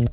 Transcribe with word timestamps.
Und 0.00 0.08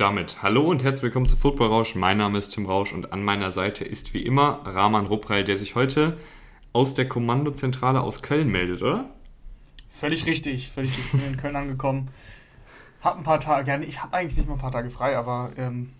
damit 0.00 0.42
hallo 0.42 0.68
und 0.68 0.84
herzlich 0.84 1.04
willkommen 1.04 1.26
zu 1.26 1.36
Football 1.38 1.68
Rausch. 1.68 1.94
Mein 1.94 2.18
Name 2.18 2.36
ist 2.38 2.50
Tim 2.50 2.66
Rausch 2.66 2.92
und 2.92 3.14
an 3.14 3.22
meiner 3.24 3.50
Seite 3.50 3.84
ist 3.84 4.12
wie 4.12 4.20
immer 4.20 4.60
Rahman 4.66 5.06
Rupreil, 5.06 5.44
der 5.44 5.56
sich 5.56 5.74
heute 5.74 6.18
aus 6.74 6.92
der 6.92 7.08
Kommandozentrale 7.08 8.02
aus 8.02 8.20
Köln 8.20 8.48
meldet, 8.48 8.82
oder? 8.82 9.08
Völlig 9.88 10.26
richtig, 10.26 10.68
völlig 10.68 10.90
richtig. 10.90 11.14
Ich 11.14 11.20
bin 11.20 11.32
in 11.32 11.36
Köln 11.38 11.56
angekommen. 11.56 12.10
Hab 13.04 13.18
ein 13.18 13.22
paar 13.22 13.38
Tage, 13.38 13.70
ja, 13.70 13.78
ich 13.80 14.02
habe 14.02 14.14
eigentlich 14.14 14.38
nicht 14.38 14.48
mal 14.48 14.54
ein 14.54 14.60
paar 14.60 14.72
Tage 14.72 14.88
frei, 14.88 15.16
aber 15.16 15.50
ähm, 15.58 15.90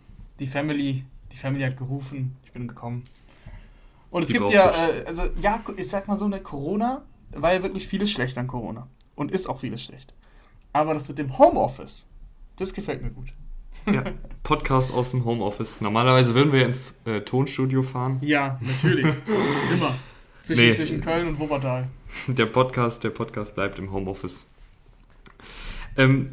die 0.41 0.47
Family, 0.47 1.05
die 1.33 1.37
Family 1.37 1.63
hat 1.63 1.77
gerufen, 1.77 2.35
ich 2.45 2.53
bin 2.53 2.67
gekommen. 2.67 3.05
Und 4.11 4.23
es 4.23 4.29
Die 4.29 4.33
gibt 4.35 4.51
ja, 4.53 4.71
äh, 4.71 5.05
also 5.07 5.25
ja, 5.37 5.61
ich 5.77 5.89
sag 5.89 6.09
mal 6.09 6.17
so, 6.17 6.25
eine 6.25 6.41
Corona 6.41 7.03
war 7.33 7.53
ja 7.53 7.63
wirklich 7.63 7.87
vieles 7.87 8.11
schlecht 8.11 8.39
an 8.39 8.47
Corona. 8.47 8.87
Und 9.17 9.31
ist 9.31 9.49
auch 9.49 9.61
vieles 9.61 9.83
schlecht. 9.83 10.15
Aber 10.73 10.95
das 10.95 11.07
mit 11.09 11.19
dem 11.19 11.37
Homeoffice, 11.39 12.07
das 12.57 12.73
gefällt 12.73 13.03
mir 13.03 13.11
gut. 13.11 13.33
Ja, 13.87 14.03
Podcast 14.43 14.93
aus 14.95 15.11
dem 15.11 15.25
Homeoffice. 15.25 15.81
Normalerweise 15.83 16.35
würden 16.35 16.53
wir 16.53 16.65
ins 16.65 17.03
äh, 17.05 17.21
Tonstudio 17.21 17.83
fahren. 17.83 18.19
Ja, 18.23 18.59
natürlich. 18.63 19.05
Immer. 19.73 19.95
Zwischen, 20.43 20.65
Nee. 20.65 20.73
zwischen 20.73 21.01
Köln 21.01 21.29
und 21.29 21.39
Wuppertal. 21.39 21.89
Der 22.29 22.47
Podcast, 22.47 23.05
der 23.05 23.11
Podcast 23.11 23.55
bleibt 23.55 23.79
im 23.79 23.93
Homeoffice. 23.93 24.47
Ähm, 25.97 26.29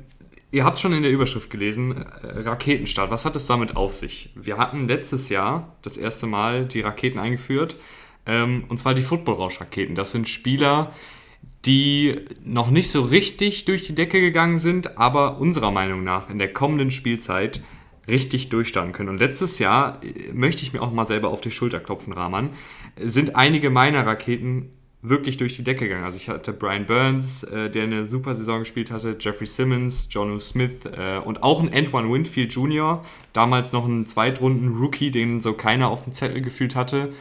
ihr 0.52 0.66
habt 0.66 0.80
schon 0.80 0.94
in 0.94 1.04
der 1.04 1.12
Überschrift 1.12 1.50
gelesen, 1.50 2.05
äh, 2.05 2.40
Raketenstart. 2.41 3.10
Was 3.10 3.26
hat 3.26 3.36
es 3.36 3.46
damit 3.46 3.76
auf 3.76 3.94
sich? 3.94 4.30
Wir 4.35 4.58
hatten 4.58 4.88
letztes 4.88 5.30
Jahr 5.30 5.76
das 5.82 5.98
erste 5.98 6.27
Mal 6.27 6.66
die 6.66 6.82
Raketen 6.82 7.20
eingeführt, 7.20 7.76
ähm, 8.26 8.66
und 8.68 8.77
zwar 8.77 8.93
die 8.93 9.02
Football-Rausch-Raketen. 9.02 9.96
Das 9.96 10.12
sind 10.12 10.30
Spieler, 10.30 10.93
die 11.66 12.20
noch 12.43 12.70
nicht 12.70 12.91
so 12.91 13.02
richtig 13.02 13.66
durch 13.66 13.85
die 13.85 13.96
Decke 13.96 14.20
gegangen 14.20 14.58
sind, 14.58 14.98
aber 14.98 15.40
unserer 15.40 15.71
Meinung 15.71 16.04
nach 16.04 16.30
in 16.30 16.40
der 16.40 16.52
kommenden 16.52 16.91
Spielzeit 16.91 17.62
richtig 18.08 18.49
durchstarten 18.49 18.93
können. 18.93 19.10
Und 19.10 19.20
letztes 19.20 19.60
Jahr 19.60 20.04
äh, 20.04 20.34
möchte 20.34 20.63
ich 20.63 20.74
mir 20.74 20.82
auch 20.82 20.91
mal 20.91 21.08
selber 21.08 21.30
auf 21.30 21.41
die 21.41 21.52
Schulter 21.52 21.80
klopfen, 21.80 22.13
Rahman, 22.13 22.52
sind 22.98 23.36
einige 23.36 23.70
meiner 23.70 24.05
Raketen 24.05 24.70
wirklich 25.04 25.38
durch 25.38 25.55
die 25.55 25.63
Decke 25.63 25.85
gegangen. 25.85 26.04
Also 26.04 26.18
ich 26.18 26.30
hatte 26.30 26.54
Brian 26.54 26.85
Burns, 26.85 27.44
äh, 27.44 27.70
der 27.70 27.84
eine 27.84 28.05
super 28.05 28.35
Saison 28.35 28.60
gespielt 28.60 28.91
hatte, 28.91 29.18
Jeffrey 29.20 29.48
Simmons, 29.48 30.08
Jonu 30.12 30.40
Smith 30.40 30.85
äh, 30.85 31.18
und 31.18 31.41
auch 31.41 31.62
ein 31.62 31.74
Antoine 31.74 32.12
Winfield 32.12 32.54
Jr., 32.54 33.04
damals 33.34 33.71
noch 33.71 33.88
ein 33.88 34.05
Zweitrunden-Rookie, 34.05 35.10
den 35.12 35.40
so 35.40 35.54
keiner 35.54 35.90
auf 35.90 36.04
dem 36.04 36.13
Zettel 36.13 36.41
gefühlt 36.41 36.76
hatte. 36.76 37.12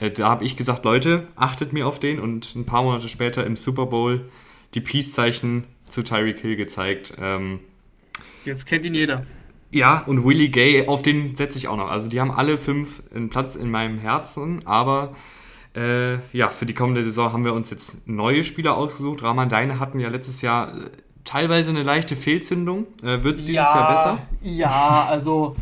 Äh, 0.00 0.10
da 0.10 0.28
habe 0.28 0.44
ich 0.44 0.56
gesagt, 0.56 0.84
Leute, 0.84 1.28
achtet 1.36 1.72
mir 1.72 1.86
auf 1.86 2.00
den 2.00 2.18
und 2.18 2.54
ein 2.56 2.66
paar 2.66 2.82
Monate 2.82 3.08
später 3.08 3.46
im 3.46 3.56
Super 3.56 3.86
Bowl 3.86 4.28
die 4.74 4.80
Peace-Zeichen 4.80 5.64
zu 5.86 6.02
Tyreek 6.02 6.40
Hill 6.40 6.56
gezeigt. 6.56 7.14
Ähm, 7.20 7.60
Jetzt 8.44 8.66
kennt 8.66 8.84
ihn 8.84 8.94
jeder. 8.94 9.22
ja, 9.70 10.00
und 10.06 10.24
Willie 10.24 10.48
Gay, 10.48 10.86
auf 10.88 11.02
den 11.02 11.36
setze 11.36 11.58
ich 11.58 11.68
auch 11.68 11.76
noch. 11.76 11.90
Also 11.90 12.10
die 12.10 12.20
haben 12.20 12.30
alle 12.30 12.58
fünf 12.58 13.02
einen 13.14 13.30
Platz 13.30 13.54
in 13.54 13.70
meinem 13.70 13.98
Herzen, 13.98 14.66
aber 14.66 15.14
äh, 15.78 16.18
ja, 16.36 16.48
für 16.48 16.66
die 16.66 16.74
kommende 16.74 17.02
Saison 17.04 17.32
haben 17.32 17.44
wir 17.44 17.54
uns 17.54 17.70
jetzt 17.70 18.06
neue 18.08 18.44
Spieler 18.44 18.76
ausgesucht. 18.76 19.22
Rahman, 19.22 19.48
deine 19.48 19.78
hatten 19.80 20.00
ja 20.00 20.08
letztes 20.08 20.42
Jahr 20.42 20.68
äh, 20.76 20.90
teilweise 21.24 21.70
eine 21.70 21.82
leichte 21.82 22.16
Fehlzündung. 22.16 22.86
Äh, 23.02 23.22
Wird 23.22 23.36
es 23.36 23.42
dieses 23.44 23.54
Jahr 23.56 23.92
besser? 23.92 24.18
Ja, 24.42 25.06
also 25.08 25.56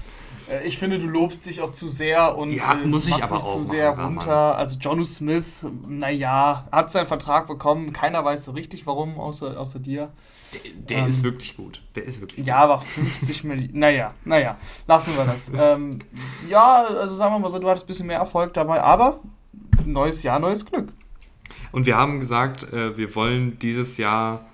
äh, 0.49 0.67
ich 0.67 0.79
finde, 0.79 0.99
du 0.99 1.07
lobst 1.09 1.45
dich 1.47 1.61
auch 1.61 1.71
zu 1.71 1.89
sehr 1.89 2.37
und 2.39 2.53
Ja, 2.53 2.73
äh, 2.75 2.87
muss 2.87 3.09
ich 3.09 3.15
aber 3.15 3.35
mich 3.35 3.43
auch 3.45 3.53
zu 3.53 3.59
machen, 3.59 3.69
sehr 3.71 3.91
Rahman. 3.91 4.07
runter. 4.19 4.57
Also 4.57 4.79
Jonu 4.79 5.05
Smith, 5.05 5.45
naja, 5.89 6.67
hat 6.73 6.91
seinen 6.91 7.07
Vertrag 7.07 7.47
bekommen. 7.47 7.93
Keiner 7.93 8.25
weiß 8.25 8.45
so 8.45 8.53
richtig 8.53 8.87
warum, 8.87 9.19
außer, 9.19 9.59
außer 9.59 9.79
dir. 9.81 10.11
Der, 10.55 10.61
der 10.89 10.99
Ähm, 10.99 11.09
ist 11.09 11.25
wirklich 11.25 11.57
gut. 11.57 11.83
Der 11.97 12.05
ist 12.05 12.21
wirklich 12.21 12.47
Ja, 12.47 12.59
aber 12.59 12.79
50 12.79 13.43
Millionen. 13.45 13.79
Naja, 13.79 14.15
naja, 14.25 14.57
lassen 14.87 15.17
wir 15.17 15.25
das. 15.25 15.51
ähm, 15.59 15.99
ja, 16.49 16.85
also 17.01 17.17
sagen 17.17 17.35
wir 17.35 17.39
mal 17.41 17.49
so, 17.49 17.59
du 17.59 17.69
hattest 17.69 17.85
ein 17.87 17.89
bisschen 17.89 18.07
mehr 18.07 18.19
Erfolg 18.19 18.55
dabei, 18.55 18.81
aber 18.81 19.19
neues 19.87 20.23
Jahr, 20.23 20.39
neues 20.39 20.65
Glück. 20.65 20.89
Und 21.73 21.87
wir 21.87 21.97
haben 21.97 22.21
gesagt, 22.21 22.65
äh, 22.73 22.97
wir 22.97 23.15
wollen 23.15 23.59
dieses 23.59 23.97
Jahr 23.99 24.47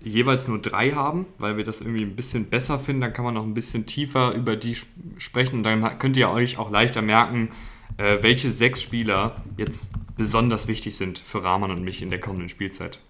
jeweils 0.00 0.48
nur 0.48 0.60
drei 0.60 0.92
haben, 0.92 1.26
weil 1.38 1.56
wir 1.56 1.64
das 1.64 1.80
irgendwie 1.80 2.02
ein 2.02 2.14
bisschen 2.14 2.46
besser 2.46 2.78
finden. 2.78 3.02
Dann 3.02 3.12
kann 3.12 3.24
man 3.24 3.34
noch 3.34 3.44
ein 3.44 3.54
bisschen 3.54 3.86
tiefer 3.86 4.32
über 4.34 4.56
die 4.56 4.72
sp- 4.78 4.88
sprechen 5.18 5.56
und 5.56 5.62
dann 5.64 5.98
könnt 5.98 6.16
ihr 6.16 6.30
euch 6.30 6.56
auch 6.58 6.70
leichter 6.70 7.02
merken, 7.02 7.50
äh, 7.96 8.18
welche 8.22 8.50
sechs 8.50 8.80
Spieler 8.80 9.42
jetzt 9.56 9.90
besonders 10.16 10.68
wichtig 10.68 10.96
sind 10.96 11.18
für 11.18 11.42
Rahman 11.42 11.70
und 11.70 11.82
mich 11.82 12.00
in 12.02 12.10
der 12.10 12.20
kommenden 12.20 12.48
Spielzeit. 12.48 13.00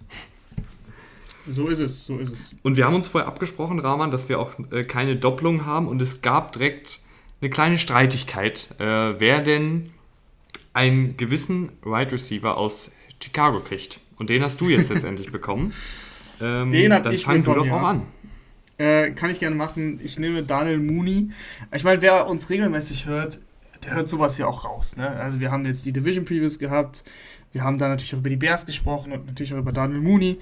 So 1.47 1.69
ist 1.69 1.79
es, 1.79 2.05
so 2.05 2.19
ist 2.19 2.33
es. 2.33 2.55
Und 2.63 2.77
wir 2.77 2.85
haben 2.85 2.95
uns 2.95 3.07
vorher 3.07 3.29
abgesprochen, 3.29 3.79
Rahman, 3.79 4.11
dass 4.11 4.29
wir 4.29 4.39
auch 4.39 4.53
äh, 4.71 4.85
keine 4.85 5.17
Doppelung 5.17 5.67
haben 5.67 5.89
und 5.89 6.01
es 6.03 6.23
gab 6.23 6.53
direkt 6.53 7.01
eine 7.41 7.51
kleine 7.51 7.79
Streitigkeit, 7.79 8.75
äh, 8.79 9.19
wer 9.21 9.41
denn 9.41 9.91
einen 10.73 11.17
gewissen 11.17 11.71
Wide 11.83 12.13
Receiver 12.13 12.57
aus 12.57 12.93
Chicago 13.23 13.61
kriegt. 13.61 14.01
Und 14.17 14.31
den 14.31 14.43
hast 14.43 14.61
du 14.61 14.69
jetzt 14.69 14.91
letztendlich 14.91 15.31
bekommen. 15.33 15.73
Ähm, 16.41 16.71
Den 16.71 16.93
hab 16.93 17.05
dann 17.05 17.13
ich 17.13 17.25
fang 17.25 17.43
du 17.43 17.53
bekommen, 17.53 17.71
doch 17.71 17.77
auch 17.77 17.83
an. 17.83 18.03
Äh, 18.79 19.11
kann 19.11 19.31
ich 19.31 19.41
gerne 19.41 19.57
machen. 19.57 20.01
Ich 20.03 20.19
nehme 20.19 20.43
Daniel 20.43 20.79
Mooney. 20.79 21.31
Ich 21.75 21.85
meine, 21.85 22.01
wer 22.01 22.29
uns 22.29 22.49
regelmäßig 22.49 23.07
hört, 23.07 23.39
der 23.85 23.95
hört 23.95 24.09
sowas 24.09 24.39
ja 24.39 24.47
auch 24.47 24.65
raus. 24.65 24.97
Ne? 24.97 25.09
Also 25.09 25.41
wir 25.41 25.51
haben 25.51 25.65
jetzt 25.67 25.85
die 25.87 25.93
Division 25.93 26.25
Previews 26.25 26.59
gehabt. 26.59 27.03
Wir 27.53 27.65
haben 27.65 27.79
da 27.79 27.89
natürlich 27.89 28.15
auch 28.15 28.19
über 28.19 28.29
die 28.29 28.37
Bears 28.37 28.67
gesprochen 28.67 29.13
und 29.13 29.27
natürlich 29.27 29.55
auch 29.55 29.59
über 29.59 29.73
Daniel 29.73 30.01
Mooney. 30.01 30.39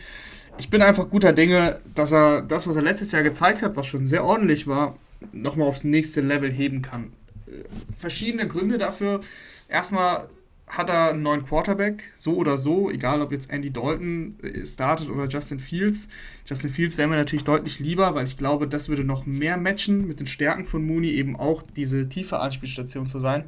Ich 0.58 0.70
bin 0.70 0.82
einfach 0.82 1.08
guter 1.08 1.32
Dinge, 1.32 1.80
dass 1.94 2.12
er 2.12 2.42
das, 2.42 2.66
was 2.66 2.76
er 2.76 2.82
letztes 2.82 3.12
Jahr 3.12 3.22
gezeigt 3.22 3.62
hat, 3.62 3.76
was 3.76 3.86
schon 3.86 4.06
sehr 4.06 4.24
ordentlich 4.24 4.66
war, 4.66 4.96
nochmal 5.32 5.68
aufs 5.68 5.84
nächste 5.84 6.20
Level 6.20 6.52
heben 6.52 6.82
kann. 6.82 7.12
Äh, 7.46 7.64
Verschiedene 7.98 8.48
Gründe 8.48 8.78
dafür. 8.78 9.20
Erstmal 9.68 10.28
hat 10.66 10.90
er 10.90 11.10
einen 11.10 11.22
neuen 11.22 11.44
Quarterback, 11.44 12.02
so 12.16 12.34
oder 12.34 12.56
so, 12.56 12.90
egal 12.90 13.22
ob 13.22 13.30
jetzt 13.30 13.50
Andy 13.50 13.72
Dalton 13.72 14.36
äh, 14.42 14.66
startet 14.66 15.08
oder 15.08 15.28
Justin 15.28 15.60
Fields. 15.60 16.08
Justin 16.44 16.70
Fields 16.70 16.98
wäre 16.98 17.08
mir 17.08 17.16
natürlich 17.16 17.44
deutlich 17.44 17.78
lieber, 17.78 18.14
weil 18.14 18.24
ich 18.24 18.36
glaube, 18.36 18.66
das 18.66 18.88
würde 18.88 19.04
noch 19.04 19.26
mehr 19.26 19.56
matchen 19.56 20.08
mit 20.08 20.18
den 20.18 20.26
Stärken 20.26 20.64
von 20.64 20.84
Mooney, 20.84 21.10
eben 21.10 21.36
auch 21.36 21.62
diese 21.62 22.08
tiefe 22.08 22.40
Anspielstation 22.40 23.06
zu 23.06 23.20
sein. 23.20 23.44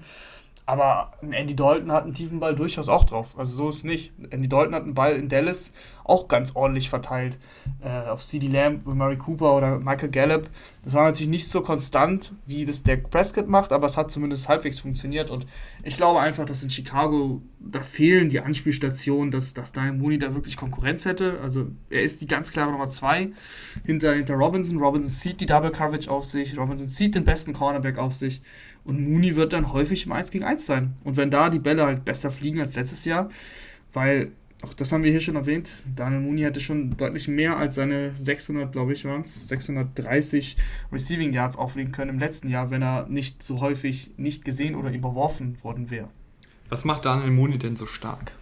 Aber 0.69 1.13
Andy 1.23 1.57
Dalton 1.57 1.91
hat 1.91 2.05
einen 2.05 2.13
tiefen 2.13 2.41
Ball 2.41 2.55
durchaus 2.55 2.91
auch 2.91 3.05
drauf. 3.05 3.39
Also 3.39 3.57
so 3.57 3.71
ist 3.71 3.87
nicht. 3.87 4.13
Andy 4.29 4.51
Dalton 4.51 4.75
hat 4.75 4.83
einen 4.83 4.93
Ball 4.93 5.17
in 5.17 5.31
Dallas 5.31 5.73
auch 6.05 6.29
ganz 6.29 6.55
ordentlich 6.57 6.91
verteilt. 6.91 7.39
Äh, 7.81 8.11
auf 8.11 8.23
CD 8.23 8.49
Lamb, 8.49 8.85
Murray 8.85 9.17
Cooper 9.17 9.57
oder 9.57 9.79
Michael 9.79 10.11
Gallup. 10.11 10.51
Das 10.85 10.93
war 10.93 11.05
natürlich 11.05 11.31
nicht 11.31 11.49
so 11.49 11.63
konstant, 11.63 12.35
wie 12.45 12.67
das 12.67 12.83
Dak 12.83 13.09
Prescott 13.09 13.49
macht, 13.49 13.73
aber 13.73 13.87
es 13.87 13.97
hat 13.97 14.13
zumindest 14.13 14.47
halbwegs 14.49 14.79
funktioniert. 14.79 15.31
Und 15.31 15.47
ich 15.85 15.97
glaube 15.97 16.21
einfach, 16.21 16.45
dass 16.45 16.63
in 16.63 16.69
Chicago, 16.69 17.41
da 17.61 17.81
fehlen 17.81 18.29
die 18.29 18.41
Anspielstationen, 18.41 19.31
dass, 19.31 19.55
dass 19.55 19.73
Daniel 19.73 19.95
Mooney 19.95 20.19
da 20.19 20.35
wirklich 20.35 20.59
Konkurrenz 20.59 21.07
hätte. 21.07 21.41
Also 21.43 21.69
er 21.89 22.03
ist 22.03 22.21
die 22.21 22.27
ganz 22.27 22.53
klare 22.53 22.73
Nummer 22.73 22.91
zwei 22.91 23.31
hinter, 23.87 24.13
hinter 24.13 24.35
Robinson. 24.35 24.77
Robinson 24.77 25.11
zieht 25.11 25.41
die 25.41 25.47
Double 25.47 25.71
Coverage 25.71 26.11
auf 26.11 26.27
sich. 26.27 26.59
Robinson 26.59 26.89
zieht 26.89 27.15
den 27.15 27.25
besten 27.25 27.55
Cornerback 27.55 27.97
auf 27.97 28.13
sich. 28.13 28.43
Und 28.89 29.07
Mooney 29.07 29.37
wird 29.37 29.53
dann 29.53 29.75
häufig 29.75 30.07
im 30.07 30.13
1 30.13 30.31
gegen 30.31 30.45
1 30.45 30.65
sein. 30.65 30.95
Und 31.05 31.19
wenn 31.19 31.31
da 31.31 31.51
die 31.51 31.59
Bälle 31.59 31.85
halt 31.85 32.07
besser 32.07 32.31
fliegen 32.31 32.59
als 32.59 32.75
letztes 32.75 33.05
Jahr, 33.05 33.29
weil, 33.93 34.33
auch 34.63 34.73
das 34.73 34.93
haben 34.93 35.05
wir 35.05 35.11
hier 35.11 35.21
schon 35.21 35.37
erwähnt, 35.37 35.85
Daniel 35.95 36.23
Mooney 36.23 36.41
hätte 36.41 36.59
schon 36.59 36.97
deutlich 36.97 37.29
mehr 37.29 37.59
als 37.59 37.75
seine 37.75 38.17
600, 38.17 38.73
glaube 38.73 38.95
ich, 38.95 39.05
waren 39.05 39.21
es, 39.21 39.47
630 39.47 40.57
Receiving 40.91 41.35
Yards 41.35 41.59
auflegen 41.59 41.93
können 41.93 42.13
im 42.13 42.19
letzten 42.19 42.49
Jahr, 42.49 42.71
wenn 42.71 42.81
er 42.81 43.07
nicht 43.11 43.43
so 43.43 43.61
häufig 43.61 44.11
nicht 44.17 44.43
gesehen 44.47 44.75
oder 44.75 44.91
überworfen 44.91 45.63
worden 45.63 45.91
wäre. 45.91 46.09
Was 46.71 46.87
macht 46.87 47.05
Daniel 47.05 47.31
Mooney 47.31 47.59
denn 47.59 47.77
so 47.77 47.85
stark? 47.85 48.33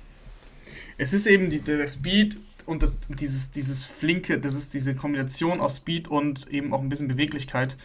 Es 0.96 1.12
ist 1.12 1.26
eben 1.26 1.50
die, 1.50 1.58
der 1.58 1.88
Speed 1.88 2.38
und 2.66 2.84
das, 2.84 2.98
dieses, 3.08 3.50
dieses 3.50 3.84
flinke, 3.84 4.38
das 4.38 4.54
ist 4.54 4.74
diese 4.74 4.94
Kombination 4.94 5.58
aus 5.58 5.78
Speed 5.78 6.06
und 6.06 6.46
eben 6.52 6.72
auch 6.72 6.82
ein 6.82 6.88
bisschen 6.88 7.08
Beweglichkeit. 7.08 7.76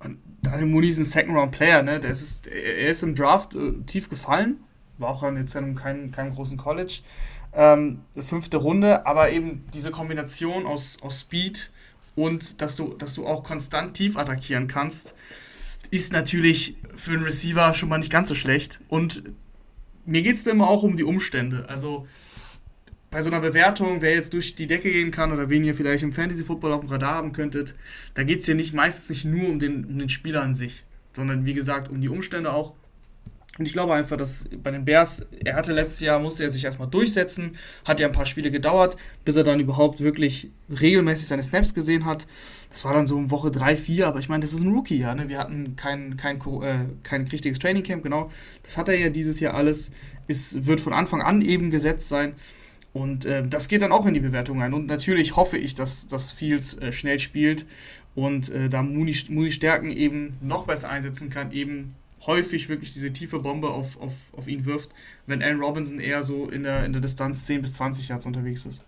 Und 0.00 0.18
Daniel 0.42 0.66
Mooney 0.66 0.88
ist 0.88 0.98
ein 0.98 1.04
Second-Round-Player, 1.04 1.82
ne? 1.82 2.00
Der 2.00 2.10
ist, 2.10 2.46
er 2.46 2.88
ist 2.88 3.02
im 3.02 3.14
Draft 3.14 3.54
äh, 3.54 3.72
tief 3.86 4.08
gefallen, 4.08 4.60
war 4.98 5.10
auch 5.10 5.22
an 5.22 5.36
jetzt 5.36 5.54
keinem, 5.54 6.12
keinem 6.12 6.34
großen 6.34 6.56
College. 6.56 7.00
Ähm, 7.52 8.00
fünfte 8.20 8.58
Runde, 8.58 9.06
aber 9.06 9.30
eben 9.30 9.64
diese 9.72 9.90
Kombination 9.90 10.66
aus, 10.66 10.98
aus 11.02 11.20
Speed 11.20 11.70
und 12.14 12.60
dass 12.60 12.76
du, 12.76 12.94
dass 12.94 13.14
du 13.14 13.26
auch 13.26 13.42
konstant 13.42 13.94
tief 13.94 14.16
attackieren 14.16 14.68
kannst, 14.68 15.14
ist 15.90 16.12
natürlich 16.12 16.76
für 16.94 17.12
einen 17.12 17.22
Receiver 17.22 17.72
schon 17.74 17.88
mal 17.88 17.98
nicht 17.98 18.12
ganz 18.12 18.28
so 18.28 18.34
schlecht. 18.34 18.80
Und 18.88 19.22
mir 20.04 20.22
geht 20.22 20.36
es 20.36 20.46
immer 20.46 20.68
auch 20.68 20.82
um 20.82 20.96
die 20.96 21.04
Umstände. 21.04 21.68
Also 21.68 22.06
bei 23.10 23.22
so 23.22 23.30
einer 23.30 23.40
Bewertung, 23.40 24.02
wer 24.02 24.14
jetzt 24.14 24.34
durch 24.34 24.54
die 24.54 24.66
Decke 24.66 24.90
gehen 24.90 25.10
kann 25.10 25.32
oder 25.32 25.48
wen 25.48 25.64
ihr 25.64 25.74
vielleicht 25.74 26.02
im 26.02 26.12
Fantasy-Football 26.12 26.72
auf 26.72 26.80
dem 26.80 26.90
Radar 26.90 27.14
haben 27.14 27.32
könntet, 27.32 27.74
da 28.14 28.22
geht 28.22 28.40
es 28.40 28.46
ja 28.46 28.54
nicht 28.54 28.74
meistens 28.74 29.08
nicht 29.08 29.24
nur 29.24 29.48
um 29.48 29.58
den, 29.58 29.84
um 29.84 29.98
den 29.98 30.08
Spieler 30.08 30.42
an 30.42 30.54
sich, 30.54 30.84
sondern 31.14 31.46
wie 31.46 31.54
gesagt 31.54 31.88
um 31.88 32.00
die 32.00 32.08
Umstände 32.08 32.52
auch. 32.52 32.74
Und 33.58 33.66
ich 33.66 33.72
glaube 33.72 33.94
einfach, 33.94 34.16
dass 34.16 34.48
bei 34.62 34.70
den 34.70 34.84
Bears, 34.84 35.26
er 35.44 35.56
hatte 35.56 35.72
letztes 35.72 35.98
Jahr, 35.98 36.20
musste 36.20 36.44
er 36.44 36.50
sich 36.50 36.64
erstmal 36.64 36.86
durchsetzen, 36.86 37.56
hat 37.84 37.98
ja 37.98 38.06
ein 38.06 38.12
paar 38.12 38.26
Spiele 38.26 38.52
gedauert, 38.52 38.96
bis 39.24 39.34
er 39.34 39.42
dann 39.42 39.58
überhaupt 39.58 40.00
wirklich 40.00 40.52
regelmäßig 40.70 41.26
seine 41.26 41.42
Snaps 41.42 41.74
gesehen 41.74 42.04
hat. 42.04 42.28
Das 42.70 42.84
war 42.84 42.94
dann 42.94 43.08
so 43.08 43.18
in 43.18 43.32
Woche 43.32 43.50
3, 43.50 43.76
4, 43.76 44.06
aber 44.06 44.20
ich 44.20 44.28
meine, 44.28 44.42
das 44.42 44.52
ist 44.52 44.60
ein 44.60 44.72
Rookie, 44.72 44.98
ja. 44.98 45.12
Ne? 45.12 45.28
Wir 45.28 45.38
hatten 45.38 45.74
kein, 45.74 46.16
kein, 46.16 46.36
äh, 46.36 46.86
kein 47.02 47.26
richtiges 47.26 47.58
Trainingcamp, 47.58 48.04
genau. 48.04 48.30
Das 48.62 48.78
hat 48.78 48.88
er 48.88 48.96
ja 48.96 49.08
dieses 49.08 49.40
Jahr 49.40 49.54
alles. 49.54 49.90
Es 50.28 50.66
wird 50.66 50.80
von 50.80 50.92
Anfang 50.92 51.20
an 51.20 51.42
eben 51.42 51.70
gesetzt 51.70 52.08
sein. 52.08 52.34
Und 52.98 53.26
äh, 53.26 53.46
das 53.46 53.68
geht 53.68 53.82
dann 53.82 53.92
auch 53.92 54.06
in 54.06 54.14
die 54.14 54.20
Bewertung 54.20 54.60
ein. 54.60 54.74
Und 54.74 54.86
natürlich 54.86 55.36
hoffe 55.36 55.56
ich, 55.56 55.74
dass, 55.74 56.08
dass 56.08 56.32
Fields 56.32 56.74
äh, 56.78 56.90
schnell 56.90 57.20
spielt 57.20 57.64
und 58.16 58.50
äh, 58.50 58.68
da 58.68 58.82
Mooney, 58.82 59.16
Mooney 59.28 59.52
Stärken 59.52 59.90
eben 59.90 60.36
noch 60.40 60.64
besser 60.66 60.90
einsetzen 60.90 61.30
kann, 61.30 61.52
eben 61.52 61.94
häufig 62.26 62.68
wirklich 62.68 62.92
diese 62.94 63.12
tiefe 63.12 63.38
Bombe 63.38 63.70
auf, 63.70 64.00
auf, 64.00 64.12
auf 64.32 64.48
ihn 64.48 64.64
wirft, 64.64 64.90
wenn 65.26 65.44
Allen 65.44 65.60
Robinson 65.60 66.00
eher 66.00 66.24
so 66.24 66.48
in 66.48 66.64
der, 66.64 66.84
in 66.84 66.92
der 66.92 67.00
Distanz 67.00 67.44
10 67.44 67.62
bis 67.62 67.74
20 67.74 68.08
Yards 68.08 68.26
unterwegs 68.26 68.66
ist. 68.66 68.82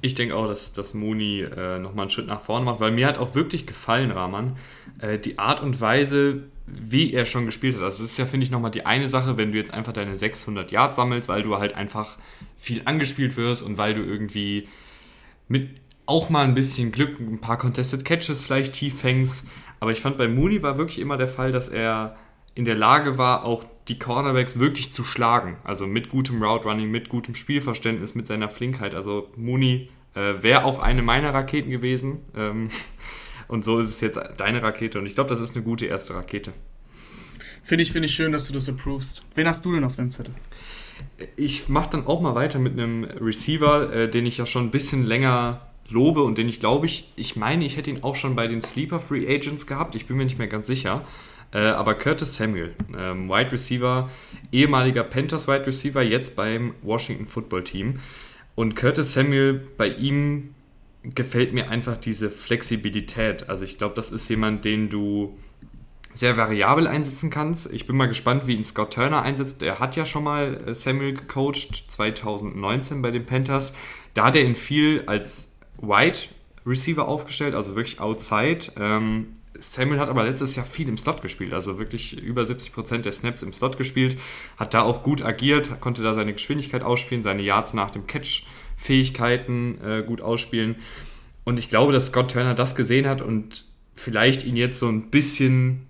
Ich 0.00 0.14
denke 0.14 0.34
auch, 0.34 0.46
dass, 0.46 0.72
dass 0.72 0.94
Mooney 0.94 1.42
äh, 1.42 1.78
nochmal 1.78 2.04
einen 2.04 2.10
Schritt 2.10 2.26
nach 2.26 2.40
vorne 2.40 2.64
macht, 2.64 2.80
weil 2.80 2.90
mir 2.90 3.06
hat 3.06 3.18
auch 3.18 3.34
wirklich 3.34 3.66
gefallen, 3.66 4.10
Rahman, 4.10 4.56
äh, 4.98 5.18
die 5.18 5.38
Art 5.38 5.60
und 5.60 5.78
Weise, 5.78 6.44
wie 6.66 7.12
er 7.12 7.26
schon 7.26 7.46
gespielt 7.46 7.76
hat. 7.76 7.82
Also, 7.82 8.02
das 8.02 8.12
ist 8.12 8.18
ja, 8.18 8.26
finde 8.26 8.44
ich, 8.44 8.50
nochmal 8.50 8.70
die 8.70 8.86
eine 8.86 9.08
Sache, 9.08 9.36
wenn 9.36 9.52
du 9.52 9.58
jetzt 9.58 9.72
einfach 9.72 9.92
deine 9.92 10.16
600 10.16 10.70
Yards 10.72 10.96
sammelst, 10.96 11.28
weil 11.28 11.42
du 11.42 11.58
halt 11.58 11.74
einfach 11.74 12.16
viel 12.58 12.82
angespielt 12.84 13.36
wirst 13.36 13.62
und 13.62 13.78
weil 13.78 13.94
du 13.94 14.02
irgendwie 14.02 14.68
mit 15.48 15.70
auch 16.06 16.30
mal 16.30 16.44
ein 16.44 16.54
bisschen 16.54 16.92
Glück, 16.92 17.20
ein 17.20 17.40
paar 17.40 17.58
Contested 17.58 18.04
Catches 18.04 18.44
vielleicht 18.44 18.74
tief 18.74 19.00
fängst. 19.00 19.46
Aber 19.80 19.92
ich 19.92 20.00
fand 20.00 20.18
bei 20.18 20.28
Mooney 20.28 20.62
war 20.62 20.78
wirklich 20.78 20.98
immer 20.98 21.16
der 21.16 21.28
Fall, 21.28 21.52
dass 21.52 21.68
er 21.68 22.16
in 22.54 22.64
der 22.64 22.74
Lage 22.74 23.18
war, 23.18 23.44
auch 23.44 23.64
die 23.88 23.98
Cornerbacks 23.98 24.58
wirklich 24.58 24.92
zu 24.92 25.04
schlagen. 25.04 25.56
Also 25.64 25.86
mit 25.86 26.08
gutem 26.08 26.42
Route 26.42 26.68
Running, 26.68 26.90
mit 26.90 27.08
gutem 27.08 27.34
Spielverständnis, 27.34 28.14
mit 28.14 28.26
seiner 28.26 28.48
Flinkheit. 28.48 28.94
Also 28.94 29.30
Mooney 29.36 29.88
äh, 30.14 30.42
wäre 30.42 30.64
auch 30.64 30.78
eine 30.78 31.02
meiner 31.02 31.32
Raketen 31.34 31.70
gewesen. 31.70 32.20
Ähm, 32.36 32.68
und 33.52 33.62
so 33.64 33.80
ist 33.80 33.90
es 33.90 34.00
jetzt 34.00 34.18
deine 34.38 34.62
Rakete. 34.62 34.98
Und 34.98 35.04
ich 35.04 35.14
glaube, 35.14 35.28
das 35.28 35.38
ist 35.38 35.54
eine 35.54 35.62
gute 35.62 35.84
erste 35.84 36.14
Rakete. 36.14 36.54
Finde 37.62 37.82
ich, 37.82 37.92
find 37.92 38.06
ich 38.06 38.14
schön, 38.14 38.32
dass 38.32 38.46
du 38.46 38.54
das 38.54 38.66
approvest. 38.66 39.20
Wen 39.34 39.46
hast 39.46 39.66
du 39.66 39.74
denn 39.74 39.84
auf 39.84 39.96
deinem 39.96 40.10
Zettel? 40.10 40.32
Ich 41.36 41.68
mache 41.68 41.90
dann 41.90 42.06
auch 42.06 42.22
mal 42.22 42.34
weiter 42.34 42.58
mit 42.58 42.72
einem 42.72 43.04
Receiver, 43.04 43.92
äh, 43.92 44.10
den 44.10 44.24
ich 44.24 44.38
ja 44.38 44.46
schon 44.46 44.64
ein 44.64 44.70
bisschen 44.70 45.04
länger 45.04 45.60
lobe 45.90 46.22
und 46.22 46.38
den 46.38 46.48
ich 46.48 46.60
glaube 46.60 46.86
ich, 46.86 47.12
ich 47.16 47.36
meine, 47.36 47.66
ich 47.66 47.76
hätte 47.76 47.90
ihn 47.90 48.02
auch 48.02 48.16
schon 48.16 48.34
bei 48.34 48.46
den 48.46 48.62
Sleeper 48.62 48.98
Free 48.98 49.26
Agents 49.28 49.66
gehabt. 49.66 49.96
Ich 49.96 50.06
bin 50.06 50.16
mir 50.16 50.24
nicht 50.24 50.38
mehr 50.38 50.48
ganz 50.48 50.66
sicher. 50.66 51.04
Äh, 51.52 51.58
aber 51.58 51.94
Curtis 51.94 52.34
Samuel, 52.36 52.74
ähm, 52.98 53.28
Wide 53.28 53.52
Receiver, 53.52 54.08
ehemaliger 54.50 55.04
Panthers 55.04 55.46
Wide 55.46 55.66
Receiver, 55.66 56.00
jetzt 56.00 56.36
beim 56.36 56.74
Washington 56.80 57.26
Football 57.26 57.64
Team. 57.64 58.00
Und 58.54 58.76
Curtis 58.76 59.12
Samuel, 59.12 59.60
bei 59.76 59.88
ihm 59.88 60.54
gefällt 61.02 61.52
mir 61.52 61.68
einfach 61.68 61.96
diese 61.96 62.30
Flexibilität. 62.30 63.48
Also 63.48 63.64
ich 63.64 63.78
glaube, 63.78 63.94
das 63.94 64.10
ist 64.10 64.28
jemand, 64.28 64.64
den 64.64 64.88
du 64.88 65.36
sehr 66.14 66.36
variabel 66.36 66.86
einsetzen 66.86 67.30
kannst. 67.30 67.72
Ich 67.72 67.86
bin 67.86 67.96
mal 67.96 68.06
gespannt, 68.06 68.46
wie 68.46 68.54
ihn 68.54 68.64
Scott 68.64 68.94
Turner 68.94 69.22
einsetzt. 69.22 69.62
Er 69.62 69.78
hat 69.78 69.96
ja 69.96 70.04
schon 70.04 70.24
mal 70.24 70.60
äh, 70.66 70.74
Samuel 70.74 71.14
gecoacht, 71.14 71.90
2019 71.90 73.02
bei 73.02 73.10
den 73.10 73.24
Panthers. 73.24 73.72
Da 74.14 74.26
hat 74.26 74.36
er 74.36 74.42
ihn 74.42 74.54
viel 74.54 75.04
als 75.06 75.52
Wide 75.80 76.18
Receiver 76.66 77.08
aufgestellt, 77.08 77.54
also 77.54 77.74
wirklich 77.74 77.98
outside. 77.98 78.72
Ähm, 78.76 79.28
Samuel 79.58 80.00
hat 80.00 80.08
aber 80.08 80.24
letztes 80.24 80.56
Jahr 80.56 80.66
viel 80.66 80.88
im 80.88 80.96
Slot 80.96 81.22
gespielt, 81.22 81.52
also 81.52 81.78
wirklich 81.78 82.16
über 82.20 82.42
70% 82.42 82.98
der 82.98 83.12
Snaps 83.12 83.42
im 83.42 83.52
Slot 83.52 83.76
gespielt, 83.76 84.16
hat 84.56 84.74
da 84.74 84.82
auch 84.82 85.02
gut 85.02 85.22
agiert, 85.22 85.80
konnte 85.80 86.02
da 86.02 86.14
seine 86.14 86.32
Geschwindigkeit 86.32 86.82
ausspielen, 86.82 87.22
seine 87.22 87.42
Yards 87.42 87.74
nach 87.74 87.90
dem 87.90 88.06
Catch 88.06 88.44
Fähigkeiten 88.82 89.78
äh, 89.84 90.02
gut 90.02 90.20
ausspielen. 90.20 90.76
Und 91.44 91.58
ich 91.58 91.68
glaube, 91.68 91.92
dass 91.92 92.06
Scott 92.06 92.32
Turner 92.32 92.54
das 92.54 92.74
gesehen 92.74 93.06
hat 93.06 93.20
und 93.22 93.64
vielleicht 93.94 94.44
ihn 94.44 94.56
jetzt 94.56 94.78
so 94.78 94.88
ein 94.88 95.10
bisschen 95.10 95.86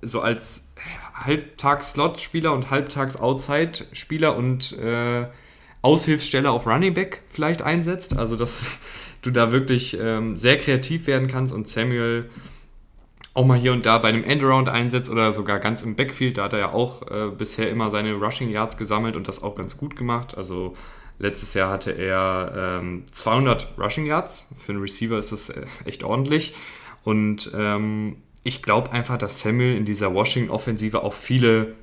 so 0.00 0.20
als 0.20 0.72
Halbtags-Slot-Spieler 1.14 2.52
und 2.52 2.70
Halbtags-Outside-Spieler 2.70 4.36
und 4.36 4.76
äh, 4.78 5.26
Aushilfsstelle 5.82 6.50
auf 6.50 6.66
Running 6.66 6.94
Back 6.94 7.22
vielleicht 7.28 7.62
einsetzt. 7.62 8.16
Also, 8.16 8.36
dass 8.36 8.64
du 9.22 9.30
da 9.30 9.52
wirklich 9.52 9.96
ähm, 10.00 10.36
sehr 10.36 10.58
kreativ 10.58 11.06
werden 11.06 11.28
kannst 11.28 11.52
und 11.52 11.68
Samuel 11.68 12.28
auch 13.34 13.46
mal 13.46 13.58
hier 13.58 13.72
und 13.72 13.86
da 13.86 13.98
bei 13.98 14.08
einem 14.08 14.24
Endaround 14.24 14.68
einsetzt 14.68 15.08
oder 15.10 15.32
sogar 15.32 15.58
ganz 15.60 15.82
im 15.82 15.94
Backfield. 15.94 16.38
Da 16.38 16.44
hat 16.44 16.52
er 16.52 16.58
ja 16.58 16.72
auch 16.72 17.02
äh, 17.10 17.30
bisher 17.30 17.70
immer 17.70 17.90
seine 17.90 18.14
Rushing 18.14 18.50
Yards 18.50 18.76
gesammelt 18.76 19.16
und 19.16 19.28
das 19.28 19.42
auch 19.42 19.54
ganz 19.54 19.76
gut 19.76 19.96
gemacht. 19.96 20.36
Also 20.36 20.74
letztes 21.18 21.54
Jahr 21.54 21.70
hatte 21.70 21.92
er 21.92 22.80
ähm, 22.80 23.04
200 23.10 23.78
Rushing 23.78 24.06
Yards. 24.06 24.46
Für 24.56 24.72
einen 24.72 24.80
Receiver 24.80 25.18
ist 25.18 25.32
das 25.32 25.50
äh, 25.50 25.64
echt 25.84 26.04
ordentlich. 26.04 26.54
Und 27.04 27.50
ähm, 27.54 28.16
ich 28.44 28.62
glaube 28.62 28.92
einfach, 28.92 29.18
dass 29.18 29.40
Samuel 29.40 29.76
in 29.76 29.84
dieser 29.84 30.14
Washington-Offensive 30.14 31.02
auch 31.02 31.14
viele 31.14 31.74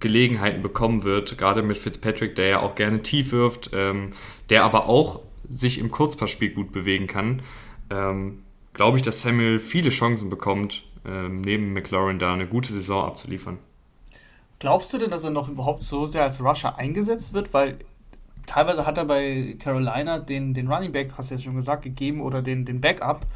Gelegenheiten 0.00 0.62
bekommen 0.62 1.04
wird, 1.04 1.38
gerade 1.38 1.62
mit 1.62 1.78
Fitzpatrick, 1.78 2.34
der 2.34 2.48
ja 2.48 2.60
auch 2.60 2.74
gerne 2.74 3.02
tief 3.02 3.32
wirft, 3.32 3.70
ähm, 3.72 4.10
der 4.50 4.64
aber 4.64 4.88
auch 4.88 5.20
sich 5.48 5.78
im 5.78 5.90
Kurzpassspiel 5.90 6.50
gut 6.50 6.72
bewegen 6.72 7.06
kann. 7.06 7.42
Ähm, 7.90 8.42
glaube 8.72 8.96
ich, 8.96 9.02
dass 9.02 9.22
Samuel 9.22 9.60
viele 9.60 9.90
Chancen 9.90 10.28
bekommt, 10.28 10.84
ähm, 11.06 11.40
neben 11.40 11.72
McLaurin 11.72 12.18
da 12.18 12.32
eine 12.32 12.46
gute 12.46 12.72
Saison 12.72 13.04
abzuliefern. 13.04 13.58
Glaubst 14.58 14.92
du 14.92 14.98
denn, 14.98 15.10
dass 15.10 15.24
er 15.24 15.30
noch 15.30 15.48
überhaupt 15.48 15.82
so 15.82 16.06
sehr 16.06 16.22
als 16.22 16.42
Rusher 16.42 16.78
eingesetzt 16.78 17.32
wird? 17.32 17.52
Weil 17.52 17.78
teilweise 18.46 18.86
hat 18.86 18.98
er 18.98 19.04
bei 19.04 19.56
Carolina 19.58 20.18
den, 20.18 20.54
den 20.54 20.70
Running 20.70 20.92
Back, 20.92 21.12
hast 21.16 21.30
du 21.30 21.34
jetzt 21.34 21.44
schon 21.44 21.54
gesagt, 21.54 21.82
gegeben 21.82 22.20
oder 22.20 22.42
den, 22.42 22.64
den 22.64 22.80
Backup. 22.80 23.26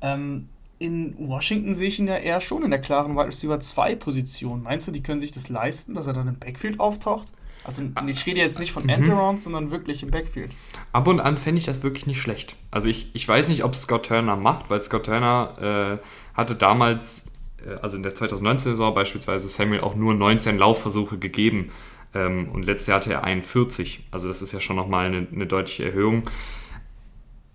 Ähm, 0.00 0.48
in 0.78 1.14
Washington 1.18 1.74
sehe 1.74 1.88
ich 1.88 1.98
ihn 1.98 2.06
ja 2.06 2.16
eher 2.16 2.40
schon 2.40 2.62
in 2.62 2.70
der 2.70 2.80
klaren 2.80 3.16
Wide 3.16 3.28
Receiver 3.28 3.58
2 3.58 3.96
Position. 3.96 4.62
Meinst 4.62 4.86
du, 4.86 4.92
die 4.92 5.02
können 5.02 5.20
sich 5.20 5.32
das 5.32 5.48
leisten, 5.48 5.94
dass 5.94 6.06
er 6.06 6.12
dann 6.12 6.28
im 6.28 6.38
Backfield 6.38 6.80
auftaucht? 6.80 7.32
Also 7.64 7.82
ich 8.06 8.24
rede 8.26 8.38
jetzt 8.40 8.60
nicht 8.60 8.72
von 8.72 8.84
mhm. 8.84 8.90
Endarounds, 8.90 9.44
sondern 9.44 9.72
wirklich 9.72 10.02
im 10.02 10.10
Backfield. 10.10 10.52
Ab 10.92 11.08
und 11.08 11.18
an 11.18 11.36
fände 11.36 11.58
ich 11.58 11.64
das 11.64 11.82
wirklich 11.82 12.06
nicht 12.06 12.20
schlecht. 12.20 12.54
Also 12.70 12.88
ich, 12.88 13.10
ich 13.12 13.26
weiß 13.26 13.48
nicht, 13.48 13.64
ob 13.64 13.74
Scott 13.74 14.06
Turner 14.06 14.36
macht, 14.36 14.70
weil 14.70 14.80
Scott 14.82 15.06
Turner 15.06 15.98
äh, 16.00 16.36
hatte 16.36 16.54
damals, 16.54 17.26
äh, 17.66 17.74
also 17.82 17.96
in 17.96 18.04
der 18.04 18.12
2019-Saison 18.12 18.94
beispielsweise, 18.94 19.48
Samuel 19.48 19.80
auch 19.80 19.96
nur 19.96 20.14
19 20.14 20.58
Laufversuche 20.58 21.18
gegeben. 21.18 21.72
Ähm, 22.16 22.48
und 22.52 22.64
letztes 22.64 22.88
Jahr 22.88 22.96
hatte 22.96 23.12
er 23.12 23.24
41. 23.24 24.04
Also 24.10 24.28
das 24.28 24.42
ist 24.42 24.52
ja 24.52 24.60
schon 24.60 24.76
nochmal 24.76 25.06
eine, 25.06 25.26
eine 25.32 25.46
deutliche 25.46 25.84
Erhöhung. 25.84 26.28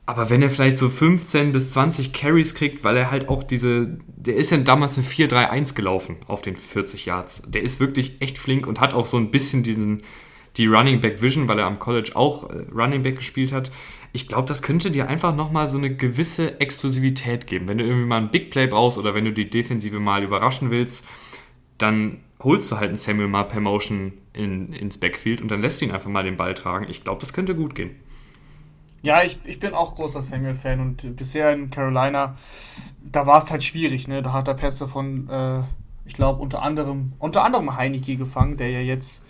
Aber 0.05 0.29
wenn 0.29 0.41
er 0.41 0.49
vielleicht 0.49 0.77
so 0.77 0.89
15 0.89 1.51
bis 1.51 1.71
20 1.71 2.11
Carries 2.11 2.53
kriegt, 2.53 2.83
weil 2.83 2.97
er 2.97 3.11
halt 3.11 3.29
auch 3.29 3.43
diese, 3.43 3.97
der 4.07 4.35
ist 4.35 4.51
ja 4.51 4.57
damals 4.57 4.97
ein 4.97 5.05
4-3-1 5.05 5.73
gelaufen 5.73 6.17
auf 6.27 6.41
den 6.41 6.57
40 6.57 7.05
Yards. 7.05 7.43
Der 7.47 7.61
ist 7.61 7.79
wirklich 7.79 8.21
echt 8.21 8.37
flink 8.37 8.67
und 8.67 8.79
hat 8.79 8.93
auch 8.93 9.05
so 9.05 9.17
ein 9.17 9.31
bisschen 9.31 9.63
diesen, 9.63 10.03
die 10.57 10.67
Running 10.67 10.99
Back 10.99 11.21
Vision, 11.21 11.47
weil 11.47 11.59
er 11.59 11.65
am 11.65 11.79
College 11.79 12.11
auch 12.15 12.49
äh, 12.49 12.65
Running 12.73 13.03
Back 13.03 13.17
gespielt 13.17 13.53
hat. 13.53 13.71
Ich 14.11 14.27
glaube, 14.27 14.47
das 14.47 14.61
könnte 14.61 14.91
dir 14.91 15.07
einfach 15.07 15.33
nochmal 15.33 15.67
so 15.67 15.77
eine 15.77 15.95
gewisse 15.95 16.59
Exklusivität 16.59 17.47
geben. 17.47 17.69
Wenn 17.69 17.77
du 17.77 17.85
irgendwie 17.85 18.07
mal 18.07 18.17
ein 18.17 18.31
Big 18.31 18.51
Play 18.51 18.67
brauchst 18.67 18.97
oder 18.97 19.15
wenn 19.15 19.23
du 19.23 19.31
die 19.31 19.49
Defensive 19.49 19.99
mal 20.01 20.23
überraschen 20.23 20.71
willst, 20.71 21.05
dann 21.77 22.19
holst 22.43 22.71
du 22.71 22.77
halt 22.77 22.89
einen 22.89 22.95
Samuel 22.95 23.27
mal 23.27 23.43
per 23.43 23.59
Motion 23.59 24.13
in, 24.33 24.73
ins 24.73 24.97
Backfield 24.97 25.41
und 25.41 25.49
dann 25.49 25.61
lässt 25.61 25.81
du 25.81 25.85
ihn 25.85 25.91
einfach 25.91 26.09
mal 26.09 26.23
den 26.23 26.37
Ball 26.37 26.53
tragen. 26.53 26.87
Ich 26.89 27.03
glaube, 27.03 27.21
das 27.21 27.33
könnte 27.33 27.55
gut 27.55 27.75
gehen. 27.75 27.95
Ja, 29.03 29.23
ich, 29.23 29.39
ich 29.45 29.59
bin 29.59 29.73
auch 29.73 29.95
großer 29.95 30.21
Samuel-Fan 30.21 30.79
und 30.79 31.15
bisher 31.15 31.51
in 31.53 31.71
Carolina, 31.71 32.35
da 33.03 33.25
war 33.25 33.39
es 33.39 33.49
halt 33.49 33.63
schwierig, 33.63 34.07
ne? 34.07 34.21
Da 34.21 34.31
hat 34.31 34.47
er 34.47 34.53
Pässe 34.53 34.87
von, 34.87 35.27
äh, 35.27 35.63
ich 36.05 36.13
glaube, 36.13 36.41
unter 36.41 36.61
anderem, 36.61 37.13
unter 37.17 37.43
anderem 37.43 37.75
Heineke 37.75 38.15
gefangen, 38.15 38.57
der 38.57 38.69
ja 38.69 38.79
jetzt, 38.79 39.23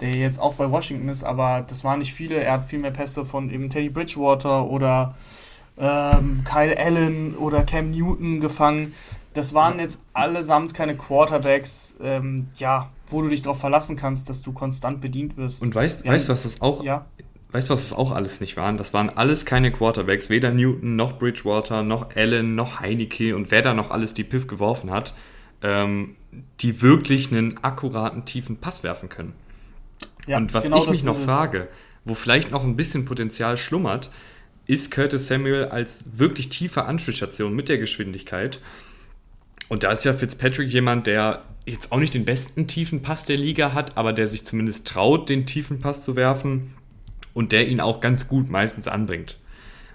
der 0.00 0.14
jetzt 0.14 0.40
auch 0.40 0.54
bei 0.54 0.70
Washington 0.70 1.08
ist, 1.10 1.24
aber 1.24 1.62
das 1.66 1.84
waren 1.84 1.98
nicht 1.98 2.14
viele. 2.14 2.36
Er 2.36 2.52
hat 2.52 2.64
viel 2.64 2.78
mehr 2.78 2.90
Pässe 2.90 3.26
von 3.26 3.50
eben 3.50 3.68
Teddy 3.68 3.90
Bridgewater 3.90 4.64
oder 4.64 5.14
ähm, 5.76 6.42
Kyle 6.44 6.76
Allen 6.78 7.34
oder 7.36 7.64
Cam 7.64 7.90
Newton 7.90 8.40
gefangen. 8.40 8.94
Das 9.34 9.54
waren 9.54 9.78
jetzt 9.78 10.00
allesamt 10.12 10.74
keine 10.74 10.96
Quarterbacks, 10.96 11.96
ähm, 12.00 12.48
ja, 12.56 12.90
wo 13.06 13.22
du 13.22 13.28
dich 13.28 13.42
darauf 13.42 13.60
verlassen 13.60 13.96
kannst, 13.96 14.28
dass 14.28 14.42
du 14.42 14.52
konstant 14.52 15.00
bedient 15.00 15.36
wirst. 15.36 15.62
Und 15.62 15.74
weißt, 15.74 16.04
ja, 16.04 16.12
weißt 16.12 16.28
du, 16.28 16.32
was 16.32 16.42
das 16.42 16.60
auch 16.60 16.82
ja. 16.82 17.06
Weißt 17.52 17.68
du, 17.68 17.74
was 17.74 17.90
das 17.90 17.98
auch 17.98 18.12
alles 18.12 18.40
nicht 18.40 18.56
waren? 18.56 18.78
Das 18.78 18.94
waren 18.94 19.10
alles 19.10 19.44
keine 19.44 19.70
Quarterbacks, 19.70 20.30
weder 20.30 20.52
Newton 20.52 20.96
noch 20.96 21.18
Bridgewater 21.18 21.82
noch 21.82 22.16
Allen 22.16 22.54
noch 22.54 22.80
Heineke 22.80 23.36
und 23.36 23.50
wer 23.50 23.60
da 23.60 23.74
noch 23.74 23.90
alles 23.90 24.14
die 24.14 24.24
Piff 24.24 24.46
geworfen 24.46 24.90
hat, 24.90 25.14
ähm, 25.60 26.16
die 26.60 26.80
wirklich 26.80 27.30
einen 27.30 27.62
akkuraten, 27.62 28.24
tiefen 28.24 28.56
Pass 28.56 28.82
werfen 28.82 29.10
können. 29.10 29.34
Ja, 30.26 30.38
und 30.38 30.54
was 30.54 30.64
genau 30.64 30.78
ich 30.78 30.88
mich 30.88 31.04
noch 31.04 31.18
frage, 31.18 31.68
wo 32.06 32.14
vielleicht 32.14 32.50
noch 32.50 32.64
ein 32.64 32.74
bisschen 32.74 33.04
Potenzial 33.04 33.58
schlummert, 33.58 34.10
ist 34.66 34.90
Curtis 34.90 35.26
Samuel 35.26 35.66
als 35.66 36.04
wirklich 36.14 36.48
tiefe 36.48 36.84
Anspielstation 36.84 37.54
mit 37.54 37.68
der 37.68 37.76
Geschwindigkeit. 37.76 38.60
Und 39.68 39.84
da 39.84 39.92
ist 39.92 40.04
ja 40.04 40.12
Fitzpatrick 40.12 40.70
jemand, 40.70 41.06
der 41.06 41.44
jetzt 41.64 41.92
auch 41.92 41.98
nicht 41.98 42.14
den 42.14 42.24
besten 42.24 42.66
tiefen 42.66 43.02
Pass 43.02 43.24
der 43.24 43.36
Liga 43.36 43.72
hat, 43.72 43.96
aber 43.96 44.12
der 44.12 44.26
sich 44.26 44.44
zumindest 44.44 44.86
traut, 44.86 45.28
den 45.28 45.46
tiefen 45.46 45.78
Pass 45.80 46.04
zu 46.04 46.16
werfen 46.16 46.74
und 47.34 47.52
der 47.52 47.68
ihn 47.68 47.80
auch 47.80 48.00
ganz 48.00 48.28
gut 48.28 48.50
meistens 48.50 48.88
anbringt. 48.88 49.38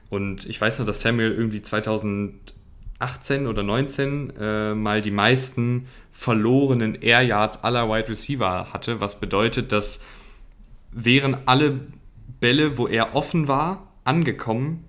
Und 0.10 0.46
ich 0.46 0.60
weiß 0.60 0.80
noch, 0.80 0.86
dass 0.86 1.02
Samuel 1.02 1.34
irgendwie 1.34 1.62
2018 1.62 3.48
oder 3.48 3.64
19 3.64 4.34
äh, 4.40 4.74
mal 4.74 5.02
die 5.02 5.12
meisten 5.12 5.88
verlorenen 6.12 6.96
Air 6.96 7.22
Yards 7.22 7.64
aller 7.64 7.90
Wide 7.90 8.10
Receiver 8.10 8.72
hatte, 8.72 9.02
was 9.02 9.20
bedeutet, 9.20 9.72
dass 9.72 10.00
wären 10.92 11.38
alle 11.46 11.80
Bälle, 12.40 12.78
wo 12.78 12.88
er 12.88 13.16
offen 13.16 13.48
war, 13.48 13.92
angekommen, 14.04 14.86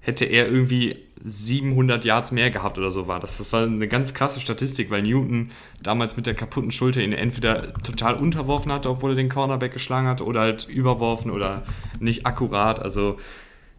hätte 0.00 0.24
er 0.24 0.48
irgendwie 0.48 0.96
700 1.26 2.04
Yards 2.04 2.32
mehr 2.32 2.50
gehabt 2.50 2.76
oder 2.76 2.90
so 2.90 3.08
war 3.08 3.18
das. 3.18 3.38
Das 3.38 3.50
war 3.54 3.62
eine 3.62 3.88
ganz 3.88 4.12
krasse 4.12 4.40
Statistik, 4.40 4.90
weil 4.90 5.02
Newton 5.02 5.50
damals 5.82 6.16
mit 6.16 6.26
der 6.26 6.34
kaputten 6.34 6.70
Schulter 6.70 7.00
ihn 7.00 7.14
entweder 7.14 7.72
total 7.82 8.16
unterworfen 8.16 8.70
hatte, 8.70 8.90
obwohl 8.90 9.12
er 9.12 9.16
den 9.16 9.30
Cornerback 9.30 9.72
geschlagen 9.72 10.06
hatte, 10.06 10.24
oder 10.24 10.40
halt 10.40 10.68
überworfen 10.68 11.30
oder 11.30 11.62
nicht 11.98 12.26
akkurat. 12.26 12.78
Also 12.78 13.16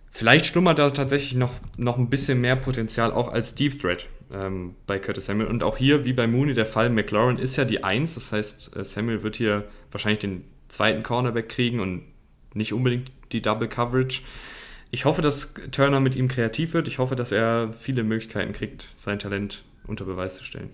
vielleicht 0.09 0.47
schlummert 0.47 0.79
da 0.79 0.89
tatsächlich 0.89 1.35
noch, 1.35 1.51
noch 1.77 1.99
ein 1.99 2.09
bisschen 2.09 2.41
mehr 2.41 2.55
Potenzial 2.55 3.11
auch 3.11 3.31
als 3.31 3.53
Deep 3.53 3.79
Threat 3.79 4.07
ähm, 4.33 4.73
bei 4.87 4.97
Curtis 4.97 5.25
Samuel. 5.25 5.47
Und 5.47 5.61
auch 5.61 5.77
hier, 5.77 6.03
wie 6.03 6.13
bei 6.13 6.25
Mooney, 6.25 6.55
der 6.55 6.65
Fall, 6.65 6.89
McLaurin 6.89 7.37
ist 7.37 7.57
ja 7.57 7.65
die 7.65 7.83
Eins. 7.83 8.15
Das 8.15 8.31
heißt, 8.31 8.75
äh, 8.75 8.83
Samuel 8.83 9.21
wird 9.21 9.35
hier 9.35 9.65
wahrscheinlich 9.91 10.21
den 10.21 10.45
zweiten 10.67 11.03
Cornerback 11.03 11.49
kriegen 11.49 11.79
und 11.79 12.01
nicht 12.55 12.73
unbedingt 12.73 13.11
die 13.31 13.43
Double 13.43 13.67
Coverage. 13.67 14.21
Ich 14.91 15.05
hoffe, 15.05 15.21
dass 15.21 15.53
Turner 15.71 15.99
mit 15.99 16.15
ihm 16.15 16.27
kreativ 16.27 16.73
wird. 16.73 16.87
Ich 16.87 16.99
hoffe, 16.99 17.15
dass 17.15 17.31
er 17.31 17.73
viele 17.73 18.03
Möglichkeiten 18.03 18.53
kriegt, 18.53 18.89
sein 18.95 19.19
Talent 19.19 19.63
unter 19.87 20.05
Beweis 20.05 20.35
zu 20.35 20.43
stellen. 20.43 20.69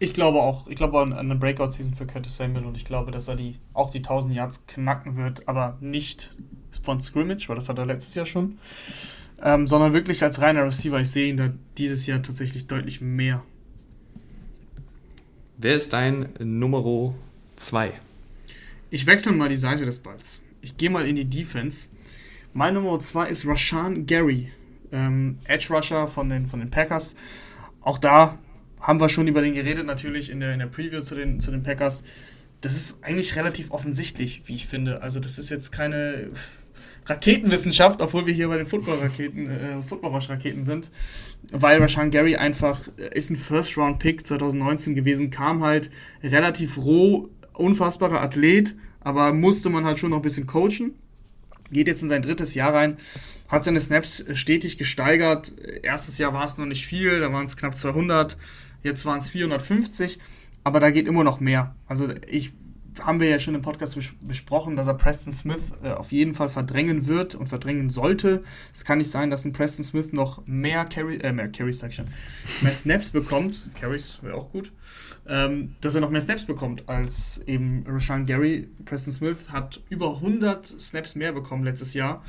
Ich 0.00 0.12
glaube 0.12 0.40
auch. 0.40 0.68
Ich 0.68 0.76
glaube 0.76 1.00
an 1.00 1.12
eine 1.12 1.34
Breakout-Season 1.34 1.94
für 1.94 2.06
Curtis 2.06 2.36
Samuel 2.36 2.64
und 2.64 2.76
ich 2.76 2.84
glaube, 2.84 3.10
dass 3.10 3.26
er 3.26 3.36
die, 3.36 3.56
auch 3.72 3.90
die 3.90 3.98
1000 3.98 4.34
Yards 4.34 4.66
knacken 4.66 5.16
wird, 5.16 5.48
aber 5.48 5.76
nicht 5.80 6.36
von 6.82 7.00
Scrimmage, 7.00 7.48
weil 7.48 7.56
das 7.56 7.68
hat 7.68 7.78
er 7.78 7.86
letztes 7.86 8.14
Jahr 8.14 8.26
schon, 8.26 8.58
ähm, 9.42 9.66
sondern 9.66 9.92
wirklich 9.92 10.22
als 10.22 10.40
reiner 10.40 10.64
Receiver. 10.64 11.00
Ich 11.00 11.10
sehe 11.10 11.28
ihn 11.28 11.36
da 11.36 11.52
dieses 11.78 12.06
Jahr 12.06 12.22
tatsächlich 12.22 12.68
deutlich 12.68 13.00
mehr. 13.00 13.42
Wer 15.56 15.74
ist 15.74 15.92
dein 15.92 16.28
Nummer 16.38 17.14
2? 17.56 17.92
Ich 18.90 19.06
wechsle 19.06 19.32
mal 19.32 19.48
die 19.48 19.56
Seite 19.56 19.84
des 19.84 19.98
Balls. 19.98 20.40
Ich 20.62 20.76
gehe 20.76 20.90
mal 20.90 21.06
in 21.06 21.16
die 21.16 21.24
Defense. 21.24 21.88
Mein 22.54 22.74
Nummer 22.74 22.98
2 22.98 23.28
ist 23.28 23.46
Rashan 23.46 24.06
Gary, 24.06 24.50
ähm, 24.90 25.38
Edge 25.44 25.68
Rusher 25.70 26.08
von 26.08 26.28
den, 26.28 26.46
von 26.46 26.60
den 26.60 26.70
Packers. 26.70 27.14
Auch 27.82 27.98
da 27.98 28.38
haben 28.80 29.00
wir 29.00 29.08
schon 29.08 29.28
über 29.28 29.42
den 29.42 29.54
geredet, 29.54 29.86
natürlich 29.86 30.30
in 30.30 30.40
der, 30.40 30.54
in 30.54 30.58
der 30.60 30.66
Preview 30.66 31.02
zu 31.02 31.14
den, 31.14 31.40
zu 31.40 31.50
den 31.50 31.62
Packers. 31.62 32.04
Das 32.60 32.74
ist 32.74 33.04
eigentlich 33.04 33.36
relativ 33.36 33.70
offensichtlich, 33.70 34.42
wie 34.46 34.54
ich 34.54 34.66
finde. 34.66 35.02
Also, 35.02 35.20
das 35.20 35.38
ist 35.38 35.50
jetzt 35.50 35.72
keine 35.72 36.30
Raketenwissenschaft, 37.06 38.00
obwohl 38.00 38.26
wir 38.26 38.34
hier 38.34 38.48
bei 38.48 38.56
den 38.56 38.66
Football-Raketen, 38.66 39.50
äh, 39.50 39.82
Football-Raketen 39.82 40.62
sind, 40.62 40.90
weil 41.52 41.80
Rashan 41.80 42.10
Gary 42.10 42.36
einfach 42.36 42.80
äh, 42.98 43.14
ist 43.16 43.30
ein 43.30 43.36
First-Round-Pick 43.36 44.26
2019 44.26 44.94
gewesen, 44.94 45.30
kam 45.30 45.62
halt 45.62 45.90
relativ 46.22 46.78
roh, 46.78 47.28
unfassbarer 47.52 48.22
Athlet, 48.22 48.74
aber 49.00 49.32
musste 49.32 49.68
man 49.68 49.84
halt 49.84 49.98
schon 49.98 50.10
noch 50.10 50.18
ein 50.18 50.22
bisschen 50.22 50.46
coachen 50.46 50.94
geht 51.70 51.88
jetzt 51.88 52.02
in 52.02 52.08
sein 52.08 52.22
drittes 52.22 52.54
Jahr 52.54 52.74
rein, 52.74 52.96
hat 53.48 53.64
seine 53.64 53.80
Snaps 53.80 54.24
stetig 54.34 54.78
gesteigert. 54.78 55.52
Erstes 55.82 56.18
Jahr 56.18 56.32
war 56.32 56.44
es 56.44 56.58
noch 56.58 56.66
nicht 56.66 56.86
viel, 56.86 57.20
da 57.20 57.32
waren 57.32 57.46
es 57.46 57.56
knapp 57.56 57.76
200, 57.76 58.36
jetzt 58.82 59.04
waren 59.04 59.18
es 59.18 59.28
450, 59.28 60.18
aber 60.64 60.80
da 60.80 60.90
geht 60.90 61.06
immer 61.06 61.24
noch 61.24 61.40
mehr. 61.40 61.74
Also 61.86 62.08
ich 62.26 62.52
haben 63.00 63.20
wir 63.20 63.28
ja 63.28 63.38
schon 63.38 63.54
im 63.54 63.62
Podcast 63.62 63.98
besprochen, 64.20 64.76
dass 64.76 64.86
er 64.86 64.94
Preston 64.94 65.32
Smith 65.32 65.72
äh, 65.82 65.90
auf 65.90 66.12
jeden 66.12 66.34
Fall 66.34 66.48
verdrängen 66.48 67.06
wird 67.06 67.34
und 67.34 67.48
verdrängen 67.48 67.90
sollte. 67.90 68.42
Es 68.72 68.84
kann 68.84 68.98
nicht 68.98 69.10
sein, 69.10 69.30
dass 69.30 69.44
ein 69.44 69.52
Preston 69.52 69.84
Smith 69.84 70.12
noch 70.12 70.46
mehr 70.46 70.84
Carry, 70.84 71.16
äh, 71.16 71.32
mehr 71.32 71.48
Carries, 71.48 71.78
sag 71.78 71.90
ich 71.90 71.96
schon, 71.96 72.08
mehr 72.62 72.72
Snaps 72.72 73.10
bekommt. 73.10 73.68
Carries 73.74 74.18
wäre 74.22 74.34
auch 74.34 74.50
gut. 74.50 74.72
Ähm, 75.26 75.74
dass 75.80 75.94
er 75.94 76.00
noch 76.00 76.10
mehr 76.10 76.20
Snaps 76.20 76.44
bekommt 76.44 76.88
als 76.88 77.42
eben 77.46 77.84
Rashan 77.86 78.26
Gary. 78.26 78.68
Preston 78.84 79.12
Smith 79.12 79.48
hat 79.48 79.80
über 79.90 80.14
100 80.16 80.66
Snaps 80.66 81.14
mehr 81.14 81.32
bekommen 81.32 81.64
letztes 81.64 81.94
Jahr 81.94 82.22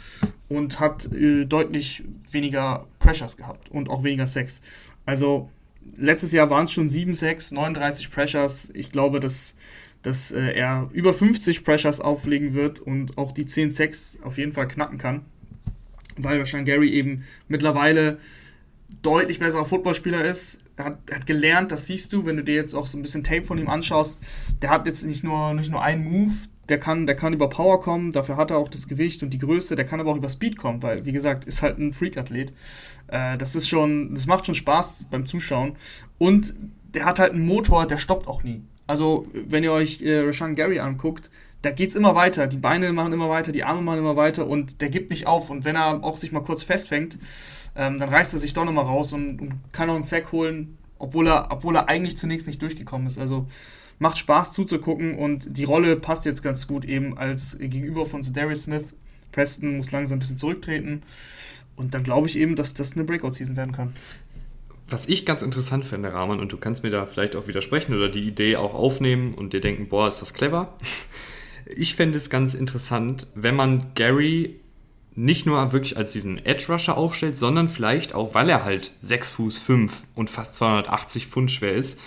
und 0.50 0.80
hat 0.80 1.12
äh, 1.12 1.46
deutlich 1.46 2.04
weniger 2.32 2.88
Pressures 3.00 3.38
gehabt 3.38 3.70
und 3.70 3.90
auch 3.90 4.04
weniger 4.04 4.28
Sex. 4.28 4.62
Also 5.06 5.50
letztes 5.96 6.32
Jahr 6.32 6.50
waren 6.50 6.66
es 6.66 6.72
schon 6.72 6.88
7 6.88 7.14
6, 7.14 7.52
39 7.52 8.12
Pressures. 8.12 8.70
Ich 8.74 8.92
glaube, 8.92 9.20
dass 9.20 9.56
dass 10.02 10.32
äh, 10.32 10.54
er 10.54 10.90
über 10.94 11.14
50 11.14 11.64
Pressures 11.64 12.00
auflegen 12.00 12.54
wird 12.54 12.80
und 12.80 13.18
auch 13.18 13.32
die 13.32 13.46
10 13.46 13.70
Sacks 13.70 14.18
auf 14.24 14.38
jeden 14.38 14.54
Fall 14.54 14.68
knacken 14.68 14.98
kann. 14.98 15.26
Weil 16.18 16.40
wahrscheinlich 16.40 16.74
Gary 16.74 16.90
eben 16.92 17.24
mittlerweile 17.48 18.20
deutlich 19.02 19.40
besserer 19.40 19.66
Footballspieler 19.66 20.24
ist. 20.26 20.60
Er 20.76 20.86
hat, 20.86 21.00
hat, 21.14 21.26
gelernt, 21.26 21.72
das 21.72 21.88
siehst 21.88 22.14
du, 22.14 22.26
wenn 22.26 22.38
du 22.38 22.44
dir 22.44 22.56
jetzt 22.56 22.74
auch 22.74 22.88
so 22.88 22.98
ein 22.98 23.02
bisschen 23.02 23.24
Tape 23.24 23.44
von 23.44 23.58
ihm 23.58 23.70
anschaust. 23.70 24.20
Der 24.62 24.70
hat 24.70 24.86
jetzt 24.86 25.06
nicht 25.06 25.24
nur, 25.24 25.54
nicht 25.54 25.70
nur 25.70 25.84
einen 25.84 26.04
Move, 26.04 26.34
der 26.70 26.80
kann, 26.80 27.06
der 27.06 27.16
kann 27.16 27.34
über 27.34 27.50
Power 27.50 27.82
kommen, 27.82 28.12
dafür 28.12 28.38
hat 28.38 28.52
er 28.52 28.58
auch 28.58 28.70
das 28.70 28.88
Gewicht 28.88 29.24
und 29.24 29.32
die 29.32 29.40
Größe, 29.40 29.76
der 29.76 29.86
kann 29.86 30.00
aber 30.00 30.12
auch 30.12 30.18
über 30.18 30.30
Speed 30.30 30.58
kommen, 30.58 30.82
weil, 30.84 31.04
wie 31.04 31.12
gesagt, 31.12 31.46
ist 31.46 31.62
halt 31.62 31.80
ein 31.80 31.94
Freak-Athlet. 31.94 32.54
Äh, 33.08 33.38
das 33.38 33.56
ist 33.56 33.68
schon, 33.68 34.14
das 34.14 34.28
macht 34.28 34.46
schon 34.46 34.56
Spaß 34.56 35.08
beim 35.10 35.26
Zuschauen. 35.26 35.76
Und 36.18 36.54
der 36.94 37.06
hat 37.06 37.20
halt 37.20 37.34
einen 37.34 37.46
Motor, 37.46 37.86
der 37.88 37.98
stoppt 37.98 38.28
auch 38.28 38.44
nie. 38.44 38.62
Also, 38.90 39.28
wenn 39.34 39.64
ihr 39.64 39.72
euch 39.72 40.02
äh, 40.02 40.22
Rashan 40.22 40.56
Gary 40.56 40.80
anguckt, 40.80 41.30
da 41.62 41.70
geht 41.70 41.90
es 41.90 41.96
immer 41.96 42.16
weiter. 42.16 42.48
Die 42.48 42.58
Beine 42.58 42.92
machen 42.92 43.14
immer 43.14 43.30
weiter, 43.30 43.52
die 43.52 43.64
Arme 43.64 43.84
machen 43.84 44.00
immer 44.00 44.16
weiter 44.16 44.48
und 44.48 44.82
der 44.82 44.90
gibt 44.90 45.12
nicht 45.12 45.28
auf. 45.28 45.52
Und 45.52 45.64
wenn 45.64 45.76
er 45.76 46.04
auch 46.04 46.18
sich 46.18 46.32
mal 46.32 46.40
kurz 46.40 46.64
festfängt, 46.64 47.20
ähm, 47.76 48.00
dann 48.00 48.10
reißt 48.10 48.34
er 48.34 48.40
sich 48.40 48.56
doch 48.56 48.66
nochmal 48.66 48.86
raus 48.86 49.14
und, 49.14 49.42
und, 49.42 49.54
kann 49.74 49.92
auch 49.92 49.94
einen 49.94 50.02
Sack 50.02 50.32
holen, 50.32 50.76
obwohl 50.98 51.28
er, 51.28 51.52
obwohl 51.52 51.76
er 51.76 51.88
eigentlich 51.88 52.18
zunächst 52.18 52.48
nicht 52.48 52.64
durchgekommen 52.64 53.06
ist. 53.06 53.20
Also 53.20 53.46
macht 54.00 54.18
Spaß 54.18 54.54
zuzugucken 54.54 55.20
und 55.20 55.56
die 55.56 55.66
Rolle 55.66 55.96
passt 55.96 56.26
jetzt 56.26 56.42
ganz 56.42 56.66
gut 56.66 56.84
eben 56.84 57.16
als 57.16 57.60
Gegenüber 57.60 58.08
von 58.08 58.24
Darius 58.34 58.64
Smith. 58.64 58.86
Preston 59.32 59.78
muss 59.78 59.92
langsam 59.92 60.16
ein 60.16 60.20
bisschen 60.20 60.40
zurücktreten. 60.40 61.04
Und 61.76 61.94
dann 61.94 62.04
glaube 62.04 62.26
ich 62.26 62.40
eben, 62.40 62.56
dass 62.56 62.74
das 62.74 62.94
eine 62.94 63.04
Breakout-Season 63.04 63.56
werden 63.56 63.72
kann 63.72 63.94
was 64.92 65.08
ich 65.08 65.26
ganz 65.26 65.42
interessant 65.42 65.86
finde, 65.86 66.14
Rahman, 66.14 66.40
und 66.40 66.52
du 66.52 66.58
kannst 66.58 66.84
mir 66.84 66.90
da 66.90 67.06
vielleicht 67.06 67.36
auch 67.36 67.48
widersprechen 67.48 67.96
oder 67.96 68.10
die 68.10 68.28
Idee 68.28 68.56
auch 68.58 68.74
aufnehmen 68.74 69.34
und 69.34 69.54
dir 69.54 69.62
denken, 69.62 69.90
boah, 69.90 70.08
ist 70.08 70.22
das 70.22 70.34
clever. 70.34 70.76
Ich 71.76 71.94
fände 71.94 72.18
es 72.18 72.32
ganz 72.32 72.56
interessant, 72.56 73.28
wenn 73.36 73.56
man 73.56 73.94
Gary 73.94 74.60
nicht 75.14 75.46
nur 75.46 75.72
wirklich 75.72 75.98
als 75.98 76.14
diesen 76.14 76.44
Edge 76.44 76.66
Rusher 76.68 76.98
aufstellt, 76.98 77.38
sondern 77.38 77.70
vielleicht 77.70 78.16
auch, 78.16 78.34
weil 78.34 78.50
er 78.50 78.64
halt 78.64 78.92
6 79.02 79.34
Fuß 79.34 79.58
5 79.60 80.04
und 80.16 80.32
fast 80.32 80.56
280 80.56 81.28
Pfund 81.28 81.52
schwer 81.52 81.76
ist, 81.76 82.00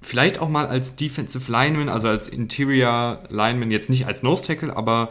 vielleicht 0.00 0.38
auch 0.38 0.48
mal 0.48 0.66
als 0.66 0.94
Defensive 0.94 1.50
Lineman, 1.50 1.88
also 1.88 2.08
als 2.08 2.28
Interior 2.28 3.24
Lineman, 3.30 3.72
jetzt 3.72 3.90
nicht 3.90 4.06
als 4.06 4.22
Nose 4.22 4.44
Tackle, 4.44 4.76
aber 4.76 5.10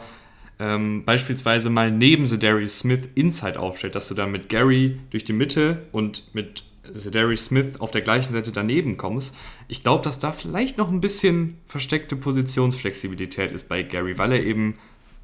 ähm, 0.58 1.04
beispielsweise 1.04 1.70
mal 1.70 1.90
neben 1.90 2.26
Zedarius 2.26 2.78
Smith 2.78 3.08
Inside 3.14 3.58
aufstellt, 3.58 3.94
dass 3.94 4.08
du 4.08 4.14
da 4.14 4.26
mit 4.26 4.48
Gary 4.48 4.98
durch 5.10 5.24
die 5.24 5.32
Mitte 5.32 5.86
und 5.92 6.34
mit 6.34 6.64
Zedarius 6.94 7.46
Smith 7.46 7.80
auf 7.80 7.90
der 7.90 8.02
gleichen 8.02 8.32
Seite 8.32 8.52
daneben 8.52 8.96
kommst. 8.96 9.34
Ich 9.68 9.82
glaube, 9.82 10.02
dass 10.02 10.18
da 10.18 10.32
vielleicht 10.32 10.78
noch 10.78 10.90
ein 10.90 11.00
bisschen 11.00 11.58
versteckte 11.66 12.16
Positionsflexibilität 12.16 13.52
ist 13.52 13.68
bei 13.68 13.82
Gary, 13.82 14.18
weil 14.18 14.32
er 14.32 14.44
eben 14.44 14.78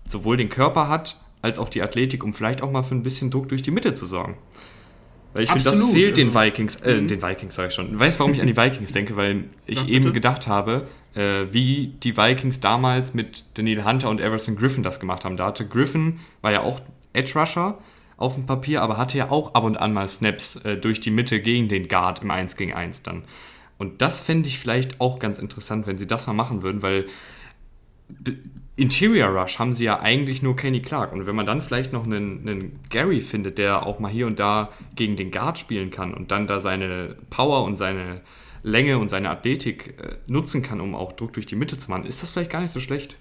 sowohl 0.04 0.36
den 0.36 0.48
Körper 0.48 0.88
hat, 0.88 1.18
als 1.40 1.58
auch 1.58 1.68
die 1.68 1.82
Athletik, 1.82 2.24
um 2.24 2.34
vielleicht 2.34 2.62
auch 2.62 2.70
mal 2.70 2.82
für 2.82 2.94
ein 2.94 3.02
bisschen 3.02 3.30
Druck 3.30 3.48
durch 3.48 3.62
die 3.62 3.70
Mitte 3.70 3.94
zu 3.94 4.06
sorgen. 4.06 4.36
Weil 5.32 5.44
ich 5.44 5.50
finde, 5.50 5.70
das 5.70 5.82
fehlt 5.82 6.16
den 6.16 6.34
Vikings, 6.34 6.76
äh, 6.76 7.00
mhm. 7.00 7.06
den 7.06 7.22
Vikings 7.22 7.54
sage 7.54 7.68
ich 7.68 7.74
schon. 7.74 7.98
Weißt 7.98 8.16
du, 8.16 8.20
warum 8.20 8.34
ich 8.34 8.40
an 8.40 8.46
die 8.46 8.56
Vikings 8.56 8.92
denke? 8.92 9.16
Weil 9.16 9.44
ich 9.66 9.78
Sag 9.78 9.88
eben 9.88 10.04
bitte. 10.04 10.14
gedacht 10.14 10.46
habe, 10.46 10.86
äh, 11.14 11.46
wie 11.50 11.94
die 12.02 12.16
Vikings 12.16 12.60
damals 12.60 13.14
mit 13.14 13.44
Daniel 13.54 13.84
Hunter 13.84 14.10
und 14.10 14.20
Everson 14.20 14.56
Griffin 14.56 14.82
das 14.82 15.00
gemacht 15.00 15.24
haben. 15.24 15.36
Da 15.36 15.46
hatte 15.46 15.66
Griffin, 15.66 16.20
war 16.42 16.52
ja 16.52 16.62
auch 16.62 16.80
Edge 17.12 17.38
Rusher 17.38 17.78
auf 18.16 18.34
dem 18.34 18.46
Papier, 18.46 18.82
aber 18.82 18.98
hatte 18.98 19.18
ja 19.18 19.30
auch 19.30 19.54
ab 19.54 19.64
und 19.64 19.76
an 19.76 19.92
mal 19.92 20.06
Snaps 20.06 20.56
äh, 20.56 20.76
durch 20.76 21.00
die 21.00 21.10
Mitte 21.10 21.40
gegen 21.40 21.68
den 21.68 21.88
Guard 21.88 22.22
im 22.22 22.30
1 22.30 22.56
gegen 22.56 22.72
1 22.72 23.02
dann. 23.02 23.24
Und 23.78 24.00
das 24.00 24.20
fände 24.20 24.48
ich 24.48 24.58
vielleicht 24.58 25.00
auch 25.00 25.18
ganz 25.18 25.38
interessant, 25.38 25.86
wenn 25.86 25.98
sie 25.98 26.06
das 26.06 26.26
mal 26.26 26.34
machen 26.34 26.62
würden, 26.62 26.82
weil 26.82 27.06
Interior 28.76 29.28
Rush 29.28 29.58
haben 29.58 29.74
sie 29.74 29.84
ja 29.84 30.00
eigentlich 30.00 30.42
nur 30.42 30.56
Kenny 30.56 30.80
Clark. 30.80 31.12
Und 31.12 31.26
wenn 31.26 31.36
man 31.36 31.44
dann 31.44 31.60
vielleicht 31.60 31.92
noch 31.92 32.04
einen, 32.04 32.48
einen, 32.48 32.80
Gary 32.88 33.20
findet, 33.20 33.58
der 33.58 33.86
auch 33.86 33.98
mal 33.98 34.10
hier 34.10 34.26
und 34.26 34.38
da 34.38 34.70
gegen 34.96 35.16
den 35.16 35.30
Guard 35.30 35.58
spielen 35.58 35.90
kann 35.90 36.14
und 36.14 36.30
dann 36.30 36.46
da 36.46 36.58
seine 36.58 37.16
Power 37.28 37.64
und 37.64 37.76
seine 37.76 38.22
Länge 38.62 38.98
und 38.98 39.10
seine 39.10 39.28
Athletik 39.30 40.00
äh, 40.00 40.16
nutzen 40.26 40.62
kann, 40.62 40.80
um 40.80 40.94
auch 40.94 41.12
Druck 41.12 41.34
durch 41.34 41.46
die 41.46 41.56
Mitte 41.56 41.76
zu 41.76 41.90
machen, 41.90 42.06
ist 42.06 42.22
das 42.22 42.30
vielleicht 42.30 42.50
gar 42.50 42.60
nicht 42.60 42.70
so 42.70 42.80
schlecht. 42.80 43.16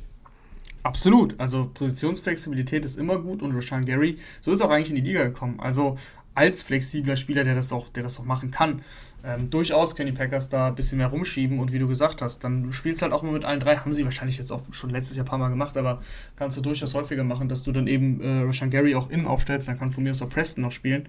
Absolut. 0.83 1.39
Also 1.39 1.69
Positionsflexibilität 1.73 2.85
ist 2.85 2.97
immer 2.97 3.19
gut 3.19 3.41
und 3.41 3.53
Rashan 3.53 3.85
Gary, 3.85 4.17
so 4.39 4.51
ist 4.51 4.61
er 4.61 4.67
auch 4.67 4.71
eigentlich 4.71 4.89
in 4.89 4.95
die 4.95 5.09
Liga 5.09 5.23
gekommen. 5.23 5.59
Also 5.59 5.97
als 6.33 6.61
flexibler 6.61 7.17
Spieler, 7.17 7.43
der 7.43 7.55
das 7.55 7.73
auch, 7.73 7.89
der 7.89 8.03
das 8.03 8.19
auch 8.19 8.25
machen 8.25 8.51
kann. 8.51 8.81
Ähm, 9.23 9.49
durchaus 9.49 9.95
können 9.95 10.07
die 10.07 10.17
Packers 10.17 10.49
da 10.49 10.67
ein 10.67 10.75
bisschen 10.75 10.97
mehr 10.97 11.07
rumschieben 11.07 11.59
und 11.59 11.71
wie 11.71 11.79
du 11.79 11.87
gesagt 11.87 12.21
hast, 12.21 12.43
dann 12.43 12.73
spielst 12.73 13.01
du 13.01 13.03
halt 13.03 13.13
auch 13.13 13.21
mal 13.21 13.31
mit 13.31 13.45
allen 13.45 13.59
drei. 13.59 13.77
Haben 13.77 13.93
sie 13.93 14.03
wahrscheinlich 14.03 14.37
jetzt 14.37 14.51
auch 14.51 14.61
schon 14.71 14.89
letztes 14.89 15.15
Jahr 15.17 15.25
ein 15.25 15.29
paar 15.29 15.37
Mal 15.37 15.49
gemacht, 15.49 15.77
aber 15.77 16.01
kannst 16.35 16.57
du 16.57 16.61
durchaus 16.61 16.93
häufiger 16.93 17.23
machen, 17.23 17.47
dass 17.47 17.63
du 17.63 17.71
dann 17.71 17.87
eben 17.87 18.21
äh, 18.21 18.43
Rashan 18.43 18.71
Gary 18.71 18.95
auch 18.95 19.09
innen 19.09 19.27
aufstellst. 19.27 19.67
Dann 19.67 19.77
kann 19.77 19.91
von 19.91 20.03
mir 20.03 20.11
aus 20.11 20.21
auch 20.21 20.29
Preston 20.29 20.63
noch 20.63 20.71
spielen, 20.71 21.07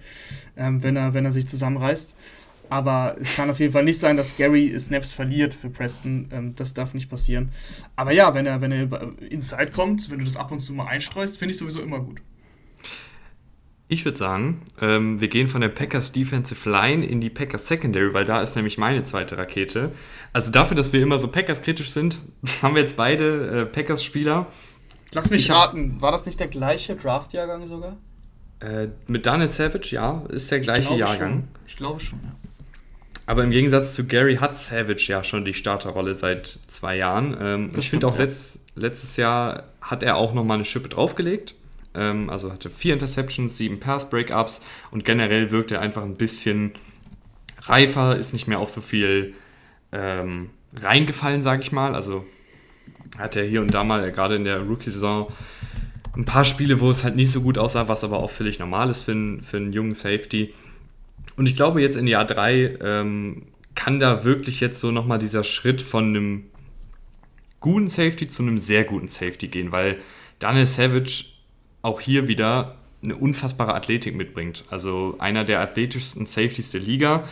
ähm, 0.57 0.83
wenn, 0.83 0.95
er, 0.95 1.13
wenn 1.13 1.25
er 1.25 1.31
sich 1.31 1.47
zusammenreißt. 1.47 2.15
Aber 2.69 3.15
es 3.19 3.35
kann 3.35 3.49
auf 3.49 3.59
jeden 3.59 3.73
Fall 3.73 3.83
nicht 3.83 3.99
sein, 3.99 4.17
dass 4.17 4.37
Gary 4.37 4.73
Snaps 4.79 5.11
verliert 5.11 5.53
für 5.53 5.69
Preston. 5.69 6.29
Ähm, 6.31 6.55
das 6.55 6.73
darf 6.73 6.93
nicht 6.93 7.09
passieren. 7.09 7.49
Aber 7.95 8.11
ja, 8.11 8.33
wenn 8.33 8.45
er, 8.45 8.61
wenn 8.61 8.71
er 8.71 9.11
inside 9.29 9.71
kommt, 9.71 10.09
wenn 10.09 10.19
du 10.19 10.25
das 10.25 10.37
ab 10.37 10.51
und 10.51 10.59
zu 10.59 10.73
mal 10.73 10.87
einstreust, 10.87 11.37
finde 11.37 11.53
ich 11.53 11.57
sowieso 11.57 11.81
immer 11.81 11.99
gut. 11.99 12.21
Ich 13.87 14.05
würde 14.05 14.17
sagen, 14.17 14.61
ähm, 14.81 15.19
wir 15.19 15.27
gehen 15.27 15.47
von 15.47 15.61
der 15.61 15.69
Packers 15.69 16.11
Defensive 16.11 16.69
Line 16.69 17.05
in 17.05 17.21
die 17.21 17.29
Packers 17.29 17.67
Secondary, 17.67 18.13
weil 18.13 18.25
da 18.25 18.41
ist 18.41 18.55
nämlich 18.55 18.77
meine 18.77 19.03
zweite 19.03 19.37
Rakete. 19.37 19.91
Also 20.31 20.51
dafür, 20.51 20.75
dass 20.75 20.93
wir 20.93 21.01
immer 21.01 21.19
so 21.19 21.27
Packers 21.27 21.61
kritisch 21.61 21.91
sind, 21.91 22.19
haben 22.61 22.75
wir 22.75 22.81
jetzt 22.81 22.95
beide 22.95 23.61
äh, 23.61 23.65
Packers 23.65 24.03
Spieler. 24.03 24.47
Lass 25.13 25.29
mich 25.29 25.51
raten, 25.51 26.01
war 26.01 26.11
das 26.11 26.25
nicht 26.25 26.39
der 26.39 26.47
gleiche 26.47 26.95
Draft-Jahrgang 26.95 27.67
sogar? 27.67 27.97
Äh, 28.61 28.87
mit 29.07 29.25
Daniel 29.25 29.49
Savage, 29.49 29.89
ja, 29.91 30.23
ist 30.29 30.49
der 30.49 30.61
gleiche 30.61 30.93
ich 30.93 30.99
Jahrgang. 30.99 31.31
Schon. 31.31 31.47
Ich 31.67 31.75
glaube 31.75 31.99
schon, 31.99 32.19
ja. 32.23 32.31
Aber 33.25 33.43
im 33.43 33.51
Gegensatz 33.51 33.93
zu 33.95 34.05
Gary 34.05 34.37
hat 34.37 34.57
Savage 34.57 35.05
ja 35.07 35.23
schon 35.23 35.45
die 35.45 35.53
Starterrolle 35.53 36.15
seit 36.15 36.47
zwei 36.67 36.97
Jahren. 36.97 37.37
Ähm, 37.39 37.71
ich 37.77 37.89
finde 37.89 38.07
auch 38.07 38.15
ja. 38.15 38.21
letzt, 38.21 38.59
letztes 38.75 39.17
Jahr 39.17 39.63
hat 39.81 40.03
er 40.03 40.17
auch 40.17 40.33
nochmal 40.33 40.55
eine 40.55 40.65
Schippe 40.65 40.89
draufgelegt. 40.89 41.55
Ähm, 41.95 42.29
also 42.29 42.51
hatte 42.51 42.69
vier 42.69 42.93
Interceptions, 42.93 43.57
sieben 43.57 43.79
Pass-Breakups 43.79 44.61
und 44.91 45.05
generell 45.05 45.51
wirkt 45.51 45.71
er 45.71 45.81
einfach 45.81 46.03
ein 46.03 46.15
bisschen 46.15 46.71
reifer, 47.61 48.17
ist 48.17 48.33
nicht 48.33 48.47
mehr 48.47 48.59
auf 48.59 48.69
so 48.69 48.81
viel 48.81 49.33
ähm, 49.91 50.49
reingefallen, 50.75 51.41
sage 51.41 51.61
ich 51.61 51.71
mal. 51.71 51.95
Also 51.95 52.25
hat 53.17 53.35
er 53.35 53.43
hier 53.43 53.61
und 53.61 53.73
da 53.73 53.83
mal, 53.83 54.11
gerade 54.11 54.35
in 54.35 54.43
der 54.43 54.61
Rookie-Saison, 54.61 55.31
ein 56.15 56.25
paar 56.25 56.45
Spiele, 56.45 56.79
wo 56.79 56.89
es 56.89 57.03
halt 57.03 57.15
nicht 57.15 57.31
so 57.31 57.41
gut 57.41 57.57
aussah, 57.57 57.87
was 57.87 58.03
aber 58.03 58.19
auch 58.19 58.29
völlig 58.29 58.59
normal 58.59 58.89
ist 58.89 59.03
für 59.03 59.11
einen, 59.11 59.41
für 59.41 59.57
einen 59.57 59.73
jungen 59.73 59.93
Safety. 59.93 60.53
Und 61.37 61.47
ich 61.47 61.55
glaube, 61.55 61.81
jetzt 61.81 61.95
in 61.95 62.07
Jahr 62.07 62.25
3 62.25 62.77
ähm, 62.81 63.43
kann 63.75 63.99
da 63.99 64.23
wirklich 64.23 64.59
jetzt 64.59 64.79
so 64.79 64.91
nochmal 64.91 65.19
dieser 65.19 65.43
Schritt 65.43 65.81
von 65.81 66.09
einem 66.09 66.43
guten 67.59 67.87
Safety 67.87 68.27
zu 68.27 68.43
einem 68.43 68.57
sehr 68.57 68.83
guten 68.83 69.07
Safety 69.07 69.47
gehen, 69.47 69.71
weil 69.71 69.97
Daniel 70.39 70.65
Savage 70.65 71.25
auch 71.83 72.01
hier 72.01 72.27
wieder 72.27 72.75
eine 73.03 73.15
unfassbare 73.15 73.75
Athletik 73.75 74.15
mitbringt. 74.15 74.63
Also 74.69 75.15
einer 75.19 75.43
der 75.43 75.59
athletischsten 75.59 76.25
Safeties 76.25 76.71
der 76.71 76.81
Liga. 76.81 77.23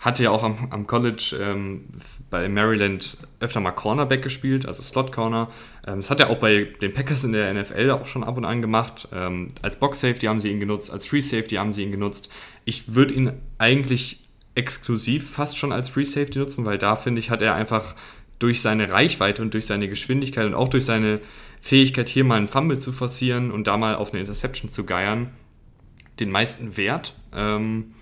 Hatte 0.00 0.24
ja 0.24 0.30
auch 0.30 0.42
am, 0.42 0.68
am 0.70 0.86
College 0.86 1.36
ähm, 1.38 1.84
bei 2.30 2.48
Maryland 2.48 3.18
öfter 3.38 3.60
mal 3.60 3.72
Cornerback 3.72 4.22
gespielt, 4.22 4.64
also 4.64 4.82
Slot 4.82 5.12
Corner. 5.12 5.50
Ähm, 5.86 5.98
das 5.98 6.10
hat 6.10 6.20
er 6.20 6.30
auch 6.30 6.38
bei 6.38 6.68
den 6.80 6.94
Packers 6.94 7.22
in 7.22 7.32
der 7.32 7.52
NFL 7.52 7.90
auch 7.90 8.06
schon 8.06 8.24
ab 8.24 8.38
und 8.38 8.46
an 8.46 8.62
gemacht. 8.62 9.08
Ähm, 9.12 9.48
als 9.60 9.78
Box 9.78 10.00
Safety 10.00 10.24
haben 10.26 10.40
sie 10.40 10.50
ihn 10.50 10.58
genutzt, 10.58 10.90
als 10.90 11.06
Free 11.06 11.20
Safety 11.20 11.56
haben 11.56 11.74
sie 11.74 11.82
ihn 11.82 11.90
genutzt. 11.90 12.30
Ich 12.64 12.94
würde 12.94 13.12
ihn 13.12 13.32
eigentlich 13.58 14.20
exklusiv 14.54 15.30
fast 15.30 15.58
schon 15.58 15.70
als 15.70 15.90
Free 15.90 16.04
Safety 16.04 16.38
nutzen, 16.38 16.64
weil 16.64 16.78
da 16.78 16.96
finde 16.96 17.18
ich, 17.18 17.28
hat 17.28 17.42
er 17.42 17.54
einfach 17.54 17.94
durch 18.38 18.62
seine 18.62 18.90
Reichweite 18.90 19.42
und 19.42 19.52
durch 19.52 19.66
seine 19.66 19.86
Geschwindigkeit 19.88 20.46
und 20.46 20.54
auch 20.54 20.68
durch 20.68 20.86
seine 20.86 21.20
Fähigkeit, 21.60 22.08
hier 22.08 22.24
mal 22.24 22.36
einen 22.36 22.48
Fumble 22.48 22.78
zu 22.78 22.92
forcieren 22.92 23.50
und 23.50 23.66
da 23.66 23.76
mal 23.76 23.94
auf 23.94 24.12
eine 24.12 24.20
Interception 24.20 24.72
zu 24.72 24.84
geiern, 24.84 25.30
den 26.18 26.30
meisten 26.30 26.76
Wert. 26.76 27.14
Ähm, 27.34 27.92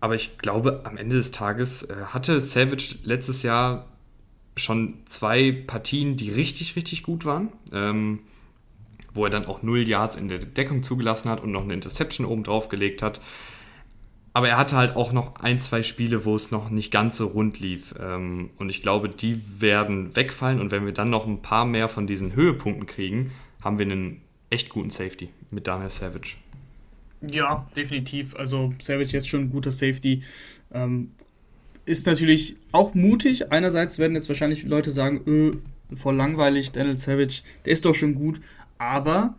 aber 0.00 0.16
ich 0.16 0.38
glaube, 0.38 0.82
am 0.84 0.96
Ende 0.96 1.16
des 1.16 1.30
Tages 1.30 1.84
äh, 1.84 1.94
hatte 2.06 2.40
Savage 2.40 2.96
letztes 3.04 3.42
Jahr 3.42 3.86
schon 4.56 4.98
zwei 5.06 5.52
Partien, 5.52 6.16
die 6.16 6.30
richtig, 6.30 6.76
richtig 6.76 7.02
gut 7.04 7.24
waren. 7.24 7.50
Ähm, 7.72 8.20
wo 9.14 9.24
er 9.24 9.30
dann 9.30 9.46
auch 9.46 9.62
null 9.62 9.86
Yards 9.88 10.16
in 10.16 10.28
der 10.28 10.38
Deckung 10.38 10.82
zugelassen 10.82 11.28
hat 11.28 11.42
und 11.42 11.52
noch 11.52 11.62
eine 11.62 11.74
Interception 11.74 12.26
oben 12.26 12.44
drauf 12.44 12.68
gelegt 12.68 13.02
hat. 13.02 13.20
Aber 14.34 14.48
er 14.48 14.56
hatte 14.56 14.76
halt 14.76 14.96
auch 14.96 15.12
noch 15.12 15.36
ein, 15.36 15.58
zwei 15.58 15.82
Spiele, 15.82 16.24
wo 16.24 16.34
es 16.34 16.50
noch 16.50 16.70
nicht 16.70 16.90
ganz 16.90 17.18
so 17.18 17.26
rund 17.26 17.60
lief. 17.60 17.94
Ähm, 18.00 18.50
und 18.58 18.70
ich 18.70 18.80
glaube, 18.80 19.08
die 19.08 19.42
werden 19.60 20.16
wegfallen. 20.16 20.60
Und 20.60 20.70
wenn 20.70 20.86
wir 20.86 20.92
dann 20.92 21.10
noch 21.10 21.26
ein 21.26 21.42
paar 21.42 21.66
mehr 21.66 21.88
von 21.88 22.06
diesen 22.06 22.34
Höhepunkten 22.34 22.86
kriegen, 22.86 23.32
haben 23.62 23.78
wir 23.78 23.84
einen 23.84 24.22
echt 24.48 24.70
guten 24.70 24.90
Safety 24.90 25.28
mit 25.50 25.66
Daniel 25.66 25.90
Savage. 25.90 26.36
Ja, 27.30 27.68
definitiv. 27.76 28.34
Also 28.36 28.72
Savage 28.80 29.12
jetzt 29.12 29.28
schon 29.28 29.42
ein 29.42 29.50
guter 29.50 29.70
Safety. 29.70 30.22
Ähm, 30.72 31.10
ist 31.84 32.06
natürlich 32.06 32.56
auch 32.72 32.94
mutig. 32.94 33.52
Einerseits 33.52 33.98
werden 33.98 34.14
jetzt 34.14 34.28
wahrscheinlich 34.28 34.64
Leute 34.64 34.90
sagen, 34.90 35.20
öh, 35.26 35.52
voll 35.96 36.16
langweilig, 36.16 36.72
Daniel 36.72 36.96
Savage, 36.96 37.42
der 37.64 37.72
ist 37.72 37.84
doch 37.84 37.94
schon 37.94 38.14
gut. 38.14 38.40
Aber 38.78 39.34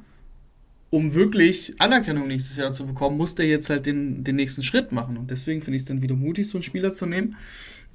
um 0.94 1.16
wirklich 1.16 1.74
Anerkennung 1.80 2.28
nächstes 2.28 2.56
Jahr 2.56 2.72
zu 2.72 2.86
bekommen, 2.86 3.18
muss 3.18 3.34
der 3.34 3.48
jetzt 3.48 3.68
halt 3.72 3.88
den, 3.88 4.24
den 4.24 4.36
nächsten 4.36 4.62
Schritt 4.62 4.92
machen. 4.92 5.18
Und 5.18 5.32
deswegen 5.32 5.64
finde 5.64 5.78
ich 5.78 5.82
es 5.82 5.88
dann 5.88 6.04
wieder 6.04 6.16
mutig, 6.16 6.48
so 6.48 6.60
einen 6.60 6.64
Spieler 6.64 6.94
zu 6.94 7.08
nehmen. 7.08 7.36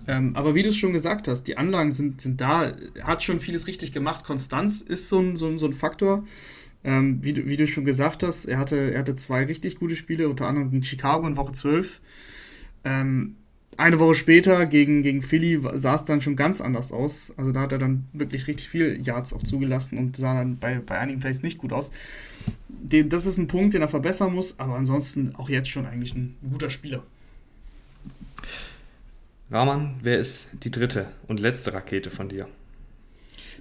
Ähm, 0.08 0.34
aber 0.34 0.56
wie 0.56 0.64
du 0.64 0.70
es 0.70 0.76
schon 0.76 0.92
gesagt 0.92 1.28
hast, 1.28 1.44
die 1.44 1.56
Anlagen 1.56 1.92
sind, 1.92 2.20
sind 2.20 2.40
da. 2.40 2.72
Er 2.94 3.06
hat 3.06 3.22
schon 3.22 3.38
vieles 3.38 3.68
richtig 3.68 3.92
gemacht. 3.92 4.24
Konstanz 4.24 4.80
ist 4.80 5.08
so 5.08 5.20
ein, 5.20 5.36
so 5.36 5.46
ein, 5.46 5.60
so 5.60 5.66
ein 5.66 5.74
Faktor. 5.74 6.24
Ähm, 6.82 7.22
wie, 7.22 7.34
du, 7.34 7.46
wie 7.46 7.56
du 7.56 7.68
schon 7.68 7.84
gesagt 7.84 8.24
hast, 8.24 8.46
er 8.46 8.58
hatte, 8.58 8.92
er 8.92 8.98
hatte 8.98 9.14
zwei 9.14 9.44
richtig 9.44 9.76
gute 9.76 9.94
Spiele, 9.94 10.28
unter 10.28 10.48
anderem 10.48 10.72
gegen 10.72 10.82
Chicago 10.82 11.24
in 11.28 11.36
Woche 11.36 11.52
12. 11.52 12.00
Ähm, 12.82 13.36
eine 13.76 13.98
Woche 13.98 14.14
später 14.14 14.66
gegen, 14.66 15.02
gegen 15.02 15.22
Philly 15.22 15.60
sah 15.74 15.94
es 15.94 16.04
dann 16.04 16.20
schon 16.20 16.36
ganz 16.36 16.60
anders 16.60 16.92
aus. 16.92 17.32
Also 17.36 17.52
da 17.52 17.60
hat 17.60 17.72
er 17.72 17.78
dann 17.78 18.08
wirklich 18.12 18.46
richtig 18.46 18.68
viel 18.68 19.00
Yards 19.00 19.32
auch 19.32 19.42
zugelassen 19.42 19.98
und 19.98 20.16
sah 20.16 20.34
dann 20.34 20.58
bei, 20.58 20.80
bei 20.80 20.98
einigen 20.98 21.20
Plays 21.20 21.42
nicht 21.42 21.58
gut 21.58 21.72
aus. 21.72 21.90
Den, 22.68 23.08
das 23.08 23.26
ist 23.26 23.38
ein 23.38 23.46
Punkt, 23.46 23.74
den 23.74 23.82
er 23.82 23.88
verbessern 23.88 24.34
muss, 24.34 24.58
aber 24.58 24.74
ansonsten 24.74 25.34
auch 25.36 25.48
jetzt 25.48 25.68
schon 25.68 25.86
eigentlich 25.86 26.14
ein 26.14 26.36
guter 26.50 26.70
Spieler. 26.70 27.02
Rahman, 29.50 29.94
wer 30.02 30.18
ist 30.18 30.50
die 30.64 30.70
dritte 30.70 31.06
und 31.26 31.40
letzte 31.40 31.72
Rakete 31.72 32.10
von 32.10 32.28
dir? 32.28 32.48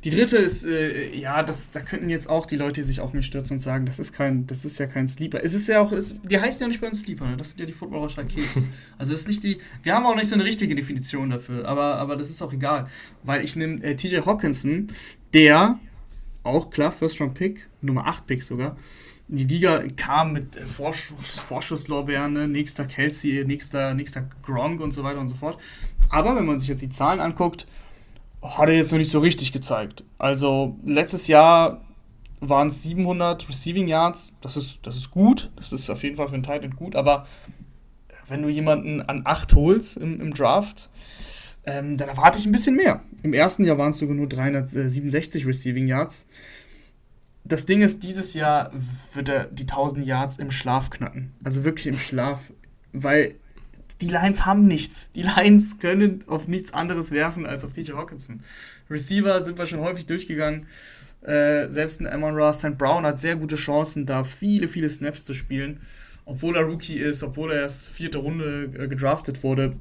Die 0.07 0.15
dritte 0.15 0.37
ist, 0.37 0.63
äh, 0.63 1.13
ja, 1.17 1.43
das, 1.43 1.69
da 1.71 1.81
könnten 1.81 2.07
jetzt 2.07 2.29
auch 2.29 2.45
die 2.45 2.55
Leute 2.55 2.81
sich 2.81 3.01
auf 3.01 3.11
mich 3.11 3.25
stürzen 3.25 3.55
und 3.55 3.59
sagen, 3.59 3.85
das 3.85 3.99
ist 3.99 4.13
kein, 4.13 4.47
das 4.47 4.63
ist 4.63 4.77
ja 4.77 4.87
kein 4.87 5.05
Sleeper. 5.05 5.43
Es 5.43 5.53
ist 5.53 5.67
ja 5.67 5.81
auch, 5.81 5.91
es, 5.91 6.17
die 6.23 6.39
heißt 6.39 6.61
ja 6.61 6.69
nicht 6.69 6.79
bei 6.79 6.87
uns 6.87 7.01
Sleeper, 7.01 7.27
ne? 7.27 7.35
das 7.35 7.49
sind 7.49 7.59
ja 7.59 7.65
die 7.65 7.73
Footballer 7.73 8.07
Raketen. 8.17 8.69
also 8.97 9.11
es 9.11 9.19
ist 9.19 9.27
nicht 9.27 9.43
die, 9.43 9.57
wir 9.83 9.93
haben 9.93 10.05
auch 10.05 10.15
nicht 10.15 10.29
so 10.29 10.35
eine 10.35 10.45
richtige 10.45 10.75
Definition 10.75 11.29
dafür, 11.29 11.67
aber, 11.67 11.97
aber 11.97 12.15
das 12.15 12.29
ist 12.29 12.41
auch 12.41 12.53
egal, 12.53 12.87
weil 13.23 13.43
ich 13.43 13.57
nehme 13.57 13.83
äh, 13.83 13.97
TJ 13.97 14.21
Hawkinson, 14.25 14.87
der, 15.33 15.77
auch 16.41 16.69
klar, 16.69 16.93
First 16.93 17.19
Round 17.19 17.33
Pick, 17.33 17.67
Nummer 17.81 18.07
8 18.07 18.27
Pick 18.27 18.43
sogar, 18.43 18.77
in 19.27 19.35
die 19.35 19.43
Liga 19.43 19.83
kam 19.97 20.31
mit 20.31 20.55
äh, 20.55 20.61
Vorschuss, 20.65 21.37
Vorschusslorbeeren, 21.37 22.31
ne? 22.31 22.47
nächster 22.47 22.85
Kelsey, 22.85 23.43
nächster, 23.43 23.93
nächster 23.93 24.29
Gronk 24.41 24.79
und 24.79 24.93
so 24.93 25.03
weiter 25.03 25.19
und 25.19 25.27
so 25.27 25.35
fort. 25.35 25.59
Aber 26.07 26.37
wenn 26.37 26.45
man 26.45 26.59
sich 26.59 26.69
jetzt 26.69 26.81
die 26.81 26.87
Zahlen 26.87 27.19
anguckt, 27.19 27.67
hat 28.41 28.69
er 28.69 28.75
jetzt 28.75 28.91
noch 28.91 28.99
nicht 28.99 29.11
so 29.11 29.19
richtig 29.19 29.51
gezeigt. 29.51 30.03
Also 30.17 30.77
letztes 30.85 31.27
Jahr 31.27 31.81
waren 32.39 32.67
es 32.67 32.83
700 32.83 33.49
Receiving 33.49 33.87
Yards. 33.87 34.33
Das 34.41 34.57
ist, 34.57 34.85
das 34.85 34.95
ist 34.95 35.11
gut. 35.11 35.51
Das 35.55 35.71
ist 35.71 35.89
auf 35.89 36.03
jeden 36.03 36.15
Fall 36.15 36.27
für 36.27 36.35
einen 36.35 36.43
Titan 36.43 36.75
gut. 36.75 36.95
Aber 36.95 37.25
wenn 38.27 38.41
du 38.41 38.49
jemanden 38.49 39.01
an 39.01 39.21
8 39.25 39.55
holst 39.55 39.97
im, 39.97 40.21
im 40.21 40.33
Draft, 40.33 40.89
ähm, 41.65 41.97
dann 41.97 42.09
erwarte 42.09 42.37
ich 42.37 42.45
ein 42.45 42.51
bisschen 42.51 42.75
mehr. 42.75 43.01
Im 43.23 43.33
ersten 43.33 43.63
Jahr 43.63 43.77
waren 43.77 43.91
es 43.91 43.97
sogar 43.97 44.15
nur 44.15 44.27
367 44.27 45.45
Receiving 45.45 45.87
Yards. 45.87 46.27
Das 47.43 47.65
Ding 47.65 47.81
ist, 47.81 48.03
dieses 48.03 48.33
Jahr 48.33 48.71
wird 49.13 49.29
er 49.29 49.45
die 49.45 49.63
1000 49.63 50.05
Yards 50.05 50.37
im 50.37 50.51
Schlaf 50.51 50.89
knacken. 50.89 51.33
Also 51.43 51.63
wirklich 51.63 51.87
im 51.87 51.97
Schlaf. 51.97 52.51
Weil 52.93 53.35
die 54.01 54.07
Lions 54.07 54.45
haben 54.45 54.67
nichts. 54.67 55.09
Die 55.15 55.23
Lions 55.23 55.79
können 55.79 56.23
auf 56.27 56.47
nichts 56.47 56.73
anderes 56.73 57.11
werfen 57.11 57.45
als 57.45 57.63
auf 57.63 57.73
DJ 57.73 57.93
Hawkinson. 57.93 58.41
Receiver 58.89 59.41
sind 59.41 59.57
wir 59.57 59.65
schon 59.65 59.79
häufig 59.79 60.05
durchgegangen. 60.05 60.67
Äh, 61.21 61.69
selbst 61.69 61.99
ein 61.99 62.07
Amon 62.07 62.35
Ross 62.35 62.59
St. 62.59 62.77
Brown 62.77 63.05
hat 63.05 63.19
sehr 63.19 63.35
gute 63.35 63.55
Chancen, 63.55 64.05
da 64.05 64.23
viele, 64.23 64.67
viele 64.67 64.89
Snaps 64.89 65.23
zu 65.23 65.33
spielen. 65.33 65.79
Obwohl 66.25 66.55
er 66.57 66.63
Rookie 66.63 66.97
ist, 66.97 67.23
obwohl 67.23 67.51
er 67.51 67.61
erst 67.61 67.89
vierte 67.89 68.19
Runde 68.19 68.69
äh, 68.77 68.87
gedraftet 68.87 69.43
wurde. 69.43 69.77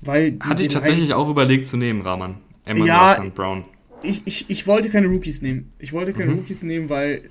Weil 0.00 0.38
Hatte 0.40 0.62
ich 0.62 0.68
tatsächlich 0.68 1.14
auch 1.14 1.28
überlegt 1.28 1.66
zu 1.66 1.76
nehmen, 1.76 2.02
Rahman. 2.02 2.36
Amon 2.66 2.86
ja, 2.86 3.14
Ross 3.14 3.26
St. 3.26 3.34
Brown. 3.34 3.64
Ich, 4.02 4.22
ich, 4.26 4.50
ich 4.50 4.66
wollte 4.66 4.90
keine 4.90 5.06
Rookies 5.06 5.40
nehmen. 5.40 5.72
Ich 5.78 5.92
wollte 5.92 6.12
keine 6.12 6.32
mhm. 6.32 6.40
Rookies 6.40 6.62
nehmen, 6.62 6.90
weil 6.90 7.22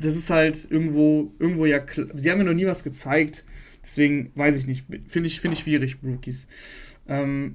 das 0.00 0.16
ist 0.16 0.30
halt 0.30 0.66
irgendwo, 0.70 1.32
irgendwo 1.38 1.66
ja. 1.66 1.80
Sie 2.14 2.30
haben 2.30 2.38
mir 2.38 2.44
noch 2.44 2.54
nie 2.54 2.66
was 2.66 2.82
gezeigt 2.82 3.44
Deswegen 3.84 4.32
weiß 4.34 4.56
ich 4.56 4.66
nicht. 4.66 4.86
Finde 5.08 5.26
ich, 5.26 5.40
find 5.40 5.54
ich 5.54 5.60
schwierig, 5.60 5.98
Rookies. 6.02 6.48
Ähm, 7.06 7.54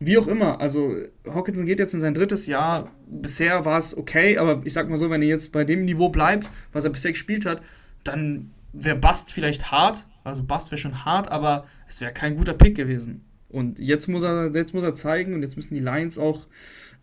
wie 0.00 0.18
auch 0.18 0.26
immer, 0.26 0.60
also 0.60 0.96
Hawkinson 1.26 1.66
geht 1.66 1.78
jetzt 1.78 1.94
in 1.94 2.00
sein 2.00 2.14
drittes 2.14 2.46
Jahr. 2.46 2.90
Bisher 3.06 3.64
war 3.64 3.78
es 3.78 3.96
okay, 3.96 4.36
aber 4.36 4.62
ich 4.64 4.72
sag 4.72 4.88
mal 4.88 4.98
so, 4.98 5.10
wenn 5.10 5.22
er 5.22 5.28
jetzt 5.28 5.52
bei 5.52 5.62
dem 5.62 5.84
Niveau 5.84 6.08
bleibt, 6.08 6.50
was 6.72 6.84
er 6.84 6.90
bisher 6.90 7.12
gespielt 7.12 7.46
hat, 7.46 7.62
dann 8.02 8.50
wäre 8.72 8.96
Bast 8.96 9.30
vielleicht 9.30 9.70
hart. 9.70 10.06
Also 10.24 10.42
Bast 10.42 10.70
wäre 10.70 10.80
schon 10.80 11.04
hart, 11.04 11.30
aber 11.30 11.66
es 11.86 12.00
wäre 12.00 12.12
kein 12.12 12.36
guter 12.36 12.54
Pick 12.54 12.74
gewesen. 12.74 13.24
Und 13.48 13.78
jetzt 13.78 14.08
muss 14.08 14.22
er, 14.22 14.50
jetzt 14.54 14.74
muss 14.74 14.82
er 14.82 14.94
zeigen 14.94 15.34
und 15.34 15.42
jetzt 15.42 15.56
müssen 15.56 15.74
die 15.74 15.80
Lions 15.80 16.18
auch 16.18 16.48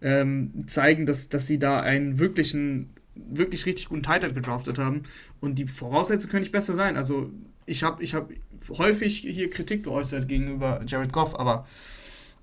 ähm, 0.01 0.65
zeigen, 0.67 1.05
dass, 1.05 1.29
dass 1.29 1.47
sie 1.47 1.59
da 1.59 1.79
einen 1.79 2.19
wirklichen, 2.19 2.89
wirklich 3.15 3.65
richtig 3.65 3.89
guten 3.89 4.03
Titan 4.03 4.33
gedraftet 4.33 4.77
haben. 4.77 5.03
Und 5.39 5.59
die 5.59 5.67
Voraussetzungen 5.67 6.31
können 6.31 6.43
nicht 6.43 6.51
besser 6.51 6.73
sein. 6.73 6.97
Also 6.97 7.31
ich 7.67 7.83
habe 7.83 8.01
ich 8.01 8.15
hab 8.15 8.31
häufig 8.69 9.19
hier 9.19 9.49
Kritik 9.51 9.83
geäußert 9.83 10.27
gegenüber 10.27 10.81
Jared 10.87 11.13
Goff, 11.13 11.39
aber 11.39 11.67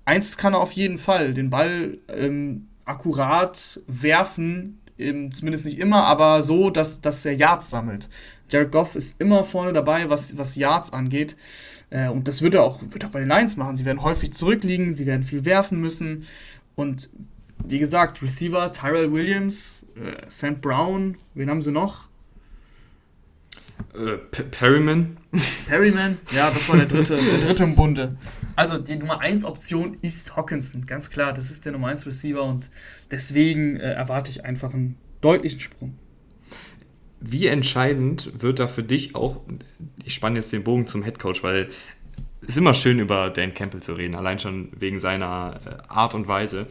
eins 0.05 0.37
kann 0.37 0.53
er 0.53 0.61
auf 0.61 0.71
jeden 0.71 0.97
Fall, 0.97 1.33
den 1.33 1.49
Ball 1.49 1.97
ähm, 2.07 2.67
akkurat 2.85 3.81
werfen, 3.87 4.79
ähm, 4.97 5.33
zumindest 5.33 5.65
nicht 5.65 5.79
immer, 5.79 6.05
aber 6.05 6.41
so, 6.41 6.69
dass, 6.69 7.01
dass 7.01 7.25
er 7.25 7.33
Yards 7.33 7.69
sammelt. 7.69 8.07
Jared 8.49 8.71
Goff 8.71 8.95
ist 8.95 9.19
immer 9.19 9.43
vorne 9.43 9.73
dabei, 9.73 10.09
was, 10.09 10.37
was 10.37 10.55
Yards 10.55 10.93
angeht. 10.93 11.35
Äh, 11.89 12.09
und 12.09 12.27
das 12.27 12.41
wird 12.41 12.53
er, 12.53 12.63
auch, 12.63 12.81
wird 12.83 13.03
er 13.03 13.09
auch 13.09 13.13
bei 13.13 13.19
den 13.19 13.27
Lions 13.27 13.57
machen. 13.57 13.75
Sie 13.75 13.85
werden 13.85 14.03
häufig 14.03 14.31
zurückliegen, 14.33 14.93
sie 14.93 15.07
werden 15.07 15.23
viel 15.23 15.43
werfen 15.43 15.81
müssen. 15.81 16.25
Und 16.75 17.09
wie 17.65 17.79
gesagt, 17.79 18.21
Receiver 18.21 18.71
Tyrell 18.71 19.11
Williams, 19.11 19.83
äh, 19.95 20.29
St. 20.29 20.61
Brown, 20.61 21.17
wen 21.33 21.49
haben 21.49 21.63
sie 21.63 21.71
noch? 21.71 22.07
Äh, 23.93 24.17
Perryman. 24.51 25.17
Perryman, 25.67 26.17
ja, 26.31 26.49
das 26.49 26.67
war 26.69 26.77
der 26.77 26.85
dritte, 26.85 27.17
der 27.17 27.39
dritte 27.39 27.63
im 27.63 27.75
Bunde. 27.75 28.17
Also 28.55 28.77
die 28.77 28.95
Nummer 28.95 29.19
1 29.19 29.45
Option 29.45 29.97
ist 30.01 30.35
Hawkinson, 30.35 30.85
ganz 30.85 31.09
klar. 31.09 31.33
Das 31.33 31.51
ist 31.51 31.65
der 31.65 31.71
Nummer 31.71 31.87
1 31.87 32.05
Receiver 32.05 32.43
und 32.43 32.69
deswegen 33.11 33.77
äh, 33.77 33.93
erwarte 33.93 34.31
ich 34.31 34.45
einfach 34.45 34.73
einen 34.73 34.97
deutlichen 35.21 35.59
Sprung. 35.59 35.97
Wie 37.19 37.47
entscheidend 37.47 38.31
wird 38.41 38.59
da 38.59 38.67
für 38.67 38.83
dich 38.83 39.15
auch, 39.15 39.41
ich 40.03 40.13
spanne 40.13 40.37
jetzt 40.37 40.51
den 40.53 40.63
Bogen 40.63 40.87
zum 40.87 41.03
Headcoach, 41.03 41.41
weil 41.43 41.69
es 42.41 42.49
ist 42.49 42.57
immer 42.57 42.73
schön 42.73 42.99
über 42.99 43.29
Dan 43.29 43.53
Campbell 43.53 43.81
zu 43.81 43.93
reden, 43.93 44.15
allein 44.15 44.39
schon 44.39 44.69
wegen 44.77 44.99
seiner 44.99 45.59
äh, 45.65 45.91
Art 45.91 46.13
und 46.13 46.27
Weise. 46.27 46.67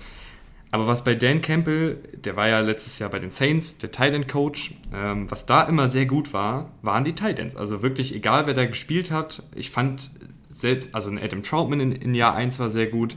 Aber 0.74 0.88
was 0.88 1.04
bei 1.04 1.14
Dan 1.14 1.40
Campbell, 1.40 2.00
der 2.16 2.34
war 2.34 2.48
ja 2.48 2.58
letztes 2.58 2.98
Jahr 2.98 3.08
bei 3.08 3.20
den 3.20 3.30
Saints, 3.30 3.78
der 3.78 3.92
Tight 3.92 4.12
End 4.12 4.26
Coach, 4.26 4.74
ähm, 4.92 5.30
was 5.30 5.46
da 5.46 5.62
immer 5.62 5.88
sehr 5.88 6.04
gut 6.04 6.32
war, 6.32 6.72
waren 6.82 7.04
die 7.04 7.12
Tight 7.12 7.38
Ends. 7.38 7.54
Also 7.54 7.80
wirklich, 7.80 8.12
egal 8.12 8.48
wer 8.48 8.54
da 8.54 8.64
gespielt 8.64 9.12
hat, 9.12 9.44
ich 9.54 9.70
fand 9.70 10.10
selbst, 10.48 10.88
also 10.90 11.12
ein 11.12 11.18
Adam 11.18 11.44
Troutman 11.44 11.78
in, 11.78 11.92
in 11.92 12.12
Jahr 12.16 12.34
1 12.34 12.58
war 12.58 12.70
sehr 12.70 12.88
gut, 12.88 13.14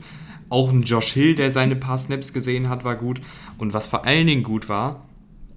auch 0.48 0.70
ein 0.70 0.82
Josh 0.82 1.08
Hill, 1.14 1.34
der 1.34 1.50
seine 1.50 1.74
paar 1.74 1.98
Snaps 1.98 2.32
gesehen 2.32 2.68
hat, 2.68 2.84
war 2.84 2.94
gut. 2.94 3.20
Und 3.58 3.74
was 3.74 3.88
vor 3.88 4.04
allen 4.04 4.28
Dingen 4.28 4.44
gut 4.44 4.68
war, 4.68 5.08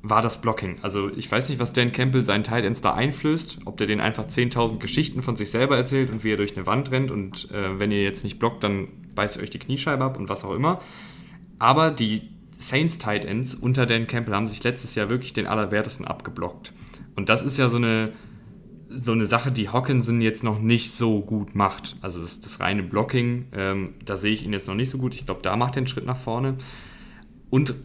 war 0.02 0.24
das 0.24 0.42
Blocking. 0.42 0.78
Also 0.82 1.12
ich 1.16 1.32
weiß 1.32 1.50
nicht, 1.50 1.60
was 1.60 1.72
Dan 1.72 1.92
Campbell 1.92 2.26
seinen 2.26 2.44
Tight 2.44 2.66
Ends 2.66 2.82
da 2.82 2.96
einflößt, 2.96 3.60
ob 3.66 3.78
der 3.78 3.86
denen 3.86 4.02
einfach 4.02 4.26
10.000 4.26 4.80
Geschichten 4.80 5.22
von 5.22 5.36
sich 5.36 5.52
selber 5.52 5.78
erzählt 5.78 6.12
und 6.12 6.24
wie 6.24 6.32
er 6.32 6.38
durch 6.38 6.58
eine 6.58 6.66
Wand 6.66 6.90
rennt 6.90 7.12
und 7.12 7.52
äh, 7.52 7.78
wenn 7.78 7.92
ihr 7.92 8.02
jetzt 8.02 8.24
nicht 8.24 8.40
blockt, 8.40 8.64
dann 8.64 8.88
beißt 9.14 9.38
ihr 9.38 9.44
euch 9.44 9.52
die 9.52 9.60
Kniescheibe 9.60 10.04
ab 10.04 10.18
und 10.18 10.30
was 10.30 10.44
auch 10.44 10.56
immer. 10.56 10.80
Aber 11.62 11.92
die 11.92 12.24
Saints 12.58 12.98
Tight 12.98 13.24
Ends 13.24 13.54
unter 13.54 13.86
Dan 13.86 14.08
Campbell 14.08 14.34
haben 14.34 14.48
sich 14.48 14.64
letztes 14.64 14.96
Jahr 14.96 15.12
wirklich 15.12 15.34
den 15.34 15.46
allerwertesten 15.46 16.08
abgeblockt. 16.08 16.74
Und 17.16 17.30
das 17.30 17.44
ist 17.44 17.60
ja 17.60 17.70
so 17.70 17.78
eine, 17.78 18.14
so 18.90 19.12
eine 19.12 19.26
Sache, 19.26 19.52
die 19.52 19.70
Hawkinson 19.70 20.22
jetzt 20.22 20.44
noch 20.44 20.60
nicht 20.60 20.90
so 20.90 21.22
gut 21.22 21.54
macht. 21.54 21.98
Also 22.02 22.20
das, 22.20 22.42
das 22.42 22.62
reine 22.62 22.82
Blocking, 22.82 23.46
ähm, 23.54 23.94
da 24.04 24.18
sehe 24.18 24.34
ich 24.34 24.44
ihn 24.44 24.54
jetzt 24.54 24.68
noch 24.68 24.74
nicht 24.74 24.90
so 24.90 24.98
gut. 24.98 25.14
Ich 25.14 25.28
glaube, 25.28 25.42
da 25.44 25.56
macht 25.56 25.76
er 25.76 25.82
einen 25.82 25.88
Schritt 25.88 26.08
nach 26.08 26.18
vorne. 26.18 26.56
Und 27.52 27.76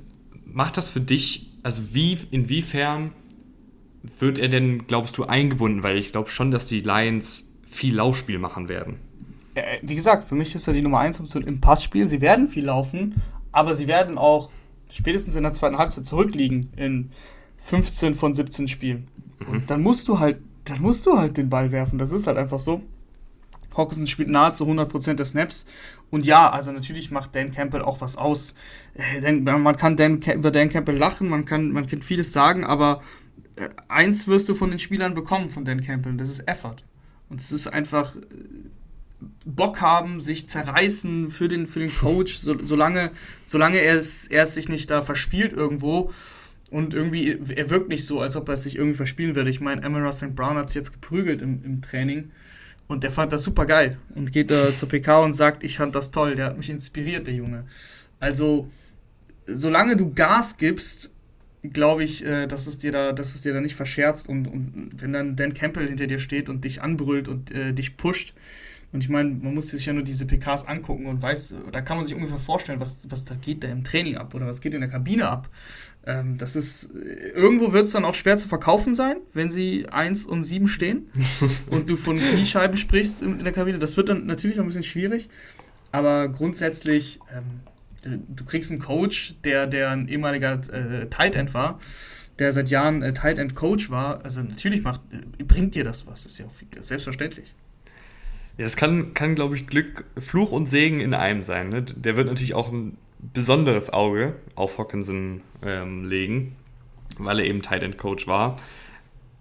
macht 0.47 0.79
das 0.79 0.89
für 0.89 1.01
dich, 1.01 1.51
also 1.62 1.83
wie, 1.93 2.17
inwiefern 2.31 3.12
wird 4.19 4.39
er 4.39 4.49
denn, 4.49 4.87
glaubst 4.87 5.19
du, 5.19 5.25
eingebunden? 5.25 5.83
Weil 5.83 5.99
ich 5.99 6.12
glaube 6.12 6.31
schon, 6.31 6.51
dass 6.51 6.65
die 6.65 6.81
Lions 6.81 7.53
viel 7.69 7.97
Laufspiel 7.97 8.39
machen 8.39 8.71
werden. 8.71 9.01
Wie 9.83 9.95
gesagt, 9.95 10.25
für 10.25 10.35
mich 10.35 10.55
ist 10.55 10.67
er 10.67 10.73
die 10.73 10.83
Nummer 10.83 11.01
1 11.01 11.21
Option 11.21 11.43
im 11.45 11.61
Passspiel. 11.61 12.09
Sie 12.09 12.23
werden 12.23 12.49
viel 12.49 12.65
laufen, 12.65 13.21
aber 13.57 13.75
sie 13.75 13.88
werden 13.88 14.19
auch 14.19 14.51
spätestens 14.92 15.35
in 15.35 15.42
der 15.42 15.55
zweiten 15.55 15.79
Halbzeit 15.79 16.05
zurückliegen 16.05 16.69
in 16.77 17.11
15 17.57 18.14
von 18.14 18.35
17 18.35 18.69
Spielen. 18.69 19.09
Mhm. 19.38 19.49
Und 19.49 19.71
dann 19.71 19.81
musst 19.81 20.09
du 20.09 20.19
halt, 20.19 20.40
dann 20.64 20.83
musst 20.83 21.07
du 21.07 21.16
halt 21.16 21.38
den 21.38 21.49
Ball 21.49 21.73
werfen. 21.73 21.99
Das 21.99 22.12
ist 22.12 22.27
halt 22.27 22.37
einfach 22.37 22.59
so. 22.59 22.83
Hawkinson 23.75 24.07
spielt 24.07 24.29
nahezu 24.29 24.66
100% 24.66 25.14
der 25.14 25.25
Snaps. 25.25 25.64
Und 26.11 26.27
ja, 26.27 26.51
also 26.51 26.71
natürlich 26.71 27.11
macht 27.11 27.35
Dan 27.35 27.51
Campbell 27.51 27.81
auch 27.81 28.03
was 28.03 28.16
aus. 28.16 28.55
Äh, 28.95 29.33
man 29.33 29.77
kann 29.79 29.97
Dan, 29.97 30.21
über 30.21 30.51
Dan 30.51 30.69
Campbell 30.69 30.97
lachen, 30.97 31.31
man 31.31 31.47
kann, 31.47 31.73
man 31.73 31.87
kann 31.87 32.03
vieles 32.03 32.35
sagen, 32.35 32.62
aber 32.62 33.01
äh, 33.57 33.71
eins 33.88 34.29
wirst 34.29 34.51
du 34.51 34.55
von 34.55 34.69
den 34.69 34.79
Spielern 34.79 35.14
bekommen 35.14 35.49
von 35.49 35.64
Dan 35.64 35.81
Campbell, 35.81 36.14
das 36.19 36.29
ist 36.29 36.47
Effort. 36.47 36.85
Und 37.31 37.40
es 37.40 37.53
ist 37.53 37.69
einfach 37.69 38.16
Bock 39.44 39.81
haben, 39.81 40.20
sich 40.20 40.48
zerreißen 40.48 41.31
für 41.31 41.48
den, 41.48 41.66
für 41.66 41.81
den 41.81 41.94
Coach, 41.94 42.38
so, 42.38 42.62
solange, 42.62 43.12
solange 43.46 43.79
er 43.79 43.94
es, 43.94 44.26
er 44.29 44.42
es 44.42 44.55
sich 44.55 44.68
nicht 44.68 44.90
da 44.90 45.02
verspielt 45.02 45.52
irgendwo. 45.52 46.12
Und 46.70 46.94
irgendwie, 46.94 47.38
er 47.55 47.70
wirkt 47.70 47.88
nicht 47.88 48.05
so, 48.05 48.20
als 48.20 48.37
ob 48.37 48.48
er 48.48 48.55
es 48.55 48.64
sich 48.64 48.76
irgendwie 48.76 48.96
verspielen 48.96 49.37
würde. 49.37 49.50
Ich 49.50 49.61
meine, 49.61 49.85
Amara 49.85 50.12
St. 50.12 50.35
Brown 50.35 50.57
hat 50.57 50.68
es 50.68 50.74
jetzt 50.74 50.92
geprügelt 50.92 51.40
im, 51.40 51.64
im 51.64 51.81
Training. 51.81 52.33
Und 52.88 53.02
der 53.05 53.11
fand 53.11 53.33
das 53.33 53.44
super 53.44 53.66
geil. 53.66 53.98
Und 54.14 54.33
geht 54.33 54.50
äh, 54.50 54.74
zur 54.74 54.88
PK 54.88 55.20
und 55.20 55.33
sagt, 55.33 55.64
ich 55.64 55.76
fand 55.76 55.94
das 55.94 56.11
toll, 56.11 56.35
der 56.35 56.46
hat 56.46 56.57
mich 56.57 56.70
inspiriert, 56.70 57.26
der 57.26 57.35
Junge. 57.35 57.64
Also, 58.18 58.70
solange 59.46 59.96
du 59.96 60.12
Gas 60.12 60.57
gibst, 60.57 61.11
glaube 61.62 62.05
ich, 62.05 62.24
äh, 62.24 62.46
dass, 62.46 62.66
es 62.66 62.79
dir 62.79 62.92
da, 62.92 63.12
dass 63.12 63.35
es 63.35 63.42
dir 63.42 63.55
da 63.55 63.61
nicht 63.61 63.74
verscherzt. 63.76 64.29
Und, 64.29 64.46
und 64.46 64.90
wenn 64.98 65.12
dann 65.12 65.37
Dan 65.37 65.55
Campbell 65.55 65.88
hinter 65.88 66.07
dir 66.07 66.18
steht 66.18 66.48
und 66.48 66.64
dich 66.64 66.83
anbrüllt 66.83 67.29
und 67.29 67.50
äh, 67.52 67.72
dich 67.72 67.96
pusht, 67.96 68.35
und 68.97 69.05
ich 69.05 69.11
meine, 69.11 69.29
man 69.29 69.53
muss 69.53 69.69
sich 69.69 69.85
ja 69.85 69.93
nur 69.93 70.05
diese 70.05 70.25
PKs 70.25 70.65
angucken 70.65 71.05
und 71.05 71.21
weiß, 71.21 71.55
da 71.71 71.83
kann 71.83 71.99
man 71.99 72.07
sich 72.07 72.15
ungefähr 72.15 72.39
vorstellen, 72.39 72.81
was, 72.81 73.07
was 73.11 73.27
da 73.27 73.35
geht 73.35 73.63
da 73.63 73.69
im 73.69 73.85
Training 73.85 74.17
ab 74.17 74.35
oder 74.35 74.47
was 74.47 74.63
geht 74.63 74.73
in 74.73 74.81
der 74.81 74.89
Kabine 74.89 75.29
ab. 75.29 75.51
Ähm, 76.07 76.39
das 76.39 76.57
ist, 76.57 76.95
irgendwo 77.35 77.75
wird 77.75 77.85
es 77.85 77.93
dann 77.93 78.07
auch 78.07 78.15
schwer 78.15 78.39
zu 78.39 78.49
verkaufen 78.49 78.95
sein, 78.95 79.19
wenn 79.35 79.51
sie 79.51 79.87
1 79.91 80.25
und 80.25 80.45
7 80.45 80.67
stehen 80.67 81.11
und 81.71 81.91
du 81.91 81.97
von 81.99 82.17
Kniescheiben 82.17 82.79
sprichst 82.79 83.21
in, 83.21 83.39
in, 83.39 83.45
der 83.45 83.53
Kabine. 83.53 83.79
Das 83.79 83.99
wird 83.99 84.09
dann 84.09 84.25
natürlich 84.25 84.59
auch 84.59 84.63
ein 84.63 84.69
bisschen 84.69 84.83
schwierig, 84.83 85.29
aber 85.93 86.31
grundsätzlich, 86.31 87.21
ähm, 87.37 88.23
du 88.35 88.47
kriegst 88.47 88.71
einen 88.71 88.81
Coach, 88.81 89.35
der, 89.45 89.67
der 89.67 89.91
ein 89.91 90.09
ehemaliger 90.09 90.55
äh, 90.73 91.07
Tight 91.11 91.35
End 91.35 91.53
war, 91.53 91.81
der 92.39 92.51
seit 92.51 92.71
Jahren 92.71 93.03
äh, 93.03 93.13
Tight 93.13 93.39
End 93.39 93.55
Coach 93.55 93.91
war. 93.91 94.25
Also 94.25 94.43
natürlich 94.43 94.83
macht, 94.85 95.03
äh, 95.13 95.45
bringt 95.45 95.75
dir 95.75 95.85
das 95.85 96.07
was, 96.07 96.23
das 96.23 96.33
ist 96.33 96.39
ja 96.39 96.47
auch 96.47 96.83
selbstverständlich. 96.83 97.53
Ja, 98.59 98.64
das 98.64 98.77
kann, 98.77 99.12
kann 99.14 99.35
glaube 99.35 99.57
ich, 99.57 99.66
Glück, 99.66 100.05
Fluch 100.19 100.51
und 100.51 100.71
Segen 100.71 101.01
in 101.01 101.14
einem 101.14 101.45
sein. 101.45 101.69
Ne? 101.69 101.83
Der 101.83 102.16
wird 102.16 102.27
natürlich 102.27 102.55
auch 102.55 102.73
ein 102.73 102.97
besonderes 103.19 103.92
Auge 103.92 104.35
auf 104.55 104.79
Hawkinson 104.79 105.42
ähm, 105.62 106.05
legen, 106.05 106.57
weil 107.19 107.40
er 107.40 107.47
eben 107.47 107.62
Tight 107.62 107.83
End 107.83 107.99
Coach 107.99 108.27
war. 108.27 108.57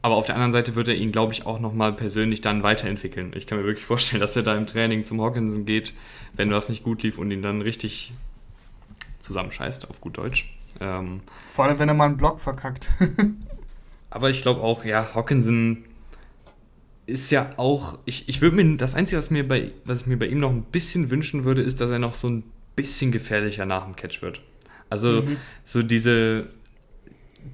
Aber 0.01 0.15
auf 0.15 0.25
der 0.27 0.35
anderen 0.35 0.51
Seite 0.51 0.75
wird 0.75 0.87
er 0.87 0.95
ihn, 0.95 1.11
glaube 1.11 1.33
ich, 1.33 1.47
auch 1.47 1.59
nochmal 1.59 1.93
persönlich 1.93 2.41
dann 2.41 2.61
weiterentwickeln. 2.61 3.31
Ich 3.35 3.47
kann 3.47 3.57
mir 3.57 3.63
wirklich 3.63 3.85
vorstellen, 3.85 4.21
dass 4.21 4.35
er 4.35 4.43
da 4.43 4.55
im 4.55 4.67
Training 4.67 5.03
zum 5.05 5.21
Hawkinson 5.21 5.65
geht, 5.65 5.93
wenn 6.33 6.51
was 6.51 6.69
nicht 6.69 6.83
gut 6.83 7.01
lief 7.01 7.17
und 7.17 7.31
ihn 7.31 7.41
dann 7.41 7.61
richtig 7.61 8.13
zusammenscheißt, 9.19 9.89
auf 9.89 10.01
gut 10.01 10.17
Deutsch. 10.17 10.55
Ähm, 10.79 11.21
Vor 11.51 11.65
allem, 11.65 11.79
wenn 11.79 11.87
er 11.87 11.95
mal 11.95 12.05
einen 12.05 12.17
Block 12.17 12.39
verkackt. 12.39 12.89
aber 14.09 14.29
ich 14.29 14.41
glaube 14.41 14.61
auch, 14.61 14.85
ja, 14.85 15.09
Hawkinson 15.15 15.85
ist 17.07 17.31
ja 17.31 17.51
auch, 17.57 17.99
ich, 18.05 18.27
ich 18.27 18.41
würde 18.41 18.55
mir, 18.55 18.77
das 18.77 18.95
Einzige, 18.95 19.17
was, 19.17 19.29
mir 19.29 19.47
bei, 19.47 19.71
was 19.83 20.01
ich 20.01 20.07
mir 20.07 20.17
bei 20.17 20.27
ihm 20.27 20.39
noch 20.39 20.51
ein 20.51 20.63
bisschen 20.63 21.09
wünschen 21.09 21.43
würde, 21.43 21.61
ist, 21.61 21.81
dass 21.81 21.91
er 21.91 21.99
noch 21.99 22.13
so 22.13 22.29
ein 22.29 22.43
bisschen 22.75 23.11
gefährlicher 23.11 23.65
nach 23.65 23.85
dem 23.85 23.95
Catch 23.95 24.21
wird. 24.21 24.41
Also 24.89 25.21
mhm. 25.21 25.37
so 25.63 25.83
diese 25.83 26.47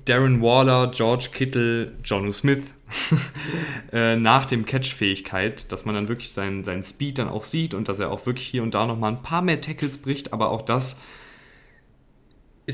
Darren 0.05 0.41
Waller, 0.41 0.91
George 0.91 1.29
Kittle, 1.33 1.91
Jonu 2.03 2.31
Smith 2.31 2.73
äh, 3.91 4.15
nach 4.15 4.45
dem 4.45 4.65
Catch-Fähigkeit, 4.65 5.71
dass 5.71 5.85
man 5.85 5.95
dann 5.95 6.07
wirklich 6.07 6.31
seinen, 6.31 6.63
seinen 6.63 6.83
Speed 6.83 7.19
dann 7.19 7.27
auch 7.27 7.43
sieht 7.43 7.73
und 7.73 7.89
dass 7.89 7.99
er 7.99 8.11
auch 8.11 8.25
wirklich 8.25 8.47
hier 8.47 8.63
und 8.63 8.73
da 8.73 8.85
nochmal 8.85 9.11
ein 9.11 9.21
paar 9.21 9.41
mehr 9.41 9.59
Tackles 9.59 9.97
bricht, 9.97 10.33
aber 10.33 10.49
auch 10.49 10.61
das 10.61 10.97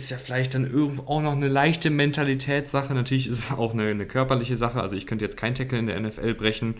ist 0.04 0.12
ja 0.12 0.18
vielleicht 0.18 0.54
dann 0.54 0.70
irgendwo 0.70 1.04
auch 1.04 1.22
noch 1.22 1.34
eine 1.34 1.48
leichte 1.48 1.90
Mentalitätssache. 1.90 2.94
Natürlich 2.94 3.28
ist 3.28 3.40
es 3.40 3.52
auch 3.52 3.74
eine, 3.74 3.88
eine 3.88 4.06
körperliche 4.06 4.56
Sache. 4.56 4.80
Also 4.80 4.96
ich 4.96 5.08
könnte 5.08 5.26
jetzt 5.26 5.38
kein 5.38 5.56
Tackle 5.56 5.80
in 5.80 5.88
der 5.88 6.00
NFL 6.00 6.36
brechen. 6.36 6.76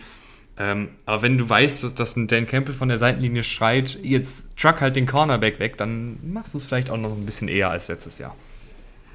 Ähm, 0.56 0.90
aber 1.04 1.22
wenn 1.22 1.36
du 1.36 1.48
weißt, 1.48 1.84
dass, 1.84 1.94
dass 1.94 2.16
ein 2.16 2.28
Dan 2.28 2.46
Campbell 2.46 2.74
von 2.74 2.88
der 2.88 2.98
Seitenlinie 2.98 3.42
schreit, 3.44 3.98
jetzt 4.02 4.56
truck 4.56 4.80
halt 4.80 4.96
den 4.96 5.06
Cornerback 5.06 5.58
weg, 5.58 5.76
dann 5.76 6.18
machst 6.22 6.54
du 6.54 6.58
es 6.58 6.66
vielleicht 6.66 6.90
auch 6.90 6.96
noch 6.96 7.12
ein 7.12 7.26
bisschen 7.26 7.48
eher 7.48 7.70
als 7.70 7.88
letztes 7.88 8.18
Jahr. 8.18 8.36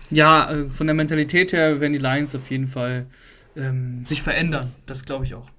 Ja, 0.10 0.52
äh, 0.52 0.70
von 0.70 0.88
der 0.88 0.94
Mentalität 0.94 1.54
her 1.54 1.80
werden 1.80 1.94
die 1.94 2.00
Lions 2.00 2.36
auf 2.36 2.50
jeden 2.52 2.68
Fall 2.68 3.08
ähm, 3.56 4.06
sich 4.06 4.22
verändern. 4.22 4.74
Das 4.86 5.06
glaube 5.06 5.26
ich 5.26 5.34
auch. 5.34 5.50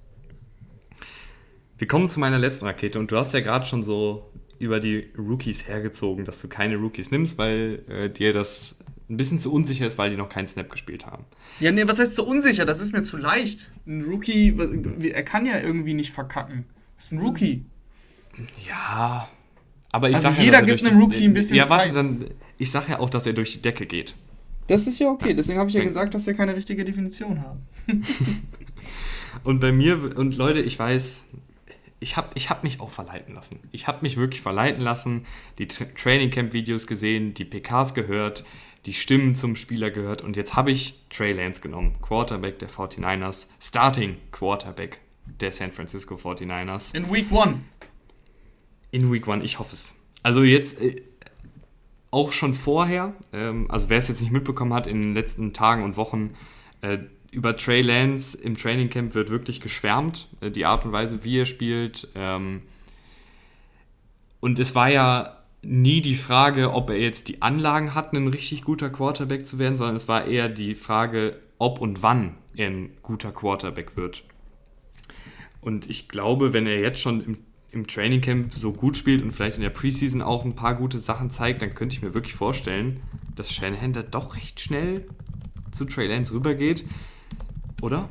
Wir 1.79 1.89
kommen 1.89 2.09
zu 2.09 2.21
meiner 2.21 2.39
letzten 2.39 2.67
Rakete 2.67 2.99
und 2.99 3.11
du 3.11 3.17
hast 3.17 3.35
ja 3.35 3.41
gerade 3.41 3.67
schon 3.67 3.83
so 3.83 4.31
über 4.59 4.81
die 4.81 5.11
Rookies 5.19 5.67
hergezogen, 5.69 6.25
dass 6.25 6.41
du 6.41 6.49
keine 6.49 6.77
Rookies 6.77 7.11
nimmst, 7.11 7.39
weil 7.39 7.83
äh, 7.89 8.09
dir 8.11 8.33
das 8.33 8.77
ein 9.11 9.17
bisschen 9.17 9.39
zu 9.39 9.53
unsicher 9.53 9.87
ist, 9.87 9.99
weil 9.99 10.11
die 10.11 10.17
noch 10.17 10.29
keinen 10.29 10.47
Snap 10.47 10.71
gespielt 10.71 11.05
haben. 11.07 11.25
Ja, 11.61 11.71
nee, 11.73 11.87
was 11.87 11.99
heißt 11.99 12.15
zu 12.15 12.27
unsicher? 12.27 12.65
Das 12.65 12.81
ist 12.81 12.93
mir 12.93 13.03
zu 13.03 13.17
leicht. 13.17 13.73
Ein 13.87 14.03
Rookie, 14.03 14.57
er 15.11 15.23
kann 15.23 15.45
ja 15.45 15.61
irgendwie 15.61 15.95
nicht 15.95 16.13
verkacken. 16.13 16.65
Das 16.97 17.07
ist 17.07 17.13
ein 17.13 17.19
Rookie. 17.21 17.67
Ja, 18.67 19.29
aber 19.93 20.09
ich 20.09 20.17
Also 20.17 20.29
sag 20.31 20.39
jeder 20.39 20.61
ja, 20.61 20.65
gibt 20.65 20.85
einem 20.85 20.99
Rookie 20.99 21.25
ein 21.25 21.35
bisschen 21.35 21.57
Ja, 21.57 21.69
warte, 21.71 21.87
Zeit. 21.89 21.97
dann. 21.97 22.25
Ich 22.59 22.71
sag 22.71 22.89
ja 22.89 22.99
auch, 22.99 23.11
dass 23.11 23.27
er 23.27 23.33
durch 23.33 23.53
die 23.53 23.63
Decke 23.63 23.87
geht. 23.87 24.15
Das 24.67 24.87
ist 24.87 24.99
ja 24.99 25.09
okay. 25.09 25.35
Deswegen 25.35 25.59
habe 25.59 25.69
ich 25.69 25.77
ja 25.77 25.85
gesagt, 25.85 26.15
dass 26.15 26.27
wir 26.27 26.35
keine 26.35 26.57
richtige 26.57 26.85
Definition 26.85 27.43
haben. 27.43 27.61
Und 29.45 29.61
bei 29.61 29.73
mir, 29.73 30.17
und 30.17 30.37
Leute, 30.37 30.61
ich 30.61 30.79
weiß, 30.79 31.25
ich 32.05 32.19
habe 32.19 32.29
ich 32.35 32.51
hab 32.51 32.65
mich 32.65 32.81
auch 32.81 32.91
verleiten 32.91 33.35
lassen. 33.35 33.61
Ich 33.73 33.89
habe 33.89 34.01
mich 34.03 34.19
wirklich 34.19 34.43
verleiten 34.43 34.83
lassen, 34.83 35.25
die 35.57 35.67
Tra 35.67 35.87
Training 35.97 36.31
Camp 36.31 36.53
Videos 36.53 36.87
gesehen, 36.87 37.33
die 37.33 37.47
PKs 37.47 37.95
gehört, 37.95 38.45
die 38.85 38.93
Stimmen 38.93 39.35
zum 39.35 39.57
Spieler 39.57 39.91
gehört 39.91 40.21
und 40.21 40.37
jetzt 40.37 40.55
habe 40.55 40.71
ich 40.71 41.03
Trey 41.09 41.33
Lance 41.33 41.63
genommen, 41.63 41.97
Quarterback 42.03 42.59
der 42.59 42.69
49ers, 42.69 43.49
Starting 43.59 44.19
Quarterback 44.33 45.01
der 45.41 45.51
San 45.51 45.73
Francisco 45.73 46.17
49ers. 46.17 46.95
In 46.95 47.11
Week 47.11 47.33
One. 47.33 47.61
In 48.91 49.11
Week 49.11 49.27
One, 49.27 49.43
ich 49.43 49.59
hoffe 49.59 49.75
es. 49.75 49.95
Also 50.23 50.43
jetzt 50.43 50.79
äh, 50.83 50.97
auch 52.11 52.33
schon 52.33 52.53
vorher, 52.53 53.15
ähm, 53.33 53.67
also 53.71 53.89
wer 53.89 53.97
es 53.97 54.09
jetzt 54.09 54.21
nicht 54.21 54.31
mitbekommen 54.31 54.75
hat, 54.75 54.87
in 54.87 55.01
den 55.01 55.15
letzten 55.15 55.55
Tagen 55.55 55.83
und 55.83 55.97
Wochen, 55.97 56.35
äh, 56.83 56.99
über 57.35 57.57
Trey 57.57 57.83
Lance 57.83 58.39
im 58.39 58.57
Training 58.57 58.89
Camp 58.89 59.15
wird 59.15 59.29
wirklich 59.29 59.61
geschwärmt, 59.61 60.29
äh, 60.41 60.51
die 60.51 60.65
Art 60.65 60.85
und 60.85 60.93
Weise, 60.93 61.25
wie 61.25 61.41
er 61.41 61.47
spielt. 61.47 62.09
Ähm, 62.15 62.63
und 64.41 64.59
es 64.59 64.75
war 64.75 64.91
ja 64.91 65.39
nie 65.63 66.01
die 66.01 66.15
Frage, 66.15 66.73
ob 66.73 66.91
er 66.91 66.99
jetzt 66.99 67.29
die 67.29 67.43
Anlagen 67.43 67.95
hat, 67.95 68.13
ein 68.13 68.29
richtig 68.29 68.63
guter 68.63 68.91
Quarterback 68.91 69.47
zu 69.47 69.59
werden, 69.59 69.77
sondern 69.77 69.97
es 69.97 70.09
war 70.09 70.27
eher 70.27 70.49
die 70.49 70.75
Frage, 70.75 71.39
ob 71.59 71.81
und 71.81 72.03
wann 72.03 72.35
er 72.55 72.69
ein 72.69 72.91
guter 73.03 73.33
Quarterback 73.33 73.97
wird. 73.97 74.23
Und 75.61 75.89
ich 75.89 76.09
glaube, 76.09 76.53
wenn 76.53 76.67
er 76.67 76.79
jetzt 76.79 77.01
schon 77.01 77.25
im, 77.25 77.39
im 77.71 77.87
Training 77.87 78.21
Camp 78.21 78.55
so 78.55 78.73
gut 78.73 78.97
spielt 78.97 79.23
und 79.23 79.33
vielleicht 79.33 79.57
in 79.57 79.63
der 79.63 79.71
Preseason 79.71 80.21
auch 80.21 80.45
ein 80.45 80.55
paar 80.55 80.75
gute 80.75 80.99
Sachen 80.99 81.31
zeigt, 81.31 81.63
dann 81.63 81.75
könnte 81.75 81.97
ich 81.97 82.03
mir 82.03 82.15
wirklich 82.15 82.35
vorstellen, 82.35 83.01
dass 83.35 83.53
Shanahan 83.53 83.95
da 83.95 84.03
doch 84.03 84.37
recht 84.37 84.61
schnell 84.61 85.07
zu 85.73 85.87
Trey 85.87 86.07
Lance 86.07 86.33
rübergeht. 86.33 86.85
Oder? 87.85 88.09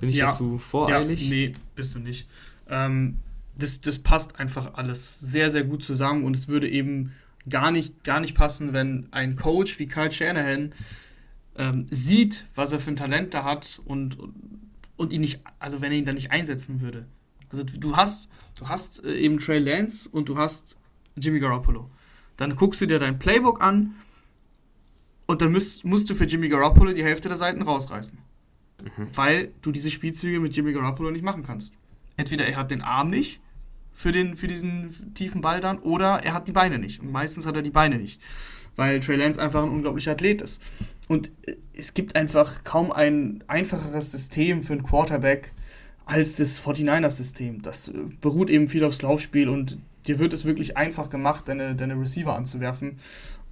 Bin 0.00 0.08
ich 0.08 0.16
Ja. 0.16 0.30
dazu 0.32 0.58
voreilig? 0.58 1.22
Ja, 1.22 1.28
nee, 1.28 1.54
bist 1.74 1.94
du 1.94 1.98
nicht. 1.98 2.26
Ähm, 2.66 3.18
das, 3.56 3.82
das 3.82 3.98
passt 3.98 4.38
einfach 4.40 4.72
alles 4.74 5.20
sehr, 5.20 5.50
sehr 5.50 5.64
gut 5.64 5.82
zusammen 5.82 6.24
und 6.24 6.34
es 6.34 6.48
würde 6.48 6.66
eben 6.68 7.12
gar 7.46 7.70
nicht, 7.70 8.04
gar 8.04 8.20
nicht 8.20 8.34
passen, 8.34 8.72
wenn 8.72 9.06
ein 9.10 9.36
Coach 9.36 9.78
wie 9.78 9.86
Kyle 9.86 10.10
Shanahan 10.10 10.72
ähm, 11.56 11.86
sieht, 11.90 12.46
was 12.54 12.72
er 12.72 12.78
für 12.80 12.90
ein 12.90 12.96
Talent 12.96 13.34
da 13.34 13.44
hat 13.44 13.82
und, 13.84 14.16
und 14.96 15.12
ihn 15.12 15.20
nicht, 15.20 15.42
also 15.58 15.82
wenn 15.82 15.92
er 15.92 15.98
ihn 15.98 16.06
da 16.06 16.14
nicht 16.14 16.30
einsetzen 16.30 16.80
würde. 16.80 17.04
Also 17.50 17.64
du 17.64 17.94
hast, 17.94 18.30
du 18.58 18.68
hast 18.68 19.04
äh, 19.04 19.14
eben 19.18 19.38
Trey 19.38 19.58
Lance 19.58 20.08
und 20.08 20.30
du 20.30 20.38
hast 20.38 20.78
Jimmy 21.16 21.38
Garoppolo. 21.38 21.90
Dann 22.38 22.56
guckst 22.56 22.80
du 22.80 22.86
dir 22.86 22.98
dein 22.98 23.18
Playbook 23.18 23.60
an 23.60 23.94
und 25.26 25.42
dann 25.42 25.52
müsst, 25.52 25.84
musst 25.84 26.08
du 26.08 26.14
für 26.14 26.24
Jimmy 26.24 26.48
Garoppolo 26.48 26.94
die 26.94 27.04
Hälfte 27.04 27.28
der 27.28 27.36
Seiten 27.36 27.60
rausreißen 27.60 28.16
weil 29.14 29.52
du 29.62 29.72
diese 29.72 29.90
Spielzüge 29.90 30.40
mit 30.40 30.56
Jimmy 30.56 30.72
Garoppolo 30.72 31.10
nicht 31.10 31.24
machen 31.24 31.44
kannst. 31.44 31.74
Entweder 32.16 32.46
er 32.46 32.56
hat 32.56 32.70
den 32.70 32.82
Arm 32.82 33.10
nicht 33.10 33.40
für, 33.92 34.12
den, 34.12 34.36
für 34.36 34.46
diesen 34.46 35.14
tiefen 35.14 35.40
Ball 35.40 35.60
dann 35.60 35.78
oder 35.78 36.20
er 36.24 36.34
hat 36.34 36.48
die 36.48 36.52
Beine 36.52 36.78
nicht. 36.78 37.00
Und 37.00 37.12
meistens 37.12 37.46
hat 37.46 37.56
er 37.56 37.62
die 37.62 37.70
Beine 37.70 37.96
nicht, 37.96 38.20
weil 38.76 39.00
Trey 39.00 39.16
Lance 39.16 39.40
einfach 39.40 39.62
ein 39.62 39.70
unglaublicher 39.70 40.12
Athlet 40.12 40.42
ist. 40.42 40.62
Und 41.08 41.30
äh, 41.46 41.56
es 41.74 41.94
gibt 41.94 42.16
einfach 42.16 42.64
kaum 42.64 42.92
ein 42.92 43.44
einfacheres 43.46 44.12
System 44.12 44.62
für 44.62 44.74
einen 44.74 44.82
Quarterback 44.82 45.52
als 46.04 46.36
das 46.36 46.60
49ers-System. 46.62 47.62
Das 47.62 47.88
äh, 47.88 47.92
beruht 48.20 48.50
eben 48.50 48.68
viel 48.68 48.84
aufs 48.84 49.02
Laufspiel 49.02 49.48
und 49.48 49.78
dir 50.06 50.18
wird 50.18 50.32
es 50.32 50.44
wirklich 50.44 50.76
einfach 50.76 51.08
gemacht, 51.08 51.48
deine, 51.48 51.74
deine 51.74 51.98
Receiver 51.98 52.34
anzuwerfen, 52.34 52.98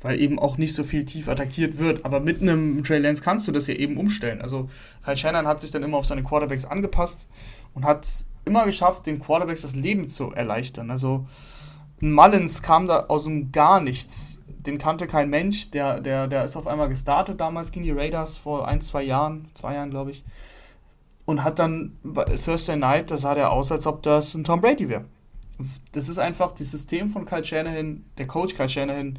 weil 0.00 0.20
eben 0.20 0.38
auch 0.38 0.56
nicht 0.58 0.74
so 0.74 0.84
viel 0.84 1.04
tief 1.04 1.28
attackiert 1.28 1.78
wird. 1.78 2.04
Aber 2.04 2.20
mit 2.20 2.40
einem 2.40 2.82
Trey 2.84 2.98
Lance 2.98 3.22
kannst 3.22 3.46
du 3.48 3.52
das 3.52 3.66
ja 3.66 3.74
eben 3.74 3.96
umstellen. 3.96 4.40
Also 4.40 4.68
Kyle 5.04 5.16
Shannon 5.16 5.46
hat 5.46 5.60
sich 5.60 5.70
dann 5.70 5.82
immer 5.82 5.98
auf 5.98 6.06
seine 6.06 6.22
Quarterbacks 6.22 6.64
angepasst 6.64 7.28
und 7.74 7.84
hat 7.84 8.06
immer 8.44 8.64
geschafft, 8.64 9.06
den 9.06 9.20
Quarterbacks 9.20 9.62
das 9.62 9.76
Leben 9.76 10.08
zu 10.08 10.32
erleichtern. 10.32 10.90
Also 10.90 11.26
ein 12.00 12.12
Mullins 12.12 12.62
kam 12.62 12.86
da 12.86 13.06
aus 13.06 13.24
dem 13.24 13.52
gar 13.52 13.80
nichts. 13.80 14.40
Den 14.46 14.78
kannte 14.78 15.06
kein 15.06 15.28
Mensch. 15.28 15.70
Der, 15.70 16.00
der, 16.00 16.26
der 16.28 16.44
ist 16.44 16.56
auf 16.56 16.66
einmal 16.66 16.88
gestartet 16.88 17.40
damals 17.40 17.72
gegen 17.72 17.84
die 17.84 17.92
Raiders 17.92 18.36
vor 18.36 18.66
ein, 18.66 18.80
zwei 18.80 19.02
Jahren, 19.02 19.48
zwei 19.54 19.74
Jahren 19.74 19.90
glaube 19.90 20.12
ich. 20.12 20.24
Und 21.26 21.44
hat 21.44 21.58
dann 21.58 21.96
bei 22.02 22.24
Thursday 22.24 22.76
Night, 22.76 23.10
da 23.10 23.16
sah 23.16 23.34
der 23.34 23.52
aus, 23.52 23.70
als 23.70 23.86
ob 23.86 24.02
das 24.02 24.34
ein 24.34 24.44
Tom 24.44 24.60
Brady 24.60 24.88
wäre. 24.88 25.04
Das 25.92 26.08
ist 26.08 26.18
einfach 26.18 26.52
das 26.52 26.70
System 26.70 27.08
von 27.08 27.24
Kyle 27.24 27.44
Shanahan, 27.44 28.04
der 28.18 28.26
Coach 28.26 28.54
Kyle 28.54 28.68
Shanahan, 28.68 29.18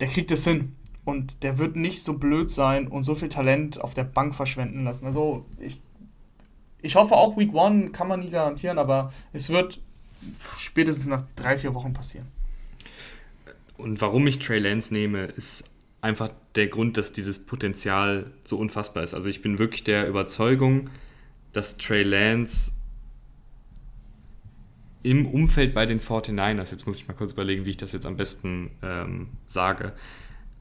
der 0.00 0.08
kriegt 0.08 0.30
es 0.30 0.44
hin. 0.44 0.76
Und 1.04 1.42
der 1.42 1.58
wird 1.58 1.76
nicht 1.76 2.02
so 2.02 2.14
blöd 2.14 2.50
sein 2.50 2.86
und 2.86 3.02
so 3.04 3.14
viel 3.14 3.28
Talent 3.28 3.80
auf 3.80 3.94
der 3.94 4.04
Bank 4.04 4.34
verschwenden 4.34 4.84
lassen. 4.84 5.06
Also 5.06 5.46
ich, 5.58 5.80
ich 6.82 6.94
hoffe 6.94 7.14
auch 7.14 7.36
Week 7.36 7.54
One 7.54 7.90
kann 7.90 8.06
man 8.06 8.20
nie 8.20 8.30
garantieren, 8.30 8.78
aber 8.78 9.12
es 9.32 9.48
wird 9.50 9.80
spätestens 10.56 11.08
nach 11.08 11.24
drei, 11.36 11.56
vier 11.56 11.74
Wochen 11.74 11.92
passieren. 11.92 12.28
Und 13.78 14.00
warum 14.00 14.26
ich 14.26 14.38
Trey 14.38 14.58
Lance 14.58 14.92
nehme, 14.92 15.24
ist 15.24 15.64
einfach 16.02 16.30
der 16.54 16.68
Grund, 16.68 16.96
dass 16.96 17.12
dieses 17.12 17.44
Potenzial 17.44 18.30
so 18.44 18.58
unfassbar 18.58 19.02
ist. 19.02 19.14
Also 19.14 19.28
ich 19.28 19.42
bin 19.42 19.58
wirklich 19.58 19.84
der 19.84 20.06
Überzeugung, 20.06 20.90
dass 21.52 21.76
Trey 21.76 22.02
Lance 22.02 22.72
im 25.02 25.26
Umfeld 25.26 25.74
bei 25.74 25.86
den 25.86 26.00
49ers, 26.00 26.72
jetzt 26.72 26.86
muss 26.86 26.96
ich 26.96 27.08
mal 27.08 27.14
kurz 27.14 27.32
überlegen, 27.32 27.64
wie 27.64 27.70
ich 27.70 27.76
das 27.76 27.92
jetzt 27.92 28.06
am 28.06 28.16
besten 28.16 28.70
ähm, 28.82 29.28
sage, 29.46 29.92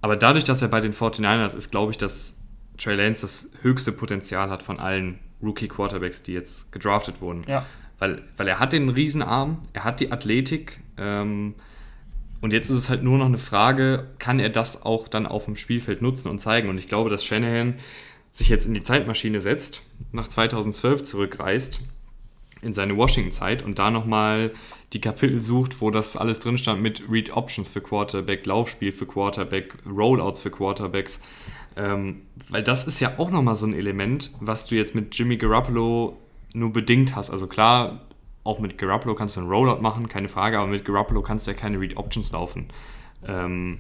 aber 0.02 0.16
dadurch, 0.16 0.46
dass 0.46 0.62
er 0.62 0.70
bei 0.70 0.80
den 0.80 0.94
49ers 0.94 1.56
ist, 1.56 1.72
glaube 1.72 1.92
ich, 1.92 1.98
dass 1.98 2.36
Trey 2.78 2.96
Lance 2.96 3.22
das 3.22 3.52
höchste 3.62 3.92
Potenzial 3.92 4.50
hat 4.50 4.64
von 4.64 4.80
allen 4.80 5.20
Rookie-Quarterbacks, 5.42 6.24
die 6.24 6.34
jetzt 6.34 6.72
gedraftet 6.72 7.22
wurden. 7.22 7.44
Ja. 7.48 7.66
Weil, 7.98 8.22
weil 8.38 8.48
er 8.48 8.60
hat 8.60 8.72
den 8.72 8.88
Riesenarm, 8.88 9.60
er 9.74 9.84
hat 9.84 10.00
die 10.00 10.12
Athletik 10.12 10.80
ähm, 10.98 11.56
und 12.42 12.54
jetzt 12.54 12.70
ist 12.70 12.78
es 12.78 12.90
halt 12.90 13.04
nur 13.04 13.18
noch 13.18 13.26
eine 13.26 13.38
Frage, 13.38 14.08
kann 14.20 14.40
er 14.40 14.50
das 14.50 14.84
auch 14.84 15.08
dann 15.10 15.26
auf 15.26 15.46
dem 15.46 15.58
Spielfeld 15.58 16.02
nutzen 16.02 16.30
und 16.30 16.40
zeigen? 16.40 16.70
Und 16.70 16.78
ich 16.78 16.88
glaube, 16.88 17.10
dass 17.10 17.26
Shanahan 17.26 17.76
sich 18.32 18.48
jetzt 18.48 18.66
in 18.66 18.74
die 18.74 18.84
Zeitmaschine 18.84 19.42
setzt, 19.42 19.84
nach 20.14 20.30
2012 20.30 21.04
zurückreist, 21.04 21.82
in 22.62 22.74
seine 22.74 22.98
Washington-Zeit 22.98 23.64
und 23.64 23.80
da 23.80 23.90
nochmal 23.92 24.52
die 24.94 25.02
Kapitel 25.02 25.40
sucht, 25.42 25.82
wo 25.82 25.92
das 25.92 26.18
alles 26.18 26.40
drin 26.40 26.58
stand 26.58 26.82
mit 26.82 27.04
Read 27.10 27.36
Options 27.36 27.70
für 27.70 27.82
Quarterback, 27.82 28.46
Laufspiel 28.46 28.92
für 28.92 29.06
Quarterback, 29.06 29.74
Rollouts 29.86 30.42
für 30.42 30.52
Quarterbacks. 30.52 31.22
Ähm, 31.76 32.22
weil 32.50 32.64
das 32.64 32.86
ist 32.86 33.00
ja 33.00 33.14
auch 33.18 33.32
nochmal 33.32 33.56
so 33.56 33.66
ein 33.66 33.74
Element, 33.74 34.32
was 34.40 34.66
du 34.66 34.76
jetzt 34.76 34.96
mit 34.96 35.18
Jimmy 35.18 35.38
Garoppolo 35.38 36.18
nur 36.54 36.74
bedingt 36.74 37.16
hast. 37.16 37.30
Also 37.30 37.48
klar, 37.48 38.02
auch 38.44 38.60
mit 38.60 38.78
Garoppolo 38.78 39.16
kannst 39.16 39.38
du 39.38 39.42
einen 39.42 39.50
Rollout 39.50 39.82
machen, 39.82 40.10
keine 40.10 40.28
Frage, 40.28 40.60
aber 40.60 40.68
mit 40.68 40.84
Garoppolo 40.84 41.22
kannst 41.22 41.48
du 41.48 41.52
ja 41.52 41.58
keine 41.58 41.80
Read 41.80 41.96
Options 41.98 42.32
laufen. 42.32 42.68
Ähm, 43.26 43.80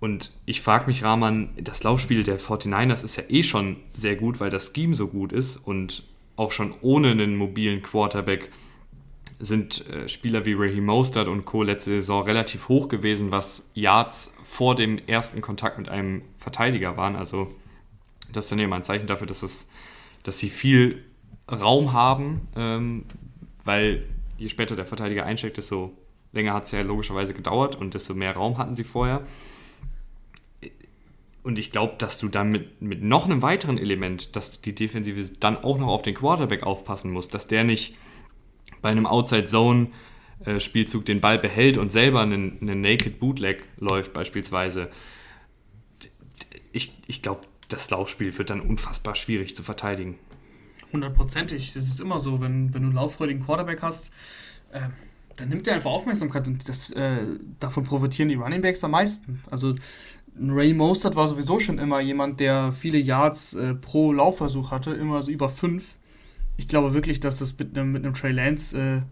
und 0.00 0.32
ich 0.46 0.60
frage 0.60 0.86
mich, 0.88 1.04
Rahman, 1.04 1.50
das 1.56 1.84
Laufspiel 1.84 2.24
der 2.24 2.40
49ers 2.40 3.04
ist 3.04 3.16
ja 3.16 3.22
eh 3.28 3.44
schon 3.44 3.76
sehr 3.92 4.16
gut, 4.16 4.40
weil 4.40 4.50
das 4.50 4.72
Scheme 4.74 4.96
so 4.96 5.06
gut 5.06 5.30
ist 5.32 5.56
und 5.56 6.02
auch 6.36 6.52
schon 6.52 6.74
ohne 6.80 7.10
einen 7.10 7.36
mobilen 7.36 7.82
Quarterback 7.82 8.50
sind 9.38 9.88
äh, 9.90 10.08
Spieler 10.08 10.46
wie 10.46 10.54
Raheem 10.54 10.86
Mostert 10.86 11.28
und 11.28 11.44
Co. 11.44 11.62
letzte 11.62 11.90
Saison 11.90 12.22
relativ 12.22 12.68
hoch 12.68 12.88
gewesen, 12.88 13.32
was 13.32 13.70
Yards 13.74 14.34
vor 14.44 14.76
dem 14.76 14.98
ersten 15.06 15.40
Kontakt 15.40 15.78
mit 15.78 15.88
einem 15.88 16.22
Verteidiger 16.38 16.96
waren. 16.96 17.16
Also 17.16 17.52
das 18.32 18.44
ist 18.44 18.52
dann 18.52 18.60
eben 18.60 18.72
ein 18.72 18.84
Zeichen 18.84 19.06
dafür, 19.06 19.26
dass, 19.26 19.42
es, 19.42 19.68
dass 20.22 20.38
sie 20.38 20.48
viel 20.48 21.02
Raum 21.50 21.92
haben, 21.92 22.48
ähm, 22.56 23.04
weil 23.64 24.06
je 24.38 24.48
später 24.48 24.76
der 24.76 24.86
Verteidiger 24.86 25.26
eincheckt, 25.26 25.56
desto 25.56 25.92
länger 26.32 26.54
hat 26.54 26.64
es 26.64 26.70
ja 26.70 26.80
logischerweise 26.82 27.34
gedauert 27.34 27.76
und 27.76 27.94
desto 27.94 28.14
mehr 28.14 28.34
Raum 28.34 28.58
hatten 28.58 28.76
sie 28.76 28.84
vorher. 28.84 29.22
Und 31.42 31.58
ich 31.58 31.72
glaube, 31.72 31.94
dass 31.98 32.18
du 32.18 32.28
dann 32.28 32.50
mit, 32.50 32.80
mit 32.80 33.02
noch 33.02 33.24
einem 33.24 33.42
weiteren 33.42 33.78
Element, 33.78 34.36
dass 34.36 34.60
die 34.60 34.74
Defensive 34.74 35.32
dann 35.40 35.56
auch 35.56 35.78
noch 35.78 35.88
auf 35.88 36.02
den 36.02 36.14
Quarterback 36.14 36.62
aufpassen 36.62 37.10
muss, 37.10 37.28
dass 37.28 37.48
der 37.48 37.64
nicht 37.64 37.96
bei 38.80 38.90
einem 38.90 39.06
Outside-Zone-Spielzug 39.06 41.04
den 41.04 41.20
Ball 41.20 41.38
behält 41.38 41.78
und 41.78 41.90
selber 41.90 42.20
einen, 42.20 42.58
einen 42.60 42.80
Naked 42.80 43.18
Bootleg 43.18 43.64
läuft 43.78 44.12
beispielsweise. 44.12 44.88
Ich, 46.70 46.92
ich 47.06 47.22
glaube, 47.22 47.42
das 47.68 47.90
Laufspiel 47.90 48.36
wird 48.38 48.50
dann 48.50 48.60
unfassbar 48.60 49.16
schwierig 49.16 49.56
zu 49.56 49.62
verteidigen. 49.62 50.18
Hundertprozentig. 50.92 51.72
Das 51.72 51.84
ist 51.84 52.00
immer 52.00 52.18
so, 52.18 52.40
wenn, 52.40 52.72
wenn 52.74 52.82
du 52.82 52.88
einen 52.88 52.96
lauffreudigen 52.96 53.44
Quarterback 53.44 53.82
hast, 53.82 54.10
äh, 54.72 54.80
dann 55.36 55.48
nimmt 55.48 55.66
er 55.66 55.74
einfach 55.74 55.90
Aufmerksamkeit 55.90 56.46
und 56.46 56.68
das, 56.68 56.90
äh, 56.90 57.18
davon 57.58 57.84
profitieren 57.84 58.28
die 58.28 58.34
Running 58.34 58.60
Backs 58.60 58.84
am 58.84 58.90
meisten. 58.90 59.42
Also 59.50 59.74
Ray 60.40 60.72
Mostert 60.72 61.14
war 61.14 61.28
sowieso 61.28 61.60
schon 61.60 61.78
immer 61.78 62.00
jemand, 62.00 62.40
der 62.40 62.72
viele 62.72 62.98
Yards 62.98 63.54
äh, 63.54 63.74
pro 63.74 64.12
Laufversuch 64.12 64.70
hatte, 64.70 64.92
immer 64.92 65.20
so 65.22 65.30
über 65.30 65.50
fünf. 65.50 65.96
Ich 66.56 66.68
glaube 66.68 66.94
wirklich, 66.94 67.20
dass 67.20 67.38
das 67.38 67.58
mit 67.58 67.76
einem, 67.76 67.92
mit 67.92 68.04
Trey 68.16 68.32
Lance 68.32 68.78
äh, 68.78 69.02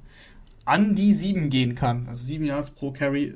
an 0.65 0.95
die 0.95 1.13
sieben 1.13 1.51
gehen 1.51 1.75
kann. 1.75 2.07
Also 2.09 2.25
sieben 2.25 2.45
Yards 2.45 2.71
pro 2.71 2.93
Carry, 2.93 3.35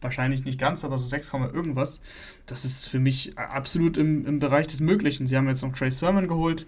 wahrscheinlich 0.00 0.44
nicht 0.44 0.58
ganz, 0.58 0.84
aber 0.84 0.98
so 0.98 1.06
6, 1.06 1.32
irgendwas. 1.52 2.00
Das 2.46 2.64
ist 2.64 2.84
für 2.84 2.98
mich 2.98 3.36
absolut 3.38 3.96
im, 3.96 4.26
im 4.26 4.38
Bereich 4.38 4.66
des 4.66 4.80
Möglichen. 4.80 5.26
Sie 5.26 5.36
haben 5.36 5.48
jetzt 5.48 5.62
noch 5.62 5.72
Trey 5.72 5.90
Sermon 5.90 6.28
geholt, 6.28 6.66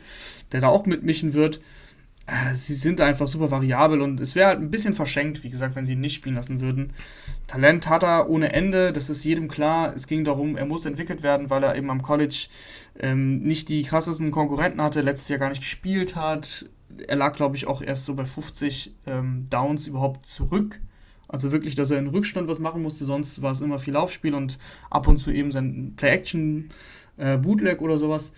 der 0.52 0.60
da 0.60 0.68
auch 0.68 0.86
mitmischen 0.86 1.34
wird. 1.34 1.60
Äh, 2.28 2.54
sie 2.54 2.74
sind 2.74 3.00
einfach 3.00 3.26
super 3.26 3.50
variabel 3.50 4.02
und 4.02 4.20
es 4.20 4.34
wäre 4.34 4.48
halt 4.48 4.60
ein 4.60 4.70
bisschen 4.70 4.92
verschenkt, 4.92 5.42
wie 5.42 5.48
gesagt, 5.48 5.74
wenn 5.74 5.86
sie 5.86 5.94
ihn 5.94 6.00
nicht 6.00 6.14
spielen 6.14 6.34
lassen 6.34 6.60
würden. 6.60 6.92
Talent 7.46 7.88
hat 7.88 8.02
er 8.02 8.28
ohne 8.28 8.52
Ende, 8.52 8.92
das 8.92 9.08
ist 9.08 9.24
jedem 9.24 9.48
klar. 9.48 9.94
Es 9.94 10.06
ging 10.06 10.24
darum, 10.24 10.56
er 10.56 10.66
muss 10.66 10.84
entwickelt 10.84 11.22
werden, 11.22 11.48
weil 11.48 11.64
er 11.64 11.74
eben 11.74 11.90
am 11.90 12.02
College 12.02 12.48
ähm, 13.00 13.40
nicht 13.40 13.70
die 13.70 13.82
krassesten 13.82 14.30
Konkurrenten 14.30 14.82
hatte, 14.82 15.00
letztes 15.00 15.30
Jahr 15.30 15.38
gar 15.38 15.48
nicht 15.48 15.62
gespielt 15.62 16.16
hat. 16.16 16.66
Er 17.06 17.16
lag, 17.16 17.34
glaube 17.34 17.56
ich, 17.56 17.66
auch 17.66 17.80
erst 17.80 18.04
so 18.04 18.14
bei 18.14 18.26
50 18.26 18.94
ähm, 19.06 19.46
Downs 19.48 19.86
überhaupt 19.86 20.26
zurück. 20.26 20.80
Also 21.28 21.50
wirklich, 21.50 21.76
dass 21.76 21.90
er 21.90 21.98
in 21.98 22.08
Rückstand 22.08 22.46
was 22.48 22.58
machen 22.58 22.82
musste, 22.82 23.06
sonst 23.06 23.40
war 23.40 23.52
es 23.52 23.62
immer 23.62 23.78
viel 23.78 23.94
Laufspiel 23.94 24.34
und 24.34 24.58
ab 24.90 25.08
und 25.08 25.16
zu 25.16 25.30
eben 25.30 25.52
sein 25.52 25.94
Play-Action-Bootleg 25.96 27.80
äh, 27.80 27.84
oder 27.84 27.96
sowas 27.96 28.32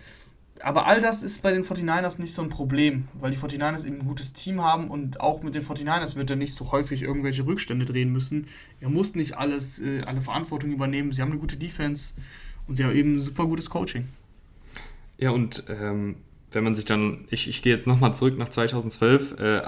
aber 0.63 0.85
all 0.87 1.01
das 1.01 1.23
ist 1.23 1.41
bei 1.41 1.51
den 1.51 1.63
49ers 1.63 2.19
nicht 2.19 2.33
so 2.33 2.41
ein 2.41 2.49
Problem, 2.49 3.07
weil 3.13 3.31
die 3.31 3.37
49ers 3.37 3.85
eben 3.85 3.99
ein 3.99 4.07
gutes 4.07 4.33
Team 4.33 4.61
haben 4.61 4.89
und 4.89 5.19
auch 5.21 5.43
mit 5.43 5.55
den 5.55 5.63
49ers 5.63 6.15
wird 6.15 6.29
er 6.29 6.35
nicht 6.35 6.53
so 6.53 6.71
häufig 6.71 7.01
irgendwelche 7.01 7.45
Rückstände 7.45 7.85
drehen 7.85 8.11
müssen. 8.11 8.47
Er 8.79 8.89
muss 8.89 9.15
nicht 9.15 9.37
alles, 9.37 9.79
äh, 9.79 10.01
alle 10.01 10.21
Verantwortung 10.21 10.71
übernehmen. 10.71 11.11
Sie 11.11 11.21
haben 11.21 11.31
eine 11.31 11.39
gute 11.39 11.57
Defense 11.57 12.13
und 12.67 12.75
sie 12.75 12.83
haben 12.83 12.95
eben 12.95 13.19
super 13.19 13.45
gutes 13.45 13.69
Coaching. 13.69 14.07
Ja, 15.17 15.31
und 15.31 15.63
ähm, 15.69 16.15
wenn 16.51 16.63
man 16.63 16.75
sich 16.75 16.85
dann, 16.85 17.25
ich, 17.29 17.47
ich 17.47 17.61
gehe 17.61 17.73
jetzt 17.73 17.87
nochmal 17.87 18.13
zurück 18.13 18.37
nach 18.37 18.49
2012, 18.49 19.39
äh, 19.39 19.61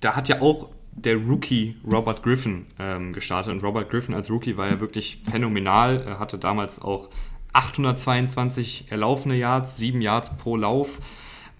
da 0.00 0.16
hat 0.16 0.28
ja 0.28 0.40
auch 0.40 0.68
der 0.92 1.16
Rookie 1.16 1.76
Robert 1.90 2.22
Griffin 2.22 2.66
ähm, 2.78 3.12
gestartet. 3.12 3.52
Und 3.52 3.62
Robert 3.62 3.90
Griffin 3.90 4.14
als 4.14 4.30
Rookie 4.30 4.56
war 4.56 4.68
ja 4.68 4.80
wirklich 4.80 5.20
phänomenal. 5.30 6.02
Er 6.06 6.18
hatte 6.18 6.38
damals 6.38 6.80
auch 6.80 7.08
822 7.52 8.86
erlaufene 8.90 9.36
Yards, 9.36 9.76
7 9.76 10.00
Yards 10.00 10.36
pro 10.36 10.56
Lauf 10.56 11.00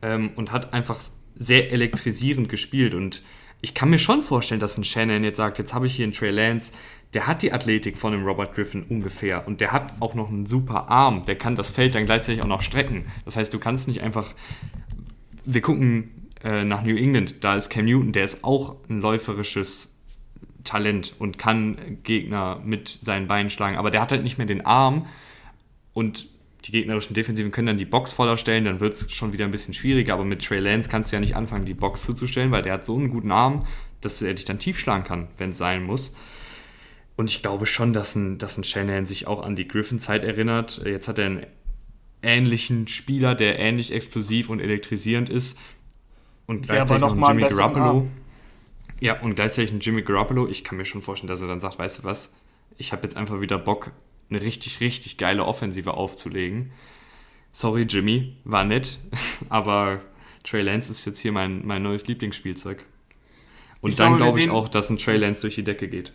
ähm, 0.03 0.31
und 0.37 0.53
hat 0.53 0.73
einfach 0.73 1.01
sehr 1.35 1.73
elektrisierend 1.73 2.49
gespielt. 2.49 2.95
Und 2.95 3.23
ich 3.61 3.75
kann 3.75 3.91
mir 3.91 3.99
schon 3.99 4.23
vorstellen, 4.23 4.61
dass 4.61 4.79
ein 4.79 4.85
Shannon 4.85 5.25
jetzt 5.25 5.37
sagt, 5.37 5.59
jetzt 5.59 5.75
habe 5.75 5.87
ich 5.87 5.97
hier 5.97 6.05
einen 6.05 6.13
Trey 6.13 6.31
Lance, 6.31 6.73
der 7.13 7.27
hat 7.27 7.43
die 7.43 7.53
Athletik 7.53 7.97
von 7.97 8.13
dem 8.13 8.25
Robert 8.25 8.55
Griffin 8.55 8.85
ungefähr 8.85 9.47
und 9.47 9.61
der 9.61 9.73
hat 9.73 9.95
auch 10.01 10.15
noch 10.15 10.29
einen 10.29 10.47
super 10.47 10.89
Arm, 10.91 11.25
der 11.25 11.37
kann 11.37 11.57
das 11.57 11.71
Feld 11.71 11.95
dann 11.95 12.07
gleichzeitig 12.07 12.43
auch 12.43 12.49
noch 12.49 12.63
strecken. 12.63 13.07
Das 13.25 13.37
heißt, 13.37 13.53
du 13.53 13.59
kannst 13.59 13.89
nicht 13.89 14.01
einfach, 14.01 14.33
wir 15.45 15.61
gucken 15.61 16.29
äh, 16.45 16.65
nach 16.65 16.85
New 16.85 16.97
England, 16.97 17.43
da 17.43 17.57
ist 17.57 17.69
Cam 17.69 17.87
Newton, 17.87 18.13
der 18.13 18.25
ist 18.25 18.45
auch 18.45 18.77
ein 18.89 19.01
läuferisches 19.01 19.93
Talent 20.63 21.15
und 21.19 21.39
kann 21.39 21.99
Gegner 22.05 22.61
mit 22.65 22.99
seinen 23.01 23.27
Beinen 23.27 23.51
schlagen, 23.51 23.77
aber 23.77 23.91
der 23.91 24.01
hat 24.01 24.13
halt 24.13 24.23
nicht 24.23 24.39
mehr 24.39 24.47
den 24.47 24.65
Arm, 24.65 25.07
und 25.93 26.29
die 26.65 26.73
gegnerischen 26.73 27.15
Defensiven 27.15 27.53
können 27.53 27.69
dann 27.69 27.79
die 27.79 27.87
Box 27.87 28.13
voller 28.13 28.37
stellen, 28.37 28.65
dann 28.65 28.81
wird 28.81 28.95
es 28.95 29.13
schon 29.13 29.33
wieder 29.33 29.45
ein 29.45 29.51
bisschen 29.51 29.75
schwieriger. 29.75 30.15
Aber 30.15 30.25
mit 30.25 30.45
Trey 30.45 30.61
Lance 30.61 30.91
kannst 30.91 31.11
du 31.11 31.17
ja 31.17 31.21
nicht 31.21 31.37
anfangen, 31.37 31.65
die 31.65 31.75
Box 31.75 32.03
zuzustellen, 32.03 32.51
weil 32.51 32.63
der 32.63 32.75
hat 32.75 32.85
so 32.85 32.97
einen 32.97 33.11
guten 33.11 33.33
Arm, 33.33 33.65
dass 34.01 34.21
er 34.21 34.35
dich 34.35 34.45
dann 34.45 34.59
tief 34.59 34.79
schlagen 34.79 35.05
kann, 35.05 35.29
wenn 35.39 35.51
es 35.51 35.59
sein 35.59 35.83
muss. 35.83 36.15
Und 37.17 37.31
ich 37.31 37.43
glaube 37.43 37.67
schon, 37.67 37.93
dass 37.93 38.15
ein, 38.15 38.39
dass 38.39 38.57
ein 38.57 38.65
Shanahan 38.65 39.07
sich 39.07 39.27
auch 39.27 39.43
an 39.43 39.57
die 39.57 39.69
Griffin-Zeit 39.69 40.23
erinnert. 40.25 40.83
Jetzt 40.85 41.09
hat 41.09 41.19
er 41.19 41.27
einen 41.27 41.47
ähnlichen 42.23 42.89
Spieler, 42.89 43.35
der 43.35 43.59
ähnlich 43.59 43.93
explosiv 43.93 44.49
und 44.51 44.61
elektrisierend 44.61 45.29
ist. 45.29 45.59
Und 46.47 46.67
gleichzeitig 46.67 47.01
noch, 47.01 47.15
noch 47.15 47.29
einen 47.29 47.41
Jimmy 47.41 47.51
Garoppolo. 47.51 48.09
Ja, 49.01 49.21
und 49.21 49.35
gleichzeitig 49.35 49.71
einen 49.71 49.81
Jimmy 49.81 50.03
Garoppolo. 50.03 50.49
Ich 50.49 50.65
kann 50.65 50.77
mir 50.77 50.85
schon 50.85 51.03
vorstellen, 51.03 51.29
dass 51.29 51.41
er 51.41 51.49
dann 51.49 51.61
sagt, 51.61 51.79
weißt 51.79 52.01
du 52.01 52.05
was, 52.05 52.35
ich 52.77 52.93
habe 52.93 53.03
jetzt 53.03 53.17
einfach 53.17 53.41
wieder 53.41 53.59
Bock, 53.59 53.93
eine 54.31 54.43
richtig, 54.43 54.81
richtig 54.81 55.17
geile 55.17 55.45
Offensive 55.45 55.95
aufzulegen. 55.95 56.73
Sorry, 57.53 57.83
Jimmy, 57.83 58.37
war 58.45 58.65
nett, 58.65 58.99
aber 59.49 60.01
Trey 60.45 60.63
Lance 60.63 60.91
ist 60.91 61.05
jetzt 61.05 61.21
hier 61.21 61.33
mein, 61.33 61.67
mein 61.67 61.83
neues 61.83 62.07
Lieblingsspielzeug. 62.07 62.85
Und 63.81 63.91
ich 63.91 63.97
dann 63.97 64.17
glaube 64.17 64.33
glaub 64.33 64.45
ich 64.45 64.51
auch, 64.51 64.69
dass 64.69 64.91
ein 64.91 64.99
Trey 64.99 65.17
Lance 65.17 65.41
durch 65.43 65.55
die 65.55 65.65
Decke 65.65 65.89
geht. 65.89 66.13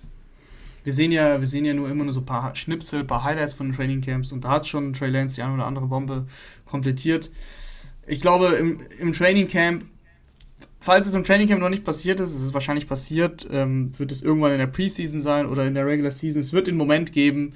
Wir 0.84 0.94
sehen 0.94 1.12
ja, 1.12 1.40
wir 1.40 1.48
sehen 1.48 1.66
ja 1.66 1.74
nur 1.74 1.90
immer 1.90 2.04
nur 2.04 2.14
so 2.14 2.20
ein 2.20 2.26
paar 2.26 2.56
Schnipsel, 2.56 3.00
ein 3.00 3.08
paar 3.08 3.24
Highlights 3.24 3.54
von 3.54 3.70
den 3.70 3.76
Training 3.76 4.02
Camps 4.02 4.32
und 4.32 4.46
da 4.46 4.50
hat 4.50 4.68
schon 4.68 4.94
Trey 4.94 5.10
Lance 5.10 5.36
die 5.36 5.42
eine 5.42 5.56
oder 5.56 5.66
andere 5.66 5.88
Bombe 5.88 6.28
komplettiert. 6.66 7.32
Ich 8.06 8.22
glaube, 8.22 8.50
im, 8.50 8.82
im 9.00 9.12
Training 9.12 9.48
Camp, 9.48 9.86
falls 10.80 11.08
es 11.08 11.16
im 11.16 11.24
Training 11.24 11.48
Camp 11.48 11.60
noch 11.60 11.70
nicht 11.70 11.84
passiert 11.84 12.20
ist, 12.20 12.36
ist 12.36 12.42
es 12.44 12.54
wahrscheinlich 12.54 12.88
passiert, 12.88 13.48
ähm, 13.50 13.98
wird 13.98 14.12
es 14.12 14.22
irgendwann 14.22 14.52
in 14.52 14.60
der 14.60 14.68
Preseason 14.68 15.20
sein 15.20 15.48
oder 15.48 15.66
in 15.66 15.74
der 15.74 15.88
Regular 15.88 16.12
Season. 16.12 16.40
Es 16.40 16.54
wird 16.54 16.68
den 16.68 16.78
Moment 16.78 17.14
geben, 17.14 17.54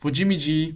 wo 0.00 0.08
Jimmy 0.08 0.36
G 0.36 0.74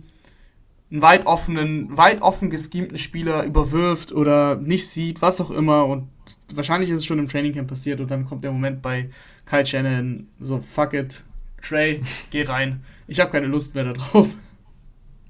einen 0.91 1.03
weit 1.03 1.27
offenen, 1.27 1.97
weit 1.97 2.21
offen 2.21 2.51
geschemten 2.51 2.99
Spieler 2.99 3.45
überwirft 3.45 4.13
oder 4.13 4.57
nicht 4.57 4.89
sieht, 4.89 5.23
was 5.23 5.41
auch 5.41 5.51
immer. 5.51 5.87
Und 5.87 6.09
wahrscheinlich 6.53 6.91
ist 6.91 7.01
es 7.01 7.07
schon 7.07 7.19
im 7.19 7.29
Trainingcamp 7.29 7.69
passiert 7.69 8.01
und 8.01 8.11
dann 8.11 8.27
kommt 8.27 8.43
der 8.43 8.53
Moment 8.53 8.83
bei 8.83 9.11
Kyle 9.45 9.65
Shannon, 9.65 10.29
so 10.41 10.61
fuck 10.61 10.95
it, 10.95 11.25
Trey, 11.63 12.03
geh 12.31 12.43
rein. 12.43 12.83
Ich 13.07 13.21
habe 13.21 13.31
keine 13.31 13.47
Lust 13.47 13.75
mehr 13.75 13.85
darauf. 13.85 14.29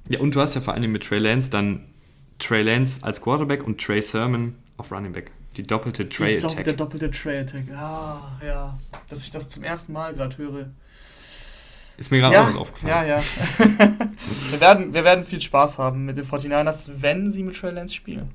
Ja, 0.08 0.20
und 0.20 0.34
du 0.34 0.40
hast 0.40 0.54
ja 0.54 0.60
vor 0.60 0.74
allem 0.74 0.92
mit 0.92 1.04
Trey 1.04 1.18
Lance 1.18 1.50
dann 1.50 1.84
Trey 2.38 2.62
Lance 2.62 3.00
als 3.02 3.20
Quarterback 3.20 3.64
und 3.66 3.80
Trey 3.80 4.00
Sermon 4.00 4.54
auf 4.76 4.90
Running 4.90 5.12
Back. 5.12 5.30
Die 5.56 5.64
doppelte 5.64 6.08
Trey-Attack. 6.08 6.56
Do 6.56 6.62
der 6.62 6.72
doppelte 6.74 7.10
Trey-Attack. 7.10 7.64
Ah, 7.74 8.38
ja. 8.44 8.78
Dass 9.08 9.24
ich 9.24 9.30
das 9.30 9.48
zum 9.48 9.64
ersten 9.64 9.92
Mal 9.92 10.14
gerade 10.14 10.38
höre. 10.38 10.70
Ist 12.00 12.10
mir 12.10 12.18
gerade 12.18 12.34
ja, 12.34 12.44
auch 12.44 12.48
was 12.48 12.56
aufgefallen. 12.56 13.08
Ja, 13.08 13.18
ja. 13.18 13.22
wir, 14.50 14.58
werden, 14.58 14.94
wir 14.94 15.04
werden 15.04 15.22
viel 15.22 15.42
Spaß 15.42 15.78
haben 15.78 16.06
mit 16.06 16.16
den 16.16 16.24
49ers, 16.24 16.88
wenn 16.96 17.30
sie 17.30 17.42
mit 17.42 17.56
Trey 17.56 17.72
Lance 17.72 17.94
spielen. 17.94 18.30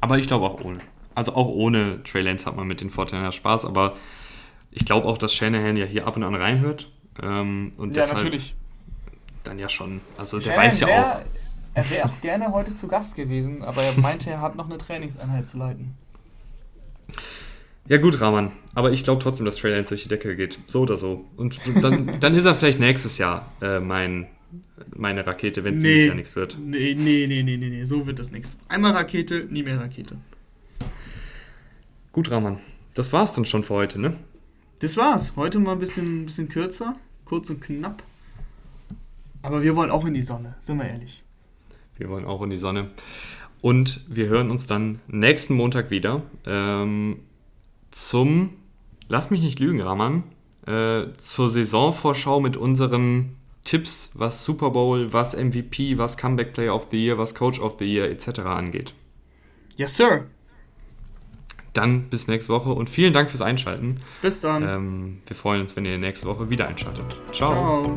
Aber 0.00 0.18
ich 0.18 0.28
glaube 0.28 0.46
auch 0.46 0.60
ohne. 0.60 0.78
Also 1.12 1.34
auch 1.34 1.48
ohne 1.48 2.04
Trey 2.04 2.22
Lance 2.22 2.46
hat 2.46 2.54
man 2.54 2.68
mit 2.68 2.80
den 2.80 2.92
49ers 2.92 3.32
Spaß, 3.32 3.64
aber 3.64 3.96
ich 4.70 4.84
glaube 4.84 5.08
auch, 5.08 5.18
dass 5.18 5.34
Shanahan 5.34 5.76
ja 5.76 5.84
hier 5.84 6.06
ab 6.06 6.16
und 6.16 6.22
an 6.22 6.36
reinhört. 6.36 6.92
Ähm, 7.20 7.72
und 7.76 7.88
ja, 7.88 8.02
deshalb 8.02 8.18
natürlich. 8.18 8.54
Dann 9.42 9.58
ja 9.58 9.68
schon. 9.68 10.00
Also 10.16 10.38
der 10.38 10.52
Shanahan 10.52 10.64
weiß 10.64 10.80
ja 10.80 10.86
wär, 10.86 11.06
auch. 11.06 11.20
Er 11.74 11.90
wäre 11.90 12.04
auch 12.08 12.20
gerne 12.20 12.52
heute 12.52 12.72
zu 12.72 12.86
Gast 12.86 13.16
gewesen, 13.16 13.64
aber 13.64 13.82
er 13.82 13.98
meinte, 13.98 14.30
er 14.30 14.40
hat 14.40 14.54
noch 14.54 14.66
eine 14.66 14.78
Trainingseinheit 14.78 15.48
zu 15.48 15.58
leiten. 15.58 15.96
Ja 17.88 17.98
gut, 17.98 18.20
Rahman, 18.20 18.52
aber 18.74 18.92
ich 18.92 19.04
glaube 19.04 19.22
trotzdem, 19.22 19.46
dass 19.46 19.56
Trey 19.56 19.72
Lance 19.72 19.90
durch 19.90 20.04
die 20.04 20.08
Decke 20.08 20.36
geht. 20.36 20.58
So 20.66 20.82
oder 20.82 20.96
so. 20.96 21.24
Und 21.36 21.60
dann, 21.82 22.18
dann 22.20 22.34
ist 22.34 22.44
er 22.44 22.54
vielleicht 22.54 22.80
nächstes 22.80 23.18
Jahr 23.18 23.52
äh, 23.60 23.80
mein, 23.80 24.26
meine 24.94 25.26
Rakete, 25.26 25.64
wenn 25.64 25.76
es 25.76 25.82
nee, 25.82 25.92
dieses 25.92 26.06
Jahr 26.06 26.14
nichts 26.16 26.36
wird. 26.36 26.58
Nee, 26.58 26.94
nee, 26.98 27.26
nee, 27.26 27.42
nee, 27.42 27.56
nee, 27.56 27.68
nee, 27.68 27.84
so 27.84 28.06
wird 28.06 28.18
das 28.18 28.30
nichts. 28.30 28.58
Einmal 28.68 28.92
Rakete, 28.92 29.46
nie 29.50 29.62
mehr 29.62 29.80
Rakete. 29.80 30.16
Gut, 32.12 32.30
Rahman, 32.30 32.58
das 32.94 33.12
war's 33.12 33.32
dann 33.32 33.44
schon 33.44 33.64
für 33.64 33.74
heute, 33.74 34.00
ne? 34.00 34.16
Das 34.80 34.96
war's. 34.96 35.34
Heute 35.36 35.60
mal 35.60 35.72
ein 35.72 35.78
bisschen, 35.78 36.26
bisschen 36.26 36.48
kürzer, 36.48 36.96
kurz 37.24 37.48
und 37.50 37.60
knapp. 37.60 38.02
Aber 39.42 39.62
wir 39.62 39.76
wollen 39.76 39.90
auch 39.90 40.04
in 40.04 40.14
die 40.14 40.22
Sonne, 40.22 40.54
sind 40.60 40.78
wir 40.78 40.86
ehrlich. 40.86 41.22
Wir 41.96 42.08
wollen 42.08 42.24
auch 42.24 42.42
in 42.42 42.50
die 42.50 42.58
Sonne. 42.58 42.90
Und 43.60 44.04
wir 44.08 44.26
hören 44.26 44.50
uns 44.50 44.66
dann 44.66 45.00
nächsten 45.06 45.54
Montag 45.54 45.90
wieder. 45.90 46.22
Ähm, 46.44 47.20
zum, 47.92 48.54
lass 49.12 49.30
mich 49.30 49.42
nicht 49.42 49.60
lügen, 49.60 49.82
Raman, 49.82 50.24
äh, 50.66 51.12
zur 51.18 51.50
Saisonvorschau 51.50 52.40
mit 52.40 52.56
unseren 52.56 53.36
Tipps, 53.62 54.10
was 54.14 54.42
Super 54.42 54.70
Bowl, 54.70 55.12
was 55.12 55.36
MVP, 55.36 55.98
was 55.98 56.16
Comeback 56.16 56.54
Player 56.54 56.74
of 56.74 56.88
the 56.90 56.96
Year, 56.96 57.18
was 57.18 57.34
Coach 57.34 57.60
of 57.60 57.76
the 57.78 57.84
Year 57.84 58.10
etc. 58.10 58.40
angeht. 58.40 58.94
Yes, 59.76 59.96
Sir. 59.96 60.24
Dann 61.74 62.04
bis 62.04 62.26
nächste 62.26 62.52
Woche 62.52 62.72
und 62.72 62.90
vielen 62.90 63.12
Dank 63.12 63.30
fürs 63.30 63.42
Einschalten. 63.42 64.00
Bis 64.22 64.40
dann. 64.40 64.62
Ähm, 64.62 65.18
wir 65.26 65.36
freuen 65.36 65.60
uns, 65.60 65.76
wenn 65.76 65.84
ihr 65.84 65.98
nächste 65.98 66.26
Woche 66.26 66.50
wieder 66.50 66.66
einschaltet. 66.68 67.16
Ciao. 67.32 67.52
Ciao. 67.52 67.96